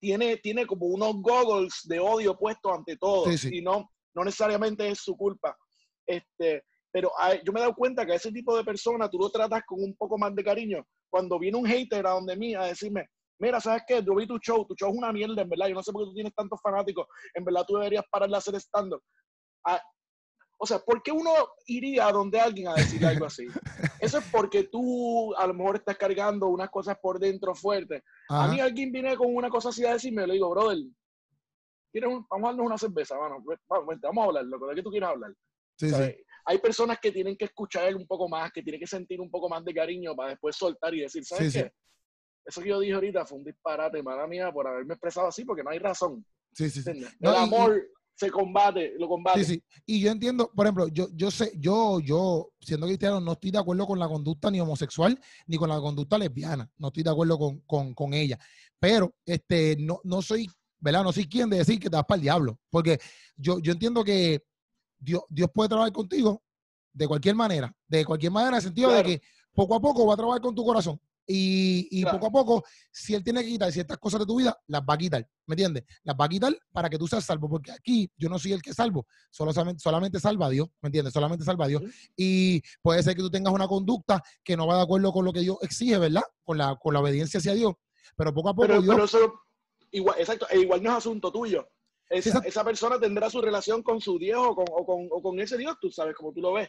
tiene, 0.00 0.38
tiene 0.38 0.66
como 0.66 0.86
unos 0.86 1.16
goggles 1.20 1.82
de 1.84 2.00
odio 2.00 2.36
puestos 2.36 2.72
ante 2.72 2.96
todo 2.96 3.26
y 3.30 3.60
no, 3.60 3.90
no 4.14 4.24
necesariamente 4.24 4.88
es 4.88 4.98
su 4.98 5.16
culpa. 5.16 5.56
Este, 6.06 6.64
pero 6.90 7.12
yo 7.44 7.52
me 7.52 7.60
he 7.60 7.62
dado 7.62 7.74
cuenta 7.74 8.04
que 8.04 8.12
a 8.12 8.16
ese 8.16 8.32
tipo 8.32 8.56
de 8.56 8.64
persona 8.64 9.08
tú 9.08 9.18
lo 9.18 9.30
tratas 9.30 9.62
con 9.66 9.82
un 9.82 9.94
poco 9.94 10.18
más 10.18 10.34
de 10.34 10.42
cariño. 10.42 10.84
Cuando 11.08 11.38
viene 11.38 11.58
un 11.58 11.66
hater 11.66 12.06
a 12.06 12.10
donde 12.10 12.36
mí 12.36 12.54
a 12.54 12.64
decirme, 12.64 13.06
mira, 13.40 13.60
¿sabes 13.60 13.82
qué? 13.86 14.02
Yo 14.02 14.14
vi 14.14 14.26
tu 14.26 14.38
show, 14.38 14.64
tu 14.66 14.74
show 14.74 14.90
es 14.90 14.96
una 14.96 15.12
mierda, 15.12 15.42
en 15.42 15.48
verdad, 15.48 15.68
yo 15.68 15.74
no 15.74 15.82
sé 15.82 15.92
por 15.92 16.02
qué 16.02 16.08
tú 16.10 16.14
tienes 16.14 16.34
tantos 16.34 16.60
fanáticos, 16.62 17.06
en 17.34 17.44
verdad 17.44 17.64
tú 17.66 17.74
deberías 17.76 18.04
parar 18.10 18.28
de 18.28 18.36
hacer 18.36 18.54
stand-up. 18.56 19.02
Ah, 19.66 19.82
O 20.58 20.66
sea, 20.66 20.78
¿por 20.78 21.02
qué 21.02 21.10
uno 21.10 21.32
iría 21.66 22.06
a 22.06 22.12
donde 22.12 22.38
alguien 22.38 22.68
a 22.68 22.74
decir 22.74 23.04
algo 23.04 23.24
así? 23.24 23.46
Eso 24.00 24.18
es 24.18 24.24
porque 24.30 24.64
tú 24.64 25.34
a 25.34 25.46
lo 25.46 25.54
mejor 25.54 25.76
estás 25.76 25.96
cargando 25.96 26.48
unas 26.48 26.70
cosas 26.70 26.98
por 27.00 27.18
dentro 27.18 27.54
fuertes. 27.54 28.02
A 28.28 28.46
mí 28.48 28.60
alguien 28.60 28.92
viene 28.92 29.16
con 29.16 29.34
una 29.34 29.48
cosa 29.48 29.70
así 29.70 29.84
a 29.84 29.94
decirme, 29.94 30.26
le 30.26 30.34
digo, 30.34 30.50
brother, 30.50 30.78
vamos 31.94 32.26
a 32.30 32.46
darnos 32.48 32.66
una 32.66 32.78
cerveza, 32.78 33.16
vamos, 33.16 33.42
vamos 33.68 34.22
a 34.22 34.26
hablar, 34.26 34.44
lo 34.44 34.74
que 34.74 34.82
tú 34.82 34.90
quieras 34.90 35.10
hablar. 35.10 35.32
Sí, 35.78 35.90
sí. 35.90 36.14
Hay 36.44 36.58
personas 36.58 36.98
que 37.00 37.10
tienen 37.10 37.36
que 37.36 37.46
escuchar 37.46 37.94
un 37.94 38.06
poco 38.06 38.28
más, 38.28 38.50
que 38.52 38.62
tienen 38.62 38.80
que 38.80 38.86
sentir 38.86 39.20
un 39.20 39.30
poco 39.30 39.48
más 39.48 39.64
de 39.64 39.74
cariño 39.74 40.14
para 40.14 40.30
después 40.30 40.56
soltar 40.56 40.94
y 40.94 41.00
decir, 41.00 41.24
¿sabes 41.24 41.52
qué? 41.52 41.72
Eso 42.44 42.60
que 42.60 42.68
yo 42.68 42.80
dije 42.80 42.94
ahorita 42.94 43.24
fue 43.24 43.38
un 43.38 43.44
disparate, 43.44 44.02
mala 44.02 44.26
mía, 44.26 44.50
por 44.52 44.66
haberme 44.66 44.94
expresado 44.94 45.28
así, 45.28 45.44
porque 45.44 45.62
no 45.62 45.70
hay 45.70 45.78
razón. 45.78 46.24
Sí, 46.52 46.68
sí, 46.70 46.82
sí. 46.82 46.90
El 47.20 47.34
amor 47.34 47.80
se 48.20 48.30
combate, 48.30 48.94
lo 48.98 49.08
combate. 49.08 49.44
Sí, 49.44 49.54
sí. 49.54 49.64
Y 49.86 50.00
yo 50.00 50.10
entiendo, 50.10 50.50
por 50.54 50.66
ejemplo, 50.66 50.88
yo, 50.88 51.08
yo 51.14 51.30
sé, 51.30 51.52
yo, 51.56 52.00
yo, 52.00 52.52
siendo 52.60 52.86
cristiano, 52.86 53.20
no 53.20 53.32
estoy 53.32 53.50
de 53.50 53.58
acuerdo 53.58 53.86
con 53.86 53.98
la 53.98 54.08
conducta 54.08 54.50
ni 54.50 54.60
homosexual, 54.60 55.18
ni 55.46 55.56
con 55.56 55.70
la 55.70 55.80
conducta 55.80 56.18
lesbiana. 56.18 56.70
No 56.76 56.88
estoy 56.88 57.02
de 57.02 57.10
acuerdo 57.10 57.38
con, 57.66 58.14
ella. 58.14 58.38
Pero 58.78 59.14
este, 59.24 59.76
no, 59.78 60.00
no 60.04 60.20
soy, 60.20 60.46
¿verdad? 60.78 61.02
No 61.02 61.12
soy 61.12 61.28
quien 61.28 61.48
de 61.48 61.58
decir 61.58 61.78
que 61.78 61.88
te 61.88 61.96
vas 61.96 62.04
para 62.04 62.16
el 62.16 62.22
diablo. 62.22 62.58
Porque 62.68 62.98
yo, 63.36 63.58
yo 63.58 63.72
entiendo 63.72 64.04
que 64.04 64.44
Dios, 64.98 65.22
Dios 65.28 65.48
puede 65.54 65.70
trabajar 65.70 65.92
contigo 65.92 66.42
de 66.92 67.08
cualquier 67.08 67.34
manera. 67.34 67.74
De 67.88 68.04
cualquier 68.04 68.32
manera, 68.32 68.50
en 68.50 68.56
el 68.56 68.62
sentido 68.62 68.90
de 68.90 69.02
que 69.02 69.22
poco 69.54 69.74
a 69.74 69.80
poco 69.80 70.06
va 70.06 70.14
a 70.14 70.16
trabajar 70.18 70.42
con 70.42 70.54
tu 70.54 70.64
corazón. 70.64 71.00
Y, 71.32 72.04
poco 72.04 72.26
a 72.26 72.30
poco, 72.30 72.64
si 72.90 73.14
él 73.14 73.22
tiene 73.22 73.42
que 73.42 73.48
quitar 73.48 73.70
ciertas 73.70 73.98
cosas 73.98 74.20
de 74.20 74.26
tu 74.26 74.38
vida, 74.38 74.58
las 74.66 74.82
va 74.82 74.94
a 74.94 74.98
quitar. 74.98 75.28
¿Me 75.46 75.54
entiendes? 75.54 75.84
Las 76.02 76.16
va 76.16 76.24
a 76.24 76.28
quitar 76.28 76.56
para 76.72 76.90
que 76.90 76.98
tú 76.98 77.06
seas 77.06 77.24
salvo. 77.24 77.48
Porque 77.48 77.70
aquí 77.70 78.10
yo 78.16 78.28
no 78.28 78.38
soy 78.38 78.52
el 78.52 78.62
que 78.62 78.74
salvo. 78.74 79.06
Solamente, 79.30 79.80
solamente 79.80 80.18
salva 80.18 80.46
a 80.46 80.50
Dios. 80.50 80.68
¿Me 80.80 80.88
entiendes? 80.88 81.12
Solamente 81.12 81.44
salva 81.44 81.66
a 81.66 81.68
Dios. 81.68 81.82
Y 82.16 82.62
puede 82.82 83.02
ser 83.02 83.14
que 83.14 83.22
tú 83.22 83.30
tengas 83.30 83.52
una 83.52 83.68
conducta 83.68 84.22
que 84.42 84.56
no 84.56 84.66
va 84.66 84.76
de 84.76 84.82
acuerdo 84.82 85.12
con 85.12 85.24
lo 85.24 85.32
que 85.32 85.40
Dios 85.40 85.58
exige, 85.62 85.98
¿verdad? 85.98 86.22
Con 86.42 86.58
la, 86.58 86.76
con 86.76 86.94
la 86.94 87.00
obediencia 87.00 87.38
hacia 87.38 87.54
Dios. 87.54 87.74
Pero 88.16 88.34
poco 88.34 88.48
a 88.48 88.54
poco. 88.54 88.66
Pero, 88.66 88.82
Dios... 88.82 89.14
eso, 89.14 89.32
igual, 89.92 90.18
exacto, 90.18 90.46
e 90.50 90.58
igual 90.58 90.82
no 90.82 90.90
es 90.90 90.96
asunto 90.96 91.30
tuyo. 91.30 91.68
Esa, 92.08 92.40
esa, 92.44 92.64
persona 92.64 92.98
tendrá 92.98 93.30
su 93.30 93.40
relación 93.40 93.84
con 93.84 94.00
su 94.00 94.18
Dios 94.18 94.44
o 94.44 94.56
con, 94.56 94.64
o 94.68 94.84
con, 94.84 95.08
o 95.12 95.22
con 95.22 95.38
ese 95.38 95.56
Dios, 95.56 95.76
tú 95.80 95.92
sabes, 95.92 96.16
como 96.16 96.32
tú 96.32 96.40
lo 96.40 96.54
ves. 96.54 96.68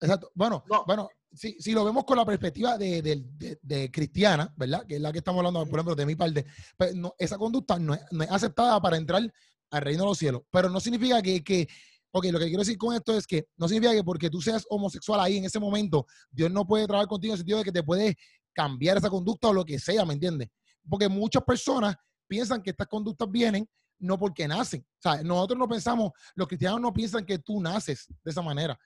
Exacto. 0.00 0.30
Bueno, 0.34 0.64
bueno 0.86 1.08
si, 1.32 1.56
si, 1.60 1.72
lo 1.72 1.84
vemos 1.84 2.04
con 2.04 2.16
la 2.16 2.24
perspectiva 2.24 2.78
de, 2.78 3.90
cristiana, 3.92 4.52
¿verdad? 4.56 4.86
Que 4.86 4.96
es 4.96 5.00
la 5.00 5.12
que 5.12 5.18
estamos 5.18 5.38
hablando, 5.38 5.60
por 5.66 5.78
ejemplo, 5.78 5.94
de 5.94 6.06
mi 6.06 6.16
parte, 6.16 6.46
pues, 6.76 6.94
no, 6.94 7.14
esa 7.18 7.36
conducta 7.38 7.78
no 7.78 7.94
es, 7.94 8.02
aceptada 8.30 8.80
para 8.80 8.96
entrar 8.96 9.22
al 9.70 9.82
reino 9.82 10.04
de 10.04 10.08
los 10.08 10.18
cielos. 10.18 10.42
Pero 10.50 10.70
no 10.70 10.80
significa 10.80 11.20
que, 11.20 11.42
que, 11.42 11.68
ok, 12.10 12.26
lo 12.26 12.38
que 12.38 12.46
quiero 12.46 12.60
decir 12.60 12.78
con 12.78 12.94
esto 12.94 13.16
es 13.16 13.26
que 13.26 13.46
no 13.56 13.68
significa 13.68 13.92
que 13.92 14.04
porque 14.04 14.30
tú 14.30 14.40
seas 14.40 14.64
homosexual 14.68 15.20
ahí 15.20 15.38
en 15.38 15.44
ese 15.44 15.58
momento, 15.58 16.06
Dios 16.30 16.50
no 16.50 16.66
puede 16.66 16.86
trabajar 16.86 17.08
contigo 17.08 17.32
en 17.32 17.34
el 17.34 17.38
sentido 17.38 17.58
de 17.58 17.64
que 17.64 17.72
te 17.72 17.82
puede 17.82 18.16
cambiar 18.54 18.96
esa 18.96 19.10
conducta 19.10 19.48
o 19.48 19.52
lo 19.52 19.64
que 19.64 19.78
sea, 19.78 20.04
¿me 20.04 20.14
entiendes? 20.14 20.48
Porque 20.88 21.08
muchas 21.08 21.42
personas 21.44 21.96
piensan 22.26 22.62
que 22.62 22.70
estas 22.70 22.86
conductas 22.86 23.30
vienen 23.30 23.68
no 23.98 24.18
porque 24.18 24.46
nacen. 24.46 24.80
O 24.80 25.02
sea, 25.02 25.22
nosotros 25.22 25.58
no 25.58 25.68
pensamos, 25.68 26.12
los 26.34 26.46
cristianos 26.48 26.80
no 26.80 26.92
piensan 26.92 27.24
que 27.24 27.38
tú 27.38 27.60
naces 27.60 28.06
de 28.24 28.30
esa 28.30 28.42
manera. 28.42 28.78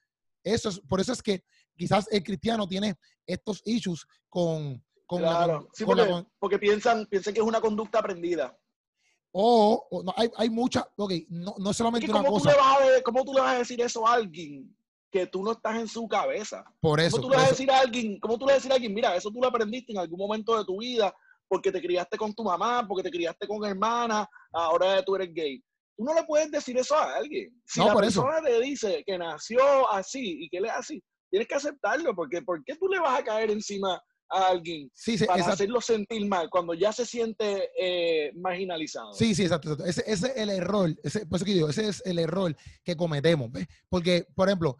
Eso 0.43 0.69
es, 0.69 0.81
por 0.81 1.01
eso 1.01 1.13
es 1.13 1.23
que 1.23 1.43
quizás 1.77 2.07
el 2.11 2.23
cristiano 2.23 2.67
tiene 2.67 2.95
estos 3.27 3.63
issues 3.65 4.07
con, 4.29 4.83
con, 5.07 5.21
claro. 5.21 5.69
sí, 5.73 5.85
porque, 6.39 6.59
piensan, 6.59 7.07
piensan 7.07 7.35
que 7.35 7.41
es 7.41 7.47
una 7.47 7.61
conducta 7.61 7.99
aprendida. 7.99 8.57
O, 9.33 10.03
no, 10.05 10.13
hay, 10.17 10.29
hay 10.37 10.51
mucha, 10.51 10.89
ok, 10.97 11.13
no, 11.29 11.55
no 11.59 11.73
solamente 11.73 12.11
una 12.11 12.25
cosa. 12.25 12.51
Tú 12.51 12.57
le 12.57 12.63
vas 12.63 12.99
a, 12.99 13.03
¿Cómo 13.03 13.25
tú 13.25 13.33
le 13.33 13.41
vas 13.41 13.55
a 13.55 13.59
decir 13.59 13.81
eso 13.81 14.07
a 14.07 14.15
alguien 14.15 14.77
que 15.11 15.27
tú 15.27 15.43
no 15.43 15.53
estás 15.53 15.77
en 15.77 15.87
su 15.87 16.09
cabeza? 16.09 16.65
Por 16.81 16.99
eso. 16.99 17.17
¿Cómo 17.17 17.29
tú 17.29 17.31
le 17.31 17.37
vas 17.37 17.47
a 17.47 17.51
decir 17.51 17.71
a 17.71 17.81
alguien, 17.81 18.19
cómo 18.19 18.39
tú 18.39 18.47
le 18.47 18.53
vas 18.53 18.55
a 18.55 18.59
decir 18.59 18.73
a 18.73 18.75
alguien, 18.75 18.95
mira, 18.95 19.15
eso 19.15 19.31
tú 19.31 19.41
lo 19.41 19.47
aprendiste 19.47 19.93
en 19.93 19.99
algún 19.99 20.19
momento 20.19 20.57
de 20.59 20.65
tu 20.65 20.81
vida 20.81 21.15
porque 21.51 21.73
te 21.73 21.83
criaste 21.83 22.17
con 22.17 22.33
tu 22.33 22.45
mamá, 22.45 22.87
porque 22.87 23.03
te 23.03 23.11
criaste 23.11 23.47
con 23.49 23.65
hermana, 23.65 24.29
ahora 24.53 25.05
tú 25.05 25.17
eres 25.17 25.35
gay. 25.35 25.61
Tú 26.01 26.07
no 26.07 26.15
le 26.15 26.25
puedes 26.25 26.51
decir 26.51 26.79
eso 26.79 26.97
a 26.97 27.17
alguien. 27.17 27.53
Si 27.67 27.79
la 27.79 27.95
persona 27.95 28.41
te 28.43 28.59
dice 28.59 29.05
que 29.07 29.19
nació 29.19 29.61
así 29.93 30.45
y 30.45 30.49
que 30.49 30.57
él 30.57 30.65
es 30.65 30.73
así, 30.73 31.03
tienes 31.29 31.47
que 31.47 31.57
aceptarlo, 31.57 32.15
porque 32.15 32.41
¿por 32.41 32.65
qué 32.65 32.75
tú 32.77 32.89
le 32.89 32.99
vas 32.99 33.21
a 33.21 33.23
caer 33.23 33.51
encima 33.51 34.01
a 34.31 34.47
alguien 34.47 34.91
para 35.27 35.45
hacerlo 35.45 35.79
sentir 35.83 36.27
mal 36.27 36.49
cuando 36.49 36.73
ya 36.73 36.91
se 36.91 37.05
siente 37.05 37.69
eh, 37.79 38.33
marginalizado? 38.35 39.13
Sí, 39.13 39.35
sí, 39.35 39.43
exacto. 39.43 39.77
Ese, 39.85 40.03
es 40.07 40.23
el 40.23 40.49
error, 40.49 40.89
ese, 41.05 41.27
por 41.27 41.37
eso 41.37 41.45
que 41.45 41.53
digo, 41.53 41.69
ese 41.69 41.89
es 41.89 42.03
el 42.07 42.19
error 42.19 42.57
que 42.83 42.97
cometemos, 42.97 43.53
¿ves? 43.53 43.67
Porque, 43.91 44.27
por 44.35 44.49
ejemplo, 44.49 44.79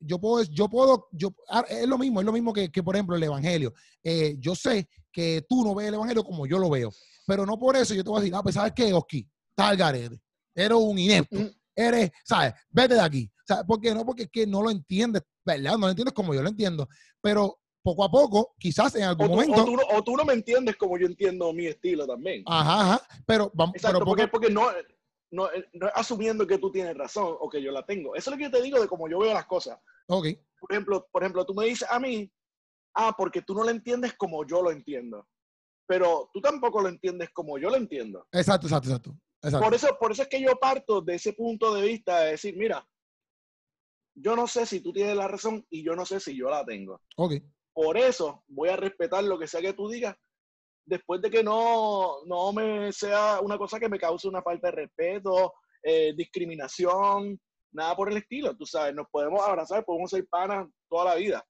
yo 0.00 0.20
puedo, 0.20 0.44
yo 0.50 0.68
puedo, 0.68 1.08
yo, 1.12 1.34
ah, 1.48 1.64
es 1.66 1.88
lo 1.88 1.96
mismo, 1.96 2.20
es 2.20 2.26
lo 2.26 2.32
mismo 2.32 2.52
que, 2.52 2.68
por 2.82 2.94
ejemplo, 2.94 3.16
el 3.16 3.22
Evangelio. 3.22 3.72
Eh, 4.04 4.36
yo 4.38 4.54
sé 4.54 4.86
que 5.10 5.46
tú 5.48 5.64
no 5.64 5.74
ves 5.74 5.88
el 5.88 5.94
Evangelio 5.94 6.24
como 6.24 6.46
yo 6.46 6.58
lo 6.58 6.68
veo, 6.68 6.90
pero 7.26 7.46
no 7.46 7.58
por 7.58 7.74
eso 7.74 7.94
yo 7.94 8.04
te 8.04 8.10
voy 8.10 8.18
a 8.18 8.20
decir, 8.20 8.34
ah, 8.34 8.42
pues, 8.42 8.54
¿sabes 8.54 8.74
qué, 8.76 8.92
Oski? 8.92 9.26
Tal 9.54 9.74
garete 9.74 10.20
eres 10.58 10.76
un 10.76 10.98
inepto, 10.98 11.38
eres, 11.74 12.10
¿sabes? 12.24 12.54
Vete 12.70 12.94
de 12.94 13.00
aquí. 13.00 13.30
¿Sabes? 13.46 13.64
¿Por 13.64 13.80
qué 13.80 13.94
no? 13.94 14.04
Porque 14.04 14.24
es 14.24 14.30
que 14.30 14.46
no 14.46 14.62
lo 14.62 14.70
entiendes, 14.70 15.22
¿verdad? 15.44 15.72
No 15.72 15.86
lo 15.86 15.90
entiendes 15.90 16.14
como 16.14 16.34
yo 16.34 16.42
lo 16.42 16.48
entiendo. 16.48 16.88
Pero 17.20 17.58
poco 17.82 18.04
a 18.04 18.10
poco, 18.10 18.54
quizás 18.58 18.94
en 18.96 19.04
algún 19.04 19.28
momento. 19.28 19.64
O 19.90 20.02
tú, 20.02 20.16
no, 20.16 20.24
me 20.24 20.34
entiendes 20.34 20.76
como 20.76 20.98
yo 20.98 21.06
entiendo 21.06 21.52
mi 21.52 21.66
estilo 21.66 22.06
también. 22.06 22.42
Ajá, 22.46 22.80
ajá. 22.80 23.02
Pero 23.24 23.50
vamos. 23.54 23.76
Exacto, 23.76 24.04
porque, 24.04 24.28
porque 24.28 24.50
no, 24.50 24.66
no, 25.30 25.48
no, 25.72 25.86
asumiendo 25.94 26.46
que 26.46 26.58
tú 26.58 26.70
tienes 26.70 26.96
razón 26.96 27.36
o 27.40 27.48
que 27.48 27.62
yo 27.62 27.70
la 27.70 27.86
tengo. 27.86 28.14
Eso 28.14 28.30
es 28.30 28.34
lo 28.34 28.38
que 28.38 28.44
yo 28.44 28.50
te 28.50 28.62
digo 28.62 28.80
de 28.80 28.88
cómo 28.88 29.08
yo 29.08 29.20
veo 29.20 29.32
las 29.32 29.46
cosas. 29.46 29.78
Ok. 30.08 30.26
Por 30.60 30.72
ejemplo, 30.72 31.08
por 31.10 31.22
ejemplo, 31.22 31.46
tú 31.46 31.54
me 31.54 31.66
dices 31.66 31.88
a 31.90 31.98
mí, 32.00 32.30
ah, 32.94 33.14
porque 33.16 33.42
tú 33.42 33.54
no 33.54 33.64
lo 33.64 33.70
entiendes 33.70 34.14
como 34.14 34.44
yo 34.46 34.62
lo 34.62 34.70
entiendo. 34.70 35.26
Pero 35.86 36.30
tú 36.34 36.40
tampoco 36.40 36.82
lo 36.82 36.88
entiendes 36.88 37.30
como 37.30 37.58
yo 37.58 37.70
lo 37.70 37.76
entiendo. 37.76 38.26
Exacto, 38.32 38.66
exacto, 38.66 38.88
exacto. 38.90 39.18
Por 39.40 39.74
eso, 39.74 39.96
por 40.00 40.12
eso 40.12 40.22
es 40.22 40.28
que 40.28 40.40
yo 40.40 40.56
parto 40.56 41.00
de 41.00 41.14
ese 41.14 41.32
punto 41.32 41.72
de 41.74 41.82
vista 41.86 42.20
de 42.20 42.32
decir, 42.32 42.56
mira, 42.56 42.86
yo 44.14 44.34
no 44.34 44.46
sé 44.46 44.66
si 44.66 44.80
tú 44.80 44.92
tienes 44.92 45.16
la 45.16 45.28
razón 45.28 45.64
y 45.70 45.84
yo 45.84 45.94
no 45.94 46.04
sé 46.04 46.18
si 46.18 46.36
yo 46.36 46.50
la 46.50 46.64
tengo. 46.64 47.00
Okay. 47.16 47.42
Por 47.72 47.96
eso 47.96 48.42
voy 48.48 48.68
a 48.68 48.76
respetar 48.76 49.22
lo 49.22 49.38
que 49.38 49.46
sea 49.46 49.60
que 49.60 49.74
tú 49.74 49.88
digas, 49.88 50.16
después 50.84 51.22
de 51.22 51.30
que 51.30 51.44
no, 51.44 52.24
no 52.26 52.52
me 52.52 52.90
sea 52.92 53.40
una 53.40 53.56
cosa 53.56 53.78
que 53.78 53.88
me 53.88 53.98
cause 53.98 54.26
una 54.26 54.42
falta 54.42 54.68
de 54.68 54.76
respeto, 54.76 55.54
eh, 55.82 56.12
discriminación, 56.16 57.40
nada 57.72 57.94
por 57.94 58.10
el 58.10 58.16
estilo. 58.16 58.56
Tú 58.56 58.66
sabes, 58.66 58.94
nos 58.94 59.06
podemos 59.08 59.40
abrazar, 59.40 59.84
podemos 59.84 60.10
ser 60.10 60.26
panas 60.26 60.68
toda 60.88 61.04
la 61.04 61.14
vida. 61.14 61.44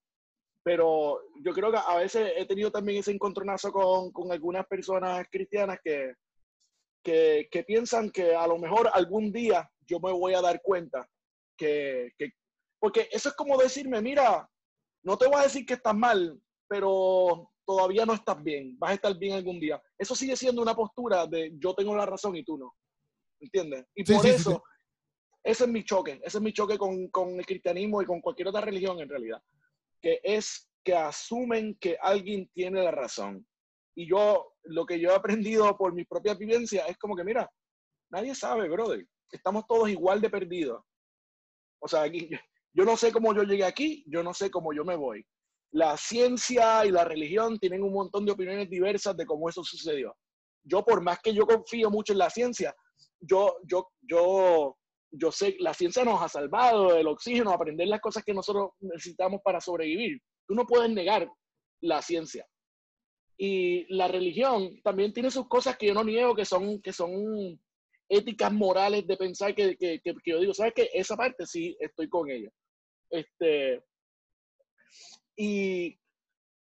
Pero 0.62 1.22
yo 1.42 1.55
creo 1.55 1.72
que 1.72 1.79
a 1.79 1.96
veces 1.96 2.33
he 2.37 2.44
tenido 2.44 2.70
también 2.70 2.98
ese 2.98 3.12
encontronazo 3.12 3.72
con, 3.72 4.12
con 4.12 4.31
algunas 4.31 4.66
personas 4.66 5.27
cristianas 5.31 5.79
que, 5.83 6.12
que, 7.03 7.49
piensan 7.67 8.11
que 8.11 8.35
a 8.35 8.47
lo 8.47 8.59
mejor 8.59 8.91
algún 8.93 9.33
día 9.33 9.71
yo 9.87 9.99
me 10.01 10.13
voy 10.13 10.35
a 10.35 10.41
dar 10.41 10.61
cuenta 10.63 11.09
que, 11.57 12.13
porque 12.81 13.09
eso 13.11 13.31
es 13.31 13.35
como 13.35 13.57
decirme, 13.57 14.01
mira, 14.01 14.49
no 15.05 15.17
te 15.17 15.27
voy 15.27 15.37
a 15.41 15.45
decir 15.45 15.67
que 15.67 15.75
estás 15.75 15.95
mal, 15.95 16.41
pero 16.69 17.51
todavía 17.67 18.07
no 18.07 18.15
estás 18.15 18.43
bien, 18.43 18.79
vas 18.79 18.93
a 18.93 18.95
estar 18.95 19.19
bien 19.19 19.35
algún 19.35 19.59
día. 19.59 19.81
Eso 19.99 20.15
sigue 20.15 20.37
siendo 20.37 20.63
una 20.63 20.75
postura 20.75 21.27
de 21.27 21.53
yo 21.59 21.75
tengo 21.75 21.97
la 21.97 22.07
razón 22.07 22.37
y 22.37 22.45
tú 22.45 22.57
no. 22.59 22.75
¿Entiendes? 23.41 23.87
Y 23.95 24.05
por 24.05 24.27
eso, 24.27 24.63
ese 25.45 25.65
es 25.65 25.71
mi 25.71 25.85
choque, 25.85 26.21
ese 26.25 26.39
es 26.39 26.43
mi 26.43 26.53
choque 26.53 26.77
con, 26.77 27.09
con 27.09 27.39
el 27.39 27.47
cristianismo 27.47 28.03
y 28.03 28.07
con 28.07 28.21
cualquier 28.21 28.49
otra 28.49 28.61
religión 28.61 29.01
en 29.01 29.09
realidad, 29.09 29.41
que 30.01 30.21
es 30.23 30.69
que 30.85 30.95
asumen 30.95 31.77
que 31.81 31.97
alguien 32.01 32.51
tiene 32.55 32.83
la 32.83 32.91
razón. 32.91 33.47
Y 33.95 34.09
yo, 34.09 34.55
lo 34.69 34.85
que 34.87 35.01
yo 35.01 35.11
he 35.11 35.15
aprendido 35.15 35.77
por 35.77 35.95
mi 35.95 36.05
propia 36.05 36.35
vivencia 36.35 36.87
es 36.87 36.99
como 36.99 37.17
que, 37.17 37.25
mira, 37.25 37.51
nadie 38.11 38.35
sabe, 38.35 38.69
brother. 38.69 39.05
Estamos 39.31 39.65
todos 39.67 39.89
igual 39.89 40.21
de 40.21 40.31
perdidos. 40.31 40.83
O 41.81 41.89
sea, 41.89 42.03
aquí, 42.03 42.31
yo 42.75 42.85
no 42.85 42.97
sé 42.97 43.13
cómo 43.13 43.35
yo 43.35 43.43
llegué 43.43 43.65
aquí, 43.65 44.05
yo 44.07 44.23
no 44.23 44.35
sé 44.35 44.51
cómo 44.51 44.73
yo 44.73 44.85
me 44.85 44.97
voy. 44.97 45.25
La 45.73 45.97
ciencia 45.97 46.85
y 46.87 46.91
la 46.91 47.05
religión 47.05 47.59
tienen 47.59 47.83
un 47.83 47.93
montón 47.93 48.25
de 48.25 48.33
opiniones 48.33 48.71
diversas 48.71 49.17
de 49.17 49.27
cómo 49.27 49.49
eso 49.49 49.63
sucedió. 49.63 50.15
Yo, 50.65 50.85
por 50.85 51.03
más 51.03 51.19
que 51.21 51.35
yo 51.35 51.47
confío 51.47 51.91
mucho 51.91 52.13
en 52.13 52.19
la 52.19 52.31
ciencia, 52.31 52.75
yo, 53.21 53.57
yo, 53.64 53.89
yo, 54.03 54.77
yo 55.11 55.33
sé, 55.33 55.57
la 55.61 55.73
ciencia 55.73 56.05
nos 56.05 56.23
ha 56.23 56.29
salvado 56.29 56.97
el 56.97 57.07
oxígeno, 57.07 57.53
aprender 57.53 57.89
las 57.89 58.01
cosas 58.01 58.23
que 58.25 58.35
nosotros 58.35 58.71
necesitamos 58.81 59.41
para 59.43 59.61
sobrevivir. 59.61 60.21
Tú 60.47 60.55
no 60.55 60.66
puedes 60.66 60.91
negar 60.91 61.31
la 61.83 62.03
ciencia. 62.03 62.47
Y 63.41 63.86
la 63.95 64.09
religión 64.09 64.82
también 64.82 65.12
tiene 65.12 65.30
sus 65.30 65.47
cosas 65.47 65.78
que 65.78 65.86
yo 65.86 65.95
no 65.95 66.03
niego, 66.03 66.34
que 66.34 66.45
son, 66.45 66.82
que 66.82 66.93
son 66.93 67.61
éticas 68.09 68.53
morales 68.53 69.07
de 69.07 69.16
pensar 69.16 69.55
que, 69.55 69.76
que, 69.76 70.01
que, 70.01 70.14
yo 70.26 70.41
digo, 70.41 70.53
¿sabes 70.53 70.72
qué? 70.74 70.91
Esa 70.93 71.16
parte 71.16 71.47
sí 71.47 71.76
estoy 71.78 72.09
con 72.09 72.28
ella. 72.28 72.51
Este, 73.11 73.80
y, 75.36 75.97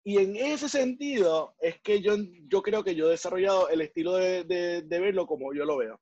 y 0.04 0.18
en 0.18 0.36
ese 0.36 0.68
sentido 0.68 1.54
es 1.58 1.80
que 1.80 2.02
yo, 2.02 2.16
yo 2.48 2.60
creo 2.62 2.84
que 2.84 2.94
yo 2.94 3.06
he 3.06 3.12
desarrollado 3.12 3.70
el 3.70 3.80
estilo 3.80 4.16
de, 4.16 4.44
de, 4.44 5.00
verlo 5.00 5.26
como 5.26 5.54
yo 5.54 5.64
lo 5.64 5.78
veo. 5.78 5.98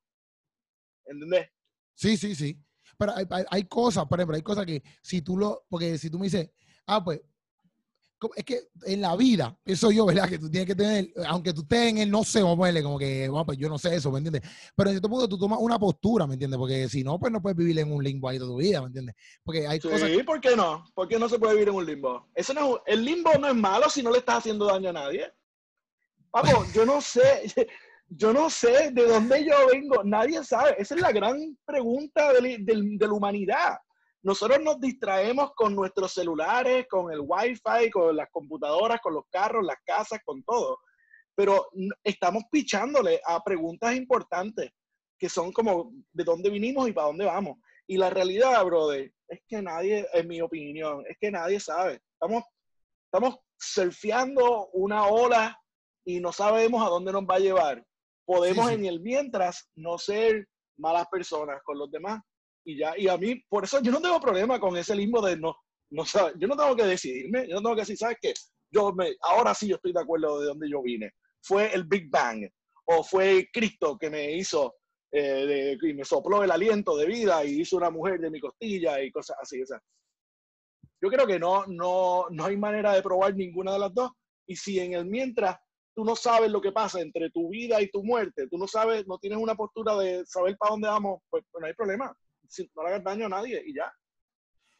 ¿Entendés? 1.05 1.49
Sí, 1.95 2.17
sí, 2.17 2.35
sí. 2.35 2.59
pero 2.97 3.13
hay, 3.15 3.25
hay, 3.49 3.63
cosas, 3.63 4.05
por 4.05 4.19
ejemplo, 4.19 4.35
hay 4.35 4.43
cosas 4.43 4.65
que 4.65 4.83
si 5.01 5.21
tú 5.21 5.37
lo, 5.37 5.65
porque 5.69 5.97
si 5.97 6.09
tú 6.09 6.19
me 6.19 6.25
dices, 6.25 6.51
ah, 6.87 7.01
pues 7.01 7.21
es 8.35 8.43
que 8.43 8.61
en 8.85 9.01
la 9.01 9.15
vida, 9.15 9.57
eso 9.65 9.91
yo, 9.91 10.05
¿verdad? 10.05 10.27
Que 10.27 10.39
tú 10.39 10.49
tienes 10.49 10.67
que 10.67 10.75
tener, 10.75 11.09
aunque 11.27 11.53
tú 11.53 11.61
estés 11.61 11.89
en 11.89 11.97
el 11.99 12.09
no 12.09 12.23
sé, 12.23 12.41
vamos 12.41 12.67
a 12.67 12.83
como 12.83 12.97
que, 12.97 13.29
bueno, 13.29 13.45
pues 13.45 13.57
yo 13.57 13.69
no 13.69 13.77
sé 13.77 13.95
eso, 13.95 14.11
¿me 14.11 14.17
entiendes? 14.17 14.41
Pero 14.75 14.89
en 14.89 14.95
cierto 14.95 15.09
punto 15.09 15.29
tú 15.29 15.37
tomas 15.37 15.59
una 15.61 15.77
postura, 15.77 16.25
¿me 16.25 16.33
entiendes? 16.33 16.57
Porque 16.57 16.89
si 16.89 17.03
no, 17.03 17.19
pues 17.19 17.31
no 17.31 17.41
puedes 17.41 17.57
vivir 17.57 17.77
en 17.79 17.91
un 17.91 18.03
limbo 18.03 18.27
ahí 18.27 18.39
toda 18.39 18.51
tu 18.51 18.57
vida, 18.57 18.81
¿me 18.81 18.87
entiendes? 18.87 19.15
Porque 19.43 19.67
hay 19.67 19.79
sí, 19.79 19.87
cosas. 19.87 20.09
¿por 20.25 20.41
qué 20.41 20.55
no? 20.55 20.83
¿Por 20.95 21.07
qué 21.07 21.19
no 21.19 21.29
se 21.29 21.37
puede 21.37 21.53
vivir 21.53 21.69
en 21.69 21.75
un 21.75 21.85
limbo? 21.85 22.27
Eso 22.33 22.53
no 22.53 22.81
el 22.85 23.05
limbo 23.05 23.31
no 23.39 23.47
es 23.49 23.55
malo 23.55 23.89
si 23.89 24.01
no 24.01 24.11
le 24.11 24.19
estás 24.19 24.39
haciendo 24.39 24.65
daño 24.65 24.89
a 24.89 24.93
nadie. 24.93 25.31
Vamos, 26.31 26.71
yo 26.73 26.85
no 26.85 27.01
sé, 27.01 27.51
yo 28.09 28.33
no 28.33 28.49
sé 28.49 28.91
de 28.91 29.05
dónde 29.05 29.45
yo 29.45 29.53
vengo, 29.71 30.03
nadie 30.03 30.43
sabe. 30.43 30.75
Esa 30.79 30.95
es 30.95 31.01
la 31.01 31.11
gran 31.11 31.57
pregunta 31.65 32.33
de, 32.33 32.57
de 32.59 33.07
la 33.07 33.13
humanidad. 33.13 33.77
Nosotros 34.27 34.59
nos 34.61 34.77
distraemos 34.81 35.53
con 35.55 35.73
nuestros 35.73 36.11
celulares, 36.11 36.85
con 36.89 37.13
el 37.13 37.21
wifi, 37.21 37.89
con 37.89 38.13
las 38.13 38.29
computadoras, 38.29 38.99
con 38.99 39.13
los 39.13 39.23
carros, 39.31 39.65
las 39.65 39.77
casas, 39.85 40.19
con 40.25 40.43
todo. 40.43 40.79
Pero 41.33 41.69
estamos 42.03 42.43
pichándole 42.51 43.21
a 43.25 43.41
preguntas 43.41 43.95
importantes 43.95 44.69
que 45.17 45.29
son 45.29 45.53
como 45.53 45.93
de 46.11 46.25
dónde 46.25 46.49
vinimos 46.49 46.89
y 46.89 46.91
para 46.91 47.07
dónde 47.07 47.23
vamos. 47.23 47.57
Y 47.87 47.95
la 47.95 48.09
realidad, 48.09 48.65
brother, 48.65 49.13
es 49.29 49.39
que 49.47 49.61
nadie, 49.61 50.05
en 50.11 50.27
mi 50.27 50.41
opinión, 50.41 51.05
es 51.07 51.15
que 51.21 51.31
nadie 51.31 51.61
sabe. 51.61 52.01
Estamos, 52.11 52.43
estamos 53.05 53.37
surfeando 53.57 54.67
una 54.73 55.07
ola 55.07 55.57
y 56.03 56.19
no 56.19 56.33
sabemos 56.33 56.85
a 56.85 56.89
dónde 56.89 57.13
nos 57.13 57.23
va 57.23 57.35
a 57.35 57.39
llevar. 57.39 57.81
Podemos 58.25 58.71
en 58.71 58.83
el 58.83 58.99
mientras 58.99 59.69
no 59.77 59.97
ser 59.97 60.49
malas 60.77 61.07
personas 61.07 61.61
con 61.63 61.77
los 61.77 61.89
demás 61.89 62.19
y 62.67 62.75
ya, 62.75 62.97
y 62.97 63.07
a 63.07 63.17
mí, 63.17 63.41
por 63.47 63.63
eso 63.63 63.81
yo 63.81 63.93
no 63.93 64.01
tengo 64.01 64.19
problema 64.19 64.59
con 64.59 64.75
ese 64.75 64.93
limbo 64.93 65.21
de 65.21 65.37
no, 65.37 65.55
no 65.89 66.03
sabes, 66.03 66.33
yo 66.37 66.49
no 66.49 66.57
tengo 66.57 66.75
que 66.75 66.83
decidirme, 66.83 67.47
yo 67.47 67.55
no 67.55 67.61
tengo 67.61 67.75
que 67.75 67.83
decir, 67.83 67.97
¿sabes 67.97 68.17
qué? 68.21 68.33
Yo 68.69 68.91
me, 68.91 69.15
ahora 69.21 69.53
sí 69.53 69.69
yo 69.69 69.77
estoy 69.77 69.93
de 69.93 70.01
acuerdo 70.01 70.41
de 70.41 70.47
dónde 70.47 70.69
yo 70.69 70.81
vine. 70.81 71.13
Fue 71.41 71.73
el 71.73 71.85
Big 71.85 72.09
Bang, 72.09 72.45
o 72.83 73.03
fue 73.05 73.47
Cristo 73.53 73.97
que 73.97 74.09
me 74.09 74.33
hizo, 74.33 74.75
eh, 75.13 75.77
y 75.81 75.93
me 75.93 76.03
sopló 76.03 76.43
el 76.43 76.51
aliento 76.51 76.97
de 76.97 77.05
vida 77.05 77.45
y 77.45 77.61
hizo 77.61 77.77
una 77.77 77.89
mujer 77.89 78.19
de 78.19 78.29
mi 78.29 78.41
costilla 78.41 79.01
y 79.01 79.11
cosas 79.11 79.37
así. 79.41 79.61
O 79.61 79.65
sea, 79.65 79.81
yo 81.01 81.09
creo 81.09 81.25
que 81.25 81.39
no, 81.39 81.65
no, 81.67 82.25
no 82.31 82.45
hay 82.45 82.57
manera 82.57 82.91
de 82.91 83.01
probar 83.01 83.33
ninguna 83.33 83.71
de 83.71 83.79
las 83.79 83.93
dos. 83.93 84.11
Y 84.45 84.57
si 84.57 84.77
en 84.81 84.91
el 84.91 85.05
mientras 85.05 85.55
tú 85.95 86.03
no 86.03 86.17
sabes 86.17 86.51
lo 86.51 86.59
que 86.59 86.73
pasa 86.73 86.99
entre 86.99 87.29
tu 87.29 87.47
vida 87.47 87.81
y 87.81 87.89
tu 87.89 88.03
muerte, 88.03 88.49
tú 88.49 88.57
no 88.57 88.67
sabes, 88.67 89.07
no 89.07 89.17
tienes 89.19 89.39
una 89.39 89.55
postura 89.55 89.95
de 89.95 90.25
saber 90.25 90.57
para 90.57 90.71
dónde 90.71 90.89
vamos, 90.89 91.21
pues, 91.29 91.45
pues 91.49 91.61
no 91.61 91.67
hay 91.67 91.73
problema 91.73 92.13
no 92.75 92.83
le 92.83 92.89
hagas 92.89 93.03
daño 93.03 93.25
a 93.25 93.29
nadie 93.29 93.61
y 93.65 93.73
ya. 93.75 93.91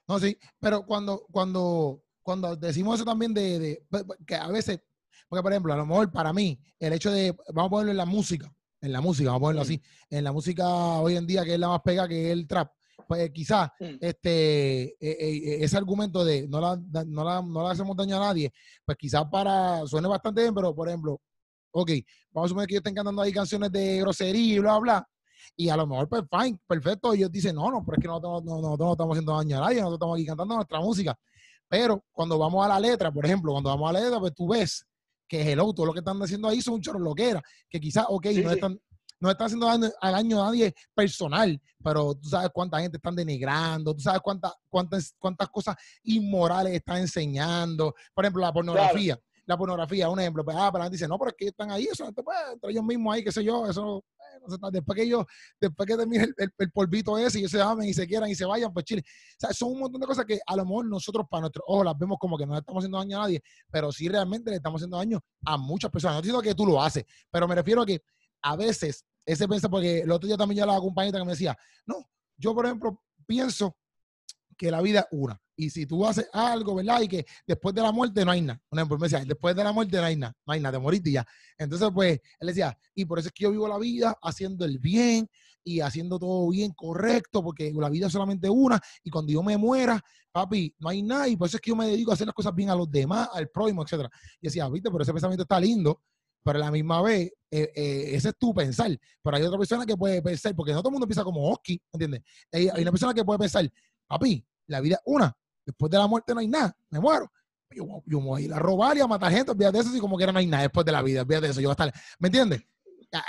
No, 0.07 0.19
sí, 0.19 0.37
pero 0.59 0.85
cuando, 0.85 1.25
cuando, 1.31 2.01
cuando 2.21 2.55
decimos 2.55 2.95
eso 2.95 3.05
también 3.05 3.33
de, 3.33 3.83
pues, 3.89 4.03
pues, 4.05 4.19
que 4.25 4.35
a 4.35 4.47
veces, 4.47 4.79
porque 5.27 5.43
por 5.43 5.51
ejemplo, 5.51 5.73
a 5.73 5.77
lo 5.77 5.85
mejor 5.85 6.11
para 6.11 6.31
mí, 6.31 6.59
el 6.79 6.93
hecho 6.93 7.11
de, 7.11 7.35
vamos 7.53 7.67
a 7.67 7.71
ponerlo 7.71 7.91
en 7.91 7.97
la 7.97 8.05
música, 8.05 8.53
en 8.79 8.91
la 8.91 9.01
música, 9.01 9.29
vamos 9.29 9.39
a 9.39 9.41
ponerlo 9.41 9.61
así, 9.63 9.81
en 10.09 10.23
la 10.23 10.31
música 10.31 10.65
hoy 10.65 11.17
en 11.17 11.27
día 11.27 11.43
que 11.43 11.55
es 11.55 11.59
la 11.59 11.67
más 11.67 11.81
pega 11.81 12.07
que 12.07 12.27
es 12.27 12.31
el 12.31 12.47
trap, 12.47 12.71
pues 13.07 13.29
quizás 13.31 13.69
este, 13.79 14.83
e, 14.83 14.97
e, 14.99 15.63
ese 15.63 15.77
argumento 15.77 16.23
de 16.23 16.47
no, 16.47 16.61
la, 16.61 16.77
no, 17.05 17.23
la, 17.23 17.41
no 17.41 17.63
le 17.63 17.69
hacemos 17.71 17.95
daño 17.95 18.15
a 18.17 18.27
nadie, 18.27 18.51
pues 18.85 18.97
quizás 18.97 19.25
para, 19.29 19.85
suene 19.85 20.07
bastante 20.07 20.41
bien, 20.41 20.53
pero 20.53 20.73
por 20.73 20.87
ejemplo, 20.87 21.21
ok, 21.71 21.91
vamos 22.31 22.47
a 22.47 22.49
suponer 22.49 22.67
que 22.67 22.75
yo 22.75 22.79
estén 22.79 22.95
cantando 22.95 23.21
ahí 23.21 23.33
canciones 23.33 23.71
de 23.71 23.99
grosería 23.99 24.55
y 24.55 24.59
bla, 24.59 24.79
bla, 24.79 25.09
y 25.55 25.69
a 25.69 25.77
lo 25.77 25.87
mejor, 25.87 26.09
pues, 26.09 26.23
fine, 26.29 26.59
perfecto. 26.67 27.13
Ellos 27.13 27.31
dicen, 27.31 27.55
no, 27.55 27.71
no, 27.71 27.83
pero 27.85 27.97
es 27.97 28.01
que 28.01 28.07
nosotros 28.07 28.43
no, 28.43 28.61
no, 28.61 28.77
no, 28.77 28.91
estamos 28.91 29.15
haciendo 29.15 29.35
daño 29.35 29.57
a 29.57 29.61
nadie, 29.61 29.75
nosotros 29.77 29.97
estamos 29.97 30.15
aquí 30.15 30.25
cantando 30.25 30.55
nuestra 30.55 30.79
música. 30.79 31.19
Pero 31.67 32.03
cuando 32.11 32.37
vamos 32.37 32.65
a 32.65 32.69
la 32.69 32.79
letra, 32.79 33.11
por 33.11 33.25
ejemplo, 33.25 33.51
cuando 33.51 33.69
vamos 33.69 33.89
a 33.89 33.93
la 33.93 33.99
letra, 34.01 34.19
pues 34.19 34.33
tú 34.33 34.47
ves 34.47 34.85
que 35.27 35.51
el 35.51 35.59
auto, 35.59 35.85
lo 35.85 35.93
que 35.93 35.99
están 35.99 36.21
haciendo 36.21 36.47
ahí 36.47 36.61
son 36.61 36.81
loquera, 36.99 37.41
que 37.69 37.79
quizás, 37.79 38.05
ok, 38.07 38.25
no 38.43 38.51
están 38.51 38.79
no 39.19 39.31
está 39.31 39.45
haciendo 39.45 39.65
daño, 39.65 39.89
al 39.99 40.13
daño 40.13 40.41
a 40.41 40.45
nadie 40.47 40.73
personal, 40.93 41.59
pero 41.83 42.15
tú 42.15 42.29
sabes 42.29 42.49
cuánta 42.53 42.79
gente 42.79 42.97
están 42.97 43.15
denigrando, 43.15 43.93
tú 43.93 44.01
sabes 44.01 44.21
cuántas, 44.21 44.53
cuántas, 44.69 45.15
cuántas 45.17 45.49
cosas 45.49 45.75
inmorales 46.03 46.73
están 46.73 46.97
enseñando. 46.97 47.95
Por 48.13 48.25
ejemplo, 48.25 48.41
la 48.41 48.53
pornografía. 48.53 49.19
La 49.47 49.57
pornografía, 49.57 50.09
un 50.09 50.19
ejemplo. 50.19 50.45
Pues, 50.45 50.55
ah, 50.59 50.69
pero 50.71 50.83
la 50.83 50.89
dice, 50.89 51.07
no, 51.07 51.17
pero 51.17 51.31
es 51.31 51.35
que 51.37 51.47
están 51.47 51.71
ahí, 51.71 51.87
eso, 51.91 52.11
pues, 52.13 52.37
entre 52.53 52.71
ellos 52.71 52.83
mismos 52.83 53.15
ahí, 53.15 53.23
qué 53.23 53.31
sé 53.31 53.43
yo, 53.43 53.65
eso 53.67 54.03
después 54.71 54.95
que 54.95 55.03
ellos, 55.03 55.25
después 55.59 55.87
que 55.87 55.97
termine 55.97 56.27
el, 56.37 56.71
polvito 56.71 57.17
ese 57.17 57.37
y 57.37 57.41
ellos 57.41 57.51
se 57.51 57.61
amen 57.61 57.87
y 57.87 57.93
se 57.93 58.07
quieran 58.07 58.29
y 58.29 58.35
se 58.35 58.45
vayan, 58.45 58.73
pues 58.73 58.85
Chile. 58.85 59.03
O 59.05 59.35
sea, 59.39 59.53
son 59.53 59.71
un 59.73 59.79
montón 59.79 60.01
de 60.01 60.07
cosas 60.07 60.25
que 60.25 60.39
a 60.45 60.55
lo 60.55 60.65
mejor 60.65 60.85
nosotros 60.85 61.25
para 61.29 61.41
nuestros 61.41 61.63
ojos 61.67 61.85
las 61.85 61.97
vemos 61.97 62.17
como 62.19 62.37
que 62.37 62.45
no 62.45 62.53
le 62.53 62.59
estamos 62.59 62.81
haciendo 62.81 62.97
daño 62.97 63.17
a 63.17 63.21
nadie, 63.21 63.41
pero 63.69 63.91
sí 63.91 64.07
realmente 64.07 64.49
le 64.49 64.57
estamos 64.57 64.79
haciendo 64.79 64.97
daño 64.97 65.19
a 65.45 65.57
muchas 65.57 65.91
personas. 65.91 66.17
No 66.17 66.21
digo 66.21 66.41
que 66.41 66.55
tú 66.55 66.65
lo 66.65 66.81
haces, 66.81 67.05
pero 67.31 67.47
me 67.47 67.55
refiero 67.55 67.81
a 67.81 67.85
que 67.85 68.01
a 68.41 68.55
veces 68.55 69.05
ese 69.25 69.47
pensamiento, 69.47 69.69
porque 69.69 69.99
el 69.99 70.11
otro 70.11 70.27
día 70.27 70.37
también 70.37 70.59
yo 70.59 70.65
la 70.65 70.79
compañita 70.79 71.17
que 71.17 71.25
me 71.25 71.31
decía, 71.31 71.57
no, 71.85 72.09
yo 72.37 72.53
por 72.53 72.65
ejemplo 72.65 73.01
pienso 73.25 73.75
que 74.57 74.71
la 74.71 74.81
vida 74.81 75.01
es 75.01 75.05
una. 75.11 75.39
Y 75.55 75.69
si 75.69 75.85
tú 75.85 76.05
haces 76.05 76.29
algo, 76.33 76.75
¿verdad? 76.75 77.01
Y 77.01 77.07
que 77.07 77.25
después 77.45 77.73
de 77.73 77.81
la 77.81 77.91
muerte 77.91 78.23
no 78.23 78.31
hay 78.31 78.41
nada. 78.41 78.61
Por 78.69 78.77
ejemplo, 78.77 78.97
me 78.97 79.07
decía, 79.07 79.25
después 79.25 79.55
de 79.55 79.63
la 79.63 79.71
muerte 79.71 79.97
no 79.97 80.03
hay 80.03 80.15
nada, 80.15 80.35
no 80.45 80.53
hay 80.53 80.59
nada, 80.59 80.77
te 80.77 80.83
moriste 80.83 81.11
ya. 81.11 81.25
Entonces, 81.57 81.89
pues, 81.93 82.19
él 82.39 82.47
decía, 82.47 82.77
y 82.93 83.05
por 83.05 83.19
eso 83.19 83.29
es 83.29 83.33
que 83.33 83.43
yo 83.43 83.51
vivo 83.51 83.67
la 83.67 83.79
vida 83.79 84.15
haciendo 84.21 84.65
el 84.65 84.77
bien 84.77 85.27
y 85.63 85.81
haciendo 85.81 86.19
todo 86.19 86.49
bien, 86.49 86.71
correcto, 86.73 87.43
porque 87.43 87.73
la 87.75 87.89
vida 87.89 88.07
es 88.07 88.13
solamente 88.13 88.49
una. 88.49 88.79
Y 89.03 89.09
cuando 89.09 89.31
yo 89.31 89.41
me 89.41 89.57
muera, 89.57 90.01
papi, 90.31 90.75
no 90.79 90.89
hay 90.89 91.01
nada. 91.01 91.27
Y 91.27 91.35
por 91.35 91.47
eso 91.47 91.57
es 91.57 91.61
que 91.61 91.71
yo 91.71 91.75
me 91.75 91.87
dedico 91.87 92.11
a 92.11 92.13
hacer 92.13 92.27
las 92.27 92.35
cosas 92.35 92.53
bien 92.53 92.69
a 92.69 92.75
los 92.75 92.89
demás, 92.89 93.27
al 93.33 93.49
prójimo, 93.49 93.83
etc. 93.83 94.07
Y 94.39 94.47
decía, 94.47 94.69
viste, 94.69 94.91
pero 94.91 95.01
ese 95.01 95.11
pensamiento 95.11 95.41
está 95.43 95.59
lindo, 95.59 96.01
pero 96.43 96.59
a 96.59 96.61
la 96.61 96.71
misma 96.71 97.01
vez, 97.01 97.31
eh, 97.49 97.71
eh, 97.75 98.11
ese 98.13 98.29
es 98.29 98.37
tu 98.37 98.53
pensar. 98.53 98.97
Pero 99.23 99.37
hay 99.37 99.43
otra 99.43 99.57
persona 99.57 99.85
que 99.85 99.97
puede 99.97 100.21
pensar, 100.21 100.55
porque 100.55 100.71
no 100.71 100.79
todo 100.79 100.89
el 100.89 100.93
mundo 100.93 101.07
piensa 101.07 101.23
como 101.23 101.49
Oski, 101.49 101.81
¿entiendes? 101.91 102.21
Hay 102.51 102.81
una 102.81 102.91
persona 102.91 103.13
que 103.13 103.25
puede 103.25 103.39
pensar, 103.39 103.69
papi, 104.07 104.45
la 104.67 104.81
vida 104.81 104.95
es 104.95 105.01
una 105.05 105.35
Después 105.67 105.91
de 105.91 105.97
la 105.97 106.07
muerte 106.07 106.33
no 106.33 106.39
hay 106.39 106.47
nada, 106.47 106.73
me 106.89 106.99
muero. 107.01 107.29
Yo, 107.71 107.83
yo 108.05 108.21
me 108.21 108.27
voy 108.27 108.41
a 108.41 108.45
ir 108.45 108.53
a 108.53 108.59
robar 108.59 108.95
y 108.95 109.01
a 109.01 109.07
matar 109.07 109.33
gente, 109.33 109.51
olvídate 109.51 109.79
de 109.79 109.83
eso, 109.83 109.97
y 109.97 109.99
como 109.99 110.17
que 110.17 110.25
no 110.25 110.39
hay 110.39 110.47
nada 110.47 110.63
después 110.63 110.85
de 110.85 110.93
la 110.93 111.01
vida, 111.01 111.23
olvídate 111.23 111.47
de 111.47 111.51
eso, 111.51 111.59
yo 111.59 111.67
voy 111.67 111.75
a 111.77 111.83
estar, 111.85 112.01
¿me 112.19 112.29
entiendes? 112.29 112.63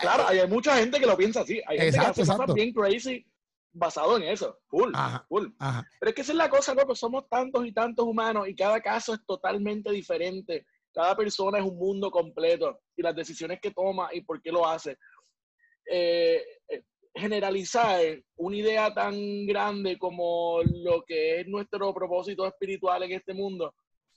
Claro, 0.00 0.28
hay 0.28 0.46
mucha 0.46 0.76
gente 0.76 1.00
que 1.00 1.06
lo 1.06 1.16
piensa 1.16 1.40
así, 1.40 1.60
hay 1.66 1.78
gente 1.78 1.98
que 1.98 2.22
hace 2.22 2.52
bien 2.54 2.72
crazy 2.72 3.26
basado 3.72 4.16
en 4.16 4.22
eso, 4.24 4.56
full, 4.68 4.92
full. 5.28 5.48
Pero 5.58 6.10
es 6.10 6.14
que 6.14 6.22
esa 6.22 6.32
es 6.32 6.38
la 6.38 6.48
cosa, 6.48 6.74
loco, 6.74 6.94
somos 6.94 7.28
tantos 7.28 7.66
y 7.66 7.72
tantos 7.72 8.06
humanos 8.06 8.48
y 8.48 8.54
cada 8.54 8.80
caso 8.80 9.14
es 9.14 9.20
totalmente 9.26 9.90
diferente. 9.90 10.64
Cada 10.92 11.16
persona 11.16 11.58
es 11.58 11.64
un 11.64 11.76
mundo 11.76 12.10
completo 12.10 12.80
y 12.96 13.02
las 13.02 13.14
decisiones 13.14 13.60
que 13.60 13.72
toma 13.72 14.08
y 14.12 14.22
por 14.22 14.40
qué 14.40 14.50
lo 14.50 14.66
hace. 14.66 14.96
Eh, 15.90 16.42
generalizar 17.18 18.00
una 18.36 18.56
idea 18.56 18.92
tan 18.92 19.46
grande 19.46 19.98
como 19.98 20.60
lo 20.62 21.02
que 21.06 21.40
es 21.40 21.48
nuestro 21.48 21.92
propósito 21.92 22.46
espiritual 22.46 23.02
en 23.02 23.12
este 23.12 23.34
mundo 23.34 23.74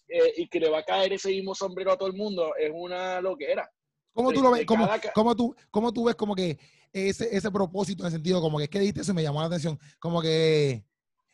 eh, 0.08 0.34
y 0.38 0.48
que 0.48 0.60
le 0.60 0.70
va 0.70 0.80
a 0.80 0.84
caer 0.84 1.14
ese 1.14 1.30
mismo 1.30 1.56
sombrero 1.56 1.92
a 1.92 1.98
todo 1.98 2.10
el 2.10 2.16
mundo 2.16 2.54
es 2.58 2.72
una 2.74 3.22
loquera. 3.22 3.70
¿Cómo 4.14 4.32
tú 4.34 4.42
lo 4.42 4.52
ves? 4.52 4.66
¿Cómo, 4.66 4.90
cómo, 5.14 5.36
tú, 5.36 5.56
¿Cómo 5.70 5.94
tú 5.94 6.04
ves 6.06 6.16
como 6.16 6.36
que 6.36 6.60
ese, 6.92 7.36
ese 7.36 7.50
propósito 7.50 8.04
en 8.04 8.08
el 8.08 8.12
sentido 8.12 8.42
como 8.42 8.58
que, 8.58 8.68
¿qué 8.68 8.80
dijiste? 8.80 9.02
Eso 9.02 9.14
me 9.14 9.24
llamó 9.24 9.40
la 9.40 9.48
atención. 9.48 9.80
Como 10.00 10.22
que, 10.22 10.84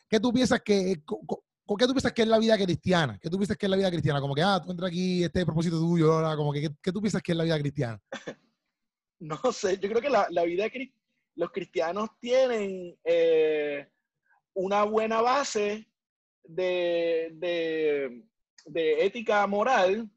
¿qué 0.07 0.20
tú 0.20 0.32
piensas 0.32 0.61
que, 0.61 1.01
¿qué 1.03 1.88
tú 1.88 1.93
piensas 1.93 2.13
que 2.13 2.22
es 2.22 2.28
la 2.28 2.38
vida 2.38 2.55
cristiana? 2.55 3.18
¿Qué 3.20 3.30
tú 3.30 3.38
piensas 3.38 3.57
que 3.57 3.65
es 3.65 3.70
la 3.70 3.78
vida 3.78 3.89
cristiana? 3.89 4.22
Como 4.22 4.36
que, 4.36 4.43
ah, 4.43 4.61
tú 4.63 4.72
entras 4.72 4.89
aquí, 4.89 5.24
este 5.24 5.43
propósito 5.43 5.80
tuyo, 5.80 6.22
como 6.36 6.53
que, 6.53 6.70
¿qué, 6.82 6.91
tú 6.91 7.01
piensas 7.01 7.22
que 7.22 7.32
es 7.32 7.38
la 7.38 7.45
vida 7.45 7.59
cristiana? 7.59 7.99
no 9.20 9.39
sé, 9.51 9.80
yo 9.80 9.89
creo 9.89 10.01
que 10.01 10.09
la, 10.09 10.28
la 10.30 10.43
vida 10.43 10.70
cristiana 10.70 10.97
los 11.38 11.52
cristianos 11.52 12.10
tienen 12.20 12.98
eh, 13.04 13.88
una 14.54 14.84
buena 14.84 15.22
base 15.22 15.88
de, 16.44 18.24
ética 18.66 19.46
moral, 19.48 20.10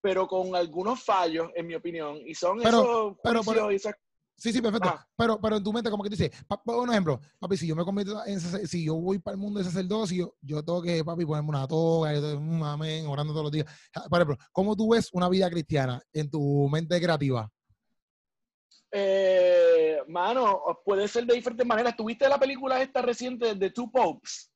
pero 0.00 0.26
con 0.26 0.54
algunos 0.54 1.02
fallos, 1.02 1.50
en 1.54 1.66
mi 1.66 1.74
opinión. 1.74 2.18
Y 2.26 2.34
son 2.34 2.60
esos 2.60 3.16
pero, 3.22 3.42
Sí, 4.36 4.52
sí, 4.52 4.62
perfecto. 4.62 4.88
Ah. 4.88 5.04
Pero, 5.16 5.40
pero 5.40 5.56
en 5.56 5.64
tu 5.64 5.72
mente, 5.72 5.90
como 5.90 6.04
que 6.04 6.10
dice, 6.10 6.30
un 6.64 6.90
ejemplo, 6.90 7.20
papi, 7.40 7.56
si 7.56 7.66
yo 7.66 7.74
me 7.74 7.84
convierto 7.84 8.24
en 8.24 8.38
si 8.40 8.84
yo 8.84 8.94
voy 8.94 9.18
para 9.18 9.34
el 9.34 9.40
mundo 9.40 9.58
de 9.58 9.64
sacerdocio, 9.64 10.36
yo 10.40 10.64
tengo 10.64 10.80
que, 10.80 11.04
papi, 11.04 11.24
ponerme 11.24 11.48
una 11.48 11.66
toga, 11.66 12.14
yo 12.14 12.20
tengo 12.20 12.40
un 12.40 12.62
amén, 12.62 13.06
orando 13.06 13.32
todos 13.32 13.46
los 13.46 13.52
días. 13.52 13.66
Por 14.08 14.20
ejemplo, 14.20 14.36
¿cómo 14.52 14.76
tú 14.76 14.90
ves 14.90 15.08
una 15.12 15.28
vida 15.28 15.50
cristiana 15.50 16.00
en 16.12 16.30
tu 16.30 16.68
mente 16.68 17.00
creativa? 17.00 17.50
Eh, 18.90 19.98
mano, 20.08 20.62
puede 20.84 21.08
ser 21.08 21.26
de 21.26 21.34
diferentes 21.34 21.66
maneras. 21.66 21.96
¿Tuviste 21.96 22.28
la 22.28 22.38
película 22.38 22.80
esta 22.80 23.02
reciente 23.02 23.54
de 23.54 23.70
Two 23.70 23.90
Popes? 23.90 24.50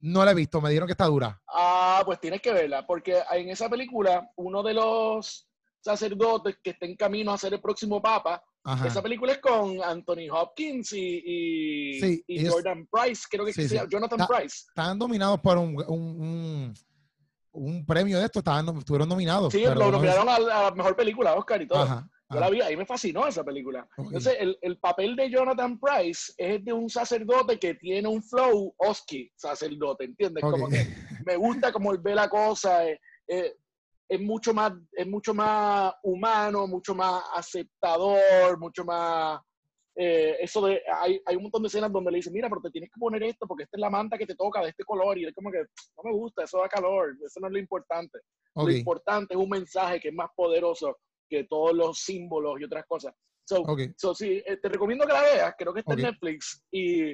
No 0.00 0.24
la 0.24 0.30
he 0.30 0.34
visto, 0.34 0.60
me 0.60 0.68
dijeron 0.68 0.86
que 0.86 0.92
está 0.92 1.06
dura. 1.06 1.40
Ah, 1.48 2.02
pues 2.04 2.20
tienes 2.20 2.40
que 2.40 2.52
verla, 2.52 2.86
porque 2.86 3.20
en 3.32 3.48
esa 3.48 3.68
película 3.68 4.30
uno 4.36 4.62
de 4.62 4.74
los 4.74 5.48
sacerdotes 5.80 6.56
que 6.62 6.70
está 6.70 6.86
en 6.86 6.96
camino 6.96 7.32
a 7.32 7.38
ser 7.38 7.54
el 7.54 7.60
próximo 7.60 8.02
papa 8.02 8.42
Esa 8.84 9.00
película 9.00 9.32
es 9.32 9.38
con 9.38 9.82
Anthony 9.82 10.28
Hopkins 10.30 10.92
y, 10.92 12.24
y, 12.26 12.46
Jordan 12.46 12.86
Price, 12.90 13.24
creo 13.30 13.44
que 13.44 13.52
sí, 13.52 13.66
Jonathan 13.90 14.26
Price. 14.26 14.66
Estaban 14.68 14.98
nominados 14.98 15.40
por 15.40 15.56
un, 15.56 15.82
un, 15.88 16.74
un, 17.52 17.86
premio 17.86 18.18
de 18.18 18.26
esto, 18.26 18.40
estaban, 18.40 18.68
estuvieron 18.76 19.08
nominados. 19.08 19.52
Sí, 19.52 19.62
lo 19.62 19.90
nominaron 19.90 20.28
a, 20.28 20.38
la 20.38 20.70
mejor 20.72 20.94
película, 20.94 21.34
Oscar 21.34 21.62
y 21.62 21.66
todo. 21.66 22.08
Yo 22.30 22.40
la 22.40 22.50
vi, 22.50 22.60
ahí 22.60 22.76
me 22.76 22.84
fascinó 22.84 23.26
esa 23.26 23.42
película. 23.42 23.88
Entonces, 23.96 24.36
el, 24.38 24.58
el, 24.60 24.78
papel 24.78 25.16
de 25.16 25.30
Jonathan 25.30 25.78
Price 25.80 26.32
es 26.36 26.62
de 26.62 26.72
un 26.72 26.90
sacerdote 26.90 27.58
que 27.58 27.74
tiene 27.74 28.06
un 28.06 28.22
flow 28.22 28.74
Oski, 28.76 29.30
sacerdote, 29.34 30.04
¿entiendes? 30.04 30.42
Como 30.42 30.68
que 30.68 30.86
me 31.24 31.36
gusta 31.36 31.72
como 31.72 31.90
él 31.92 31.98
ve 32.02 32.14
la 32.14 32.28
cosa. 32.28 32.86
Eh, 32.86 33.00
eh, 33.28 33.54
es 34.10 34.20
mucho 34.20 34.52
más, 34.52 34.72
es 34.92 35.06
mucho 35.06 35.32
más 35.32 35.94
humano, 36.02 36.66
mucho 36.66 36.94
más 36.94 37.22
aceptador, 37.34 38.58
mucho 38.58 38.84
más 38.84 39.40
eh, 40.00 40.36
eso 40.40 40.64
de, 40.64 40.80
hay, 40.94 41.20
hay, 41.26 41.34
un 41.34 41.42
montón 41.42 41.60
de 41.62 41.66
escenas 41.66 41.90
donde 41.90 42.12
le 42.12 42.18
dicen, 42.18 42.32
mira, 42.32 42.48
pero 42.48 42.60
te 42.60 42.70
tienes 42.70 42.88
que 42.88 43.00
poner 43.00 43.20
esto 43.24 43.48
porque 43.48 43.64
esta 43.64 43.76
es 43.76 43.80
la 43.80 43.90
manta 43.90 44.16
que 44.16 44.26
te 44.26 44.36
toca 44.36 44.62
de 44.62 44.68
este 44.68 44.84
color 44.84 45.18
y 45.18 45.26
es 45.26 45.34
como 45.34 45.50
que 45.50 45.58
no 45.58 46.02
me 46.04 46.12
gusta, 46.12 46.44
eso 46.44 46.60
da 46.60 46.68
calor, 46.68 47.16
eso 47.20 47.40
no 47.40 47.48
es 47.48 47.52
lo 47.52 47.58
importante. 47.58 48.20
Lo 48.54 48.70
importante 48.70 49.34
es 49.34 49.40
un 49.40 49.48
mensaje 49.48 49.98
que 49.98 50.08
es 50.08 50.14
más 50.14 50.30
poderoso 50.36 50.96
que 51.28 51.44
todos 51.44 51.74
los 51.74 51.98
símbolos 51.98 52.60
y 52.60 52.64
otras 52.64 52.84
cosas. 52.86 53.14
So, 53.44 53.64
so 53.96 54.14
sí, 54.14 54.42
eh, 54.44 54.58
te 54.58 54.68
recomiendo 54.68 55.06
que 55.06 55.12
la 55.12 55.22
veas, 55.22 55.54
creo 55.56 55.72
que 55.72 55.80
está 55.80 55.94
en 55.94 56.02
Netflix 56.02 56.62
y, 56.70 57.12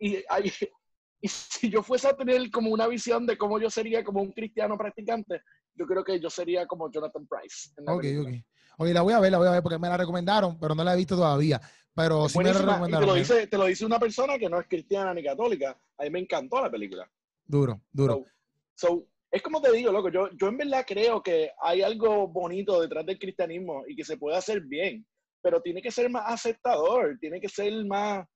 y, 0.00 0.24
hay, 0.28 0.50
y 1.20 1.28
si 1.28 1.70
yo 1.70 1.82
fuese 1.82 2.08
a 2.08 2.16
tener 2.16 2.50
como 2.50 2.70
una 2.70 2.88
visión 2.88 3.26
de 3.26 3.38
cómo 3.38 3.60
yo 3.60 3.70
sería 3.70 4.02
como 4.02 4.20
un 4.20 4.32
cristiano 4.32 4.76
practicante, 4.76 5.42
yo 5.74 5.86
creo 5.86 6.02
que 6.02 6.18
yo 6.18 6.28
sería 6.28 6.66
como 6.66 6.90
Jonathan 6.90 7.26
Price. 7.26 7.70
ok, 7.86 8.04
ok. 8.26 8.44
Oye, 8.78 8.94
la 8.94 9.02
voy 9.02 9.12
a 9.12 9.20
ver, 9.20 9.30
la 9.30 9.38
voy 9.38 9.46
a 9.46 9.52
ver 9.52 9.62
porque 9.62 9.78
me 9.78 9.88
la 9.88 9.96
recomendaron, 9.98 10.58
pero 10.58 10.74
no 10.74 10.82
la 10.82 10.94
he 10.94 10.96
visto 10.96 11.14
todavía. 11.14 11.60
Pero 11.94 12.28
sí 12.30 12.38
me 12.38 12.44
la 12.44 12.52
recomendaron. 12.54 13.00
te 13.00 13.06
lo, 13.06 13.14
dice, 13.14 13.46
te 13.46 13.58
lo 13.58 13.66
dice 13.66 13.84
una 13.84 13.98
persona 13.98 14.38
que 14.38 14.48
no 14.48 14.58
es 14.58 14.66
cristiana 14.66 15.12
ni 15.12 15.22
católica. 15.22 15.78
A 15.98 16.04
mí 16.04 16.10
me 16.10 16.20
encantó 16.20 16.62
la 16.62 16.70
película. 16.70 17.10
Duro, 17.44 17.82
duro. 17.92 18.24
So, 18.74 19.06
es 19.30 19.42
como 19.42 19.60
te 19.60 19.70
digo, 19.72 19.92
loco, 19.92 20.10
yo, 20.10 20.28
yo 20.32 20.48
en 20.48 20.56
verdad 20.56 20.84
creo 20.86 21.22
que 21.22 21.50
hay 21.62 21.82
algo 21.82 22.26
bonito 22.26 22.80
detrás 22.80 23.06
del 23.06 23.18
cristianismo 23.18 23.84
y 23.86 23.94
que 23.94 24.04
se 24.04 24.16
puede 24.16 24.36
hacer 24.36 24.60
bien, 24.62 25.06
pero 25.40 25.62
tiene 25.62 25.80
que 25.80 25.92
ser 25.92 26.10
más 26.10 26.24
aceptador, 26.26 27.16
tiene 27.20 27.40
que 27.40 27.48
ser 27.48 27.72
más, 27.84 28.26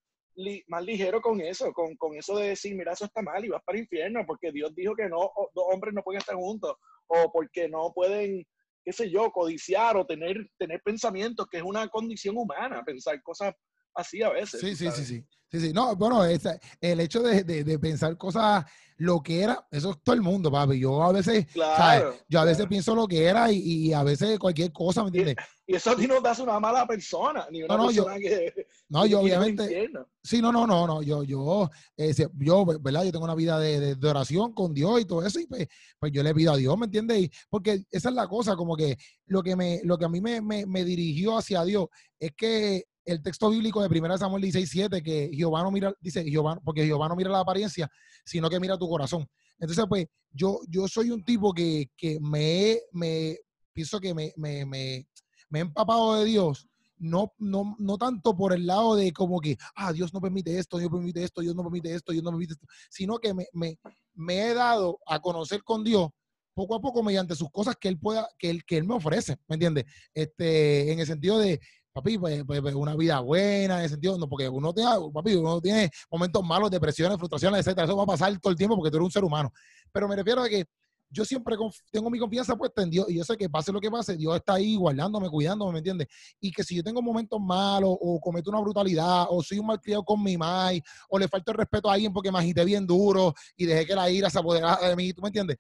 más 0.69 0.85
ligero 0.85 1.21
con 1.21 1.41
eso, 1.41 1.73
con, 1.73 1.97
con, 1.97 2.17
eso 2.17 2.37
de 2.37 2.51
decir, 2.51 2.77
mira, 2.77 2.93
eso 2.93 3.07
está 3.07 3.23
mal 3.23 3.45
y 3.45 3.49
vas 3.49 3.63
para 3.65 3.77
el 3.79 3.85
infierno, 3.85 4.25
porque 4.25 4.53
Dios 4.53 4.73
dijo 4.75 4.95
que 4.95 5.09
no, 5.09 5.33
dos 5.53 5.67
hombres 5.73 5.95
no 5.95 6.03
pueden 6.03 6.21
estar 6.21 6.37
juntos, 6.37 6.77
o 7.09 7.33
porque 7.33 7.69
no 7.69 7.93
pueden, 7.93 8.47
qué 8.85 8.93
sé 8.93 9.11
yo, 9.11 9.33
codiciar 9.33 9.97
o 9.97 10.07
tener, 10.07 10.49
tener 10.59 10.81
pensamientos, 10.85 11.49
que 11.51 11.59
es 11.59 11.65
una 11.65 11.89
condición 11.89 12.37
humana, 12.37 12.85
pensar 12.85 13.21
cosas 13.23 13.53
así 13.95 14.23
a 14.23 14.31
veces. 14.31 14.61
Sí, 14.61 14.77
sí, 14.77 14.91
sí, 14.91 15.05
sí, 15.05 15.25
sí, 15.51 15.61
sí. 15.61 15.73
No, 15.73 15.95
bueno, 15.97 16.25
el 16.25 17.01
hecho 17.01 17.23
de, 17.23 17.45
de, 17.45 17.65
de, 17.65 17.79
pensar 17.79 18.17
cosas 18.17 18.65
lo 18.97 19.21
que 19.23 19.43
era, 19.43 19.67
eso 19.71 19.91
es 19.91 19.97
todo 20.03 20.15
el 20.15 20.23
mundo, 20.23 20.51
papi. 20.53 20.79
Yo 20.79 21.03
a 21.03 21.13
veces, 21.13 21.47
claro, 21.53 22.15
Yo 22.29 22.41
a 22.41 22.45
veces 22.45 22.67
pienso 22.67 22.95
lo 22.95 23.09
que 23.09 23.25
era 23.25 23.51
y, 23.51 23.59
y, 23.59 23.93
a 23.93 24.05
veces 24.05 24.39
cualquier 24.39 24.73
cosa, 24.73 25.03
¿me 25.03 25.09
entiendes? 25.09 25.37
Y, 25.67 25.75
eso 25.75 25.91
a 25.91 25.97
ti 25.97 26.07
no 26.07 26.23
te 26.23 26.29
hace 26.29 26.43
una 26.43 26.61
mala 26.61 26.87
persona, 26.87 27.47
ni 27.51 27.63
una 27.63 27.77
no, 27.77 27.83
no, 27.83 27.87
persona 27.89 28.15
yo, 28.17 28.21
que... 28.21 28.67
No, 28.89 29.07
yo 29.07 29.21
obviamente... 29.21 29.91
Sí, 30.23 30.41
no, 30.41 30.53
no, 30.53 30.67
no, 30.67 30.87
no. 30.87 31.03
Yo, 31.03 31.25
yo, 31.25 31.69
eh, 31.97 32.15
yo, 32.39 32.65
¿verdad? 32.81 33.05
Yo 33.05 33.13
tengo 33.13 33.25
una 33.25 33.35
vida 33.35 33.59
de, 33.59 33.97
de, 33.97 34.09
oración 34.09 34.53
con 34.53 34.73
Dios 34.73 35.01
y 35.01 35.05
todo 35.07 35.27
eso 35.27 35.41
y 35.41 35.47
pues, 35.47 35.67
pues, 35.99 36.13
yo 36.13 36.23
le 36.23 36.35
pido 36.35 36.53
a 36.53 36.57
Dios, 36.57 36.79
¿me 36.79 36.87
entiendes? 36.87 37.19
Y 37.19 37.31
porque 37.51 37.85
esa 37.91 38.11
es 38.11 38.15
la 38.15 38.29
cosa, 38.29 38.55
como 38.55 38.77
que 38.77 38.97
lo 39.27 39.43
que, 39.43 39.57
me, 39.57 39.81
lo 39.83 39.99
que 39.99 40.05
a 40.05 40.09
mí 40.09 40.21
me, 40.21 40.41
me, 40.41 40.67
me 40.67 40.85
dirigió 40.85 41.37
hacia 41.37 41.65
Dios 41.65 41.89
es 42.19 42.33
que 42.37 42.85
el 43.05 43.23
texto 43.23 43.51
bíblico 43.51 43.87
de 43.87 43.99
1 43.99 44.19
Samuel 44.19 44.43
16, 44.43 44.71
7, 44.71 45.03
que 45.03 45.31
Jehová 45.33 45.63
no 45.63 45.71
mira, 45.71 45.95
dice 46.01 46.25
Jehová, 46.25 46.61
porque 46.65 46.85
Jehová 46.85 47.09
no 47.09 47.17
mira 47.17 47.31
la 47.31 47.41
apariencia, 47.41 47.91
sino 48.25 48.49
que 48.49 48.61
mira 48.61 48.79
tu 48.79 48.89
corazón. 48.89 49.27
Entonces, 49.59 49.85
pues, 49.89 50.07
yo, 50.33 50.61
yo 50.69 50.89
soy 50.89 51.11
un 51.11 51.25
tipo 51.25 51.53
que, 51.53 51.91
que 51.97 52.19
me, 52.21 52.81
me, 52.93 53.39
pienso 53.73 54.01
que 54.01 54.15
me, 54.15 54.33
me, 54.37 54.65
me, 54.65 55.07
me 55.49 55.59
he 55.59 55.63
empapado 55.63 56.17
de 56.17 56.25
Dios, 56.25 56.67
no, 56.97 57.33
no, 57.39 57.77
no 57.79 57.99
tanto 57.99 58.37
por 58.37 58.53
el 58.53 58.67
lado 58.67 58.97
de 58.97 59.13
como 59.13 59.41
que, 59.41 59.57
ah, 59.77 59.93
Dios 59.93 60.13
no 60.15 60.21
permite 60.21 60.59
esto, 60.59 60.79
Dios 60.79 60.91
permite 60.91 61.23
esto, 61.23 61.41
Dios 61.41 61.55
no 61.55 61.63
permite 61.63 61.95
esto, 61.95 62.13
Dios 62.13 62.25
no 62.25 62.31
permite 62.31 62.55
esto, 62.55 62.67
sino 62.89 63.19
que 63.19 63.35
me, 63.35 63.47
me, 63.53 63.79
me 64.15 64.47
he 64.49 64.55
dado 64.55 64.99
a 65.07 65.21
conocer 65.21 65.63
con 65.63 65.85
Dios 65.85 66.09
poco 66.55 66.77
a 66.77 66.81
poco 66.81 67.03
mediante 67.03 67.35
sus 67.35 67.51
cosas 67.51 67.75
que 67.81 67.89
él 67.89 67.99
pueda, 67.99 68.29
que 68.39 68.49
él, 68.49 68.65
que 68.65 68.77
él 68.77 68.85
me 68.85 68.95
ofrece, 68.95 69.37
¿me 69.49 69.55
entiendes? 69.55 69.85
Este, 70.15 70.93
en 70.93 71.01
el 71.01 71.07
sentido 71.07 71.39
de, 71.39 71.61
papi, 71.95 72.19
pues, 72.19 72.45
pues, 72.45 72.61
pues, 72.61 72.75
una 72.75 72.97
vida 72.97 73.21
buena, 73.21 73.79
en 73.79 73.85
ese 73.85 73.91
sentido, 73.91 74.19
no, 74.19 74.29
porque 74.29 74.49
uno 74.49 74.75
tiene, 74.75 74.91
papi, 75.13 75.35
uno 75.37 75.61
tiene 75.61 75.91
momentos 76.11 76.43
malos, 76.45 76.69
depresiones, 76.69 77.17
frustraciones, 77.17 77.61
etcétera. 77.61 77.87
Eso 77.87 77.97
va 77.97 78.03
a 78.03 78.07
pasar 78.07 78.37
todo 78.41 78.51
el 78.51 78.59
tiempo 78.59 78.75
porque 78.77 78.91
tú 78.91 78.97
eres 78.97 79.05
un 79.07 79.13
ser 79.13 79.23
humano. 79.23 79.53
Pero 79.93 80.09
me 80.09 80.17
refiero 80.17 80.43
a 80.43 80.49
que 80.49 80.65
yo 81.09 81.25
siempre 81.25 81.57
tengo 81.93 82.11
mi 82.11 82.19
confianza 82.19 82.57
puesta 82.57 82.83
en 82.83 82.91
Dios 82.91 83.07
y 83.09 83.15
yo 83.15 83.23
sé 83.23 83.37
que 83.37 83.49
pase 83.49 83.71
lo 83.71 83.81
que 83.81 83.89
pase, 83.89 84.17
Dios 84.17 84.35
está 84.35 84.55
ahí 84.55 84.75
guardándome, 84.75 85.29
cuidándome, 85.31 85.75
¿me 85.75 85.79
entiendes? 85.79 86.09
Y 86.41 86.51
que 86.51 86.65
si 86.65 86.75
yo 86.75 86.83
tengo 86.83 87.01
momentos 87.01 87.41
malos 87.41 87.97
o 88.01 88.19
cometo 88.19 88.51
una 88.51 88.61
brutalidad 88.61 89.27
o 89.31 89.41
soy 89.41 89.61
un 89.61 89.67
malcriado 89.67 90.05
con 90.05 90.21
mi 90.21 90.37
mai 90.37 90.83
o 91.09 91.17
le 91.17 91.29
falta 91.29 91.53
el 91.53 91.59
respeto 91.59 91.89
a 91.89 91.95
alguien 91.95 92.13
porque 92.13 92.33
me 92.33 92.39
agité 92.41 92.65
bien 92.65 92.85
duro 92.85 93.33
y 93.57 93.67
dejé 93.67 93.87
que 93.87 93.95
la 93.95 94.11
ira 94.11 94.29
se 94.29 94.41
apoderara 94.41 94.89
de 94.89 94.97
mí, 94.97 95.13
¿tú 95.13 95.23
me 95.23 95.29
entiendes? 95.29 95.59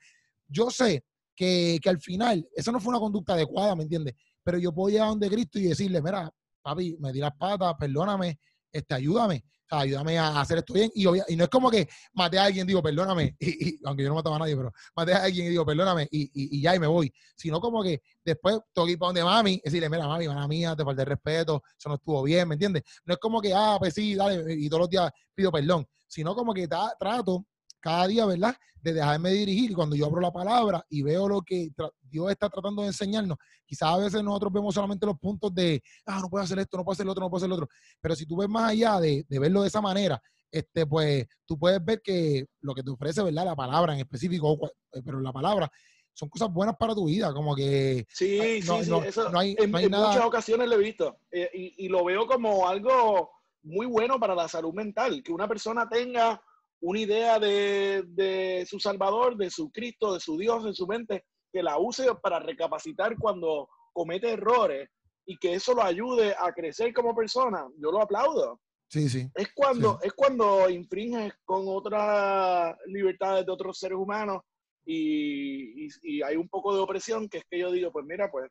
Yo 0.48 0.68
sé 0.70 1.04
que, 1.36 1.78
que 1.80 1.88
al 1.88 2.00
final, 2.00 2.44
eso 2.56 2.72
no 2.72 2.80
fue 2.80 2.90
una 2.90 2.98
conducta 2.98 3.34
adecuada, 3.34 3.76
¿me 3.76 3.84
entiendes? 3.84 4.14
Pero 4.44 4.58
yo 4.58 4.72
puedo 4.72 4.92
llegar 4.92 5.08
donde 5.08 5.30
Cristo 5.30 5.58
y 5.58 5.64
decirle, 5.64 6.00
mira, 6.02 6.30
papi, 6.62 6.96
me 7.00 7.12
di 7.12 7.20
las 7.20 7.34
patas, 7.36 7.74
perdóname, 7.78 8.38
este, 8.70 8.94
ayúdame, 8.94 9.44
o 9.46 9.68
sea, 9.68 9.78
ayúdame 9.80 10.18
a 10.18 10.40
hacer 10.40 10.58
esto 10.58 10.74
bien. 10.74 10.90
Y, 10.94 11.06
y, 11.06 11.36
no 11.36 11.44
es 11.44 11.50
como 11.50 11.70
que 11.70 11.88
maté 12.12 12.38
a 12.38 12.44
alguien, 12.44 12.66
digo, 12.66 12.82
perdóname, 12.82 13.36
y, 13.40 13.80
aunque 13.84 14.02
yo 14.02 14.10
no 14.10 14.16
mataba 14.16 14.36
a 14.36 14.40
nadie, 14.40 14.56
pero 14.56 14.72
maté 14.94 15.14
a 15.14 15.24
alguien 15.24 15.46
y 15.46 15.50
digo, 15.50 15.64
perdóname, 15.64 16.06
y, 16.10 16.60
ya, 16.60 16.74
y 16.74 16.78
me 16.78 16.86
voy. 16.86 17.12
Sino 17.36 17.60
como 17.60 17.82
que 17.82 18.02
después 18.24 18.58
tengo 18.72 18.86
que 18.86 18.92
ir 18.92 18.98
para 18.98 19.08
donde 19.08 19.24
mami, 19.24 19.60
decirle, 19.64 19.88
mira, 19.88 20.06
mami, 20.06 20.28
mala 20.28 20.46
mía, 20.46 20.76
te 20.76 20.84
falté 20.84 21.02
el 21.02 21.08
respeto, 21.08 21.62
eso 21.78 21.88
no 21.88 21.94
estuvo 21.96 22.22
bien, 22.22 22.46
¿me 22.48 22.54
entiendes? 22.54 22.82
No 23.04 23.14
es 23.14 23.20
como 23.20 23.40
que, 23.40 23.52
ah, 23.54 23.76
pues 23.78 23.94
sí, 23.94 24.14
dale, 24.14 24.54
y 24.54 24.68
todos 24.68 24.82
los 24.82 24.90
días 24.90 25.10
pido 25.34 25.50
perdón, 25.50 25.86
sino 26.06 26.34
como 26.34 26.52
que 26.52 26.68
trato 26.68 27.46
cada 27.84 28.06
día, 28.06 28.24
¿verdad? 28.24 28.56
De 28.80 28.94
dejarme 28.94 29.30
dirigir. 29.30 29.74
Cuando 29.74 29.94
yo 29.94 30.06
abro 30.06 30.22
la 30.22 30.32
palabra 30.32 30.84
y 30.88 31.02
veo 31.02 31.28
lo 31.28 31.42
que 31.42 31.68
Dios 32.00 32.30
está 32.30 32.48
tratando 32.48 32.80
de 32.80 32.88
enseñarnos, 32.88 33.36
quizás 33.66 33.90
a 33.90 33.98
veces 33.98 34.22
nosotros 34.24 34.50
vemos 34.54 34.74
solamente 34.74 35.04
los 35.04 35.18
puntos 35.18 35.54
de, 35.54 35.82
ah, 36.06 36.20
no 36.22 36.30
puedo 36.30 36.42
hacer 36.42 36.58
esto, 36.58 36.78
no 36.78 36.84
puedo 36.84 36.94
hacer 36.94 37.04
lo 37.04 37.12
otro, 37.12 37.22
no 37.24 37.28
puedo 37.28 37.40
hacer 37.40 37.50
lo 37.50 37.56
otro. 37.56 37.68
Pero 38.00 38.16
si 38.16 38.24
tú 38.24 38.38
ves 38.38 38.48
más 38.48 38.70
allá 38.70 38.98
de, 39.00 39.26
verlo 39.28 39.60
de 39.60 39.68
esa 39.68 39.82
manera, 39.82 40.20
este, 40.50 40.86
pues 40.86 41.26
tú 41.44 41.58
puedes 41.58 41.84
ver 41.84 42.00
que 42.02 42.46
lo 42.62 42.74
que 42.74 42.82
te 42.82 42.90
ofrece, 42.90 43.22
¿verdad? 43.22 43.44
La 43.44 43.56
palabra 43.56 43.92
en 43.92 44.00
específico, 44.00 44.58
eh, 44.92 45.02
pero 45.04 45.20
la 45.20 45.32
palabra 45.32 45.70
son 46.14 46.30
cosas 46.30 46.50
buenas 46.50 46.76
para 46.76 46.94
tu 46.94 47.04
vida, 47.04 47.34
como 47.34 47.54
que... 47.54 48.06
Sí, 48.08 48.40
sí, 48.40 48.62
sí, 48.62 48.70
eso 49.04 49.42
en, 49.42 49.70
muchas 49.70 50.24
ocasiones 50.24 50.68
lo 50.68 50.76
he 50.76 50.78
visto 50.78 51.18
eh, 51.30 51.50
y, 51.52 51.84
y, 51.84 51.88
lo 51.88 52.04
veo 52.04 52.26
como 52.26 52.66
algo 52.68 53.32
muy 53.64 53.84
bueno 53.84 54.18
para 54.20 54.34
la 54.34 54.48
salud 54.48 54.72
mental, 54.72 55.22
que 55.22 55.32
una 55.32 55.48
persona 55.48 55.88
tenga 55.88 56.40
una 56.84 57.00
idea 57.00 57.38
de, 57.38 58.66
su 58.68 58.78
Salvador, 58.78 59.38
de 59.38 59.50
su 59.50 59.70
Cristo, 59.70 60.12
de 60.12 60.20
su 60.20 60.36
Dios 60.36 60.66
en 60.66 60.74
su 60.74 60.86
mente, 60.86 61.24
que 61.50 61.62
la 61.62 61.78
use 61.78 62.06
para 62.22 62.38
recapacitar 62.40 63.16
cuando 63.18 63.68
comete 63.94 64.32
errores 64.32 64.90
y 65.26 65.38
que 65.38 65.54
eso 65.54 65.72
lo 65.72 65.82
ayude 65.82 66.34
a 66.38 66.52
crecer 66.52 66.92
como 66.92 67.14
persona, 67.14 67.66
yo 67.78 67.90
lo 67.90 68.02
aplaudo. 68.02 68.60
Sí, 68.90 69.08
sí. 69.08 69.26
Es 69.34 69.48
cuando, 69.54 69.98
es 70.02 70.12
cuando 70.12 70.68
infringes 70.68 71.32
con 71.46 71.64
otras 71.66 72.76
libertades 72.86 73.46
de 73.46 73.52
otros 73.52 73.78
seres 73.78 73.96
humanos 73.96 74.42
y, 74.84 75.88
hay 76.22 76.36
un 76.36 76.48
poco 76.50 76.74
de 76.74 76.82
opresión, 76.82 77.30
que 77.30 77.38
es 77.38 77.44
que 77.50 77.60
yo 77.60 77.72
digo, 77.72 77.90
pues 77.90 78.04
mira, 78.04 78.30
pues 78.30 78.50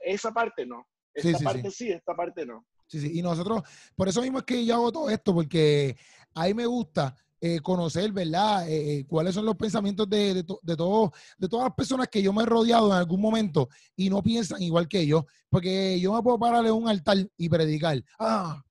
esa 0.00 0.32
parte 0.32 0.66
no. 0.66 0.84
Esta 1.14 1.38
parte 1.38 1.70
sí, 1.70 1.92
esta 1.92 2.16
parte 2.16 2.44
no. 2.44 2.66
Sí, 2.88 2.98
sí. 2.98 3.12
Y 3.14 3.22
nosotros, 3.22 3.62
por 3.94 4.08
eso 4.08 4.20
mismo 4.22 4.38
es 4.38 4.44
que 4.44 4.66
yo 4.66 4.74
hago 4.74 4.90
todo 4.90 5.08
esto, 5.08 5.32
porque 5.32 5.96
a 6.34 6.46
mí 6.46 6.54
me 6.54 6.66
gusta 6.66 7.14
eh, 7.46 7.60
conocer, 7.60 8.10
¿verdad? 8.10 8.66
Eh, 8.66 9.00
eh, 9.00 9.06
cuáles 9.06 9.34
son 9.34 9.44
los 9.44 9.54
pensamientos 9.54 10.08
de, 10.08 10.32
de, 10.32 10.44
todo, 10.44 11.12
de 11.36 11.46
todas 11.46 11.66
las 11.66 11.74
personas 11.74 12.08
que 12.08 12.22
yo 12.22 12.32
me 12.32 12.42
he 12.42 12.46
rodeado 12.46 12.86
en 12.90 12.96
algún 12.96 13.20
momento 13.20 13.68
y 13.94 14.08
no 14.08 14.22
piensan 14.22 14.62
igual 14.62 14.88
que 14.88 15.06
yo. 15.06 15.26
Porque 15.50 16.00
yo 16.00 16.14
me 16.14 16.22
puedo 16.22 16.38
pararle 16.38 16.70
un 16.70 16.88
altar 16.88 17.18
y 17.36 17.48
predicar. 17.50 18.02
Ah, 18.18 18.62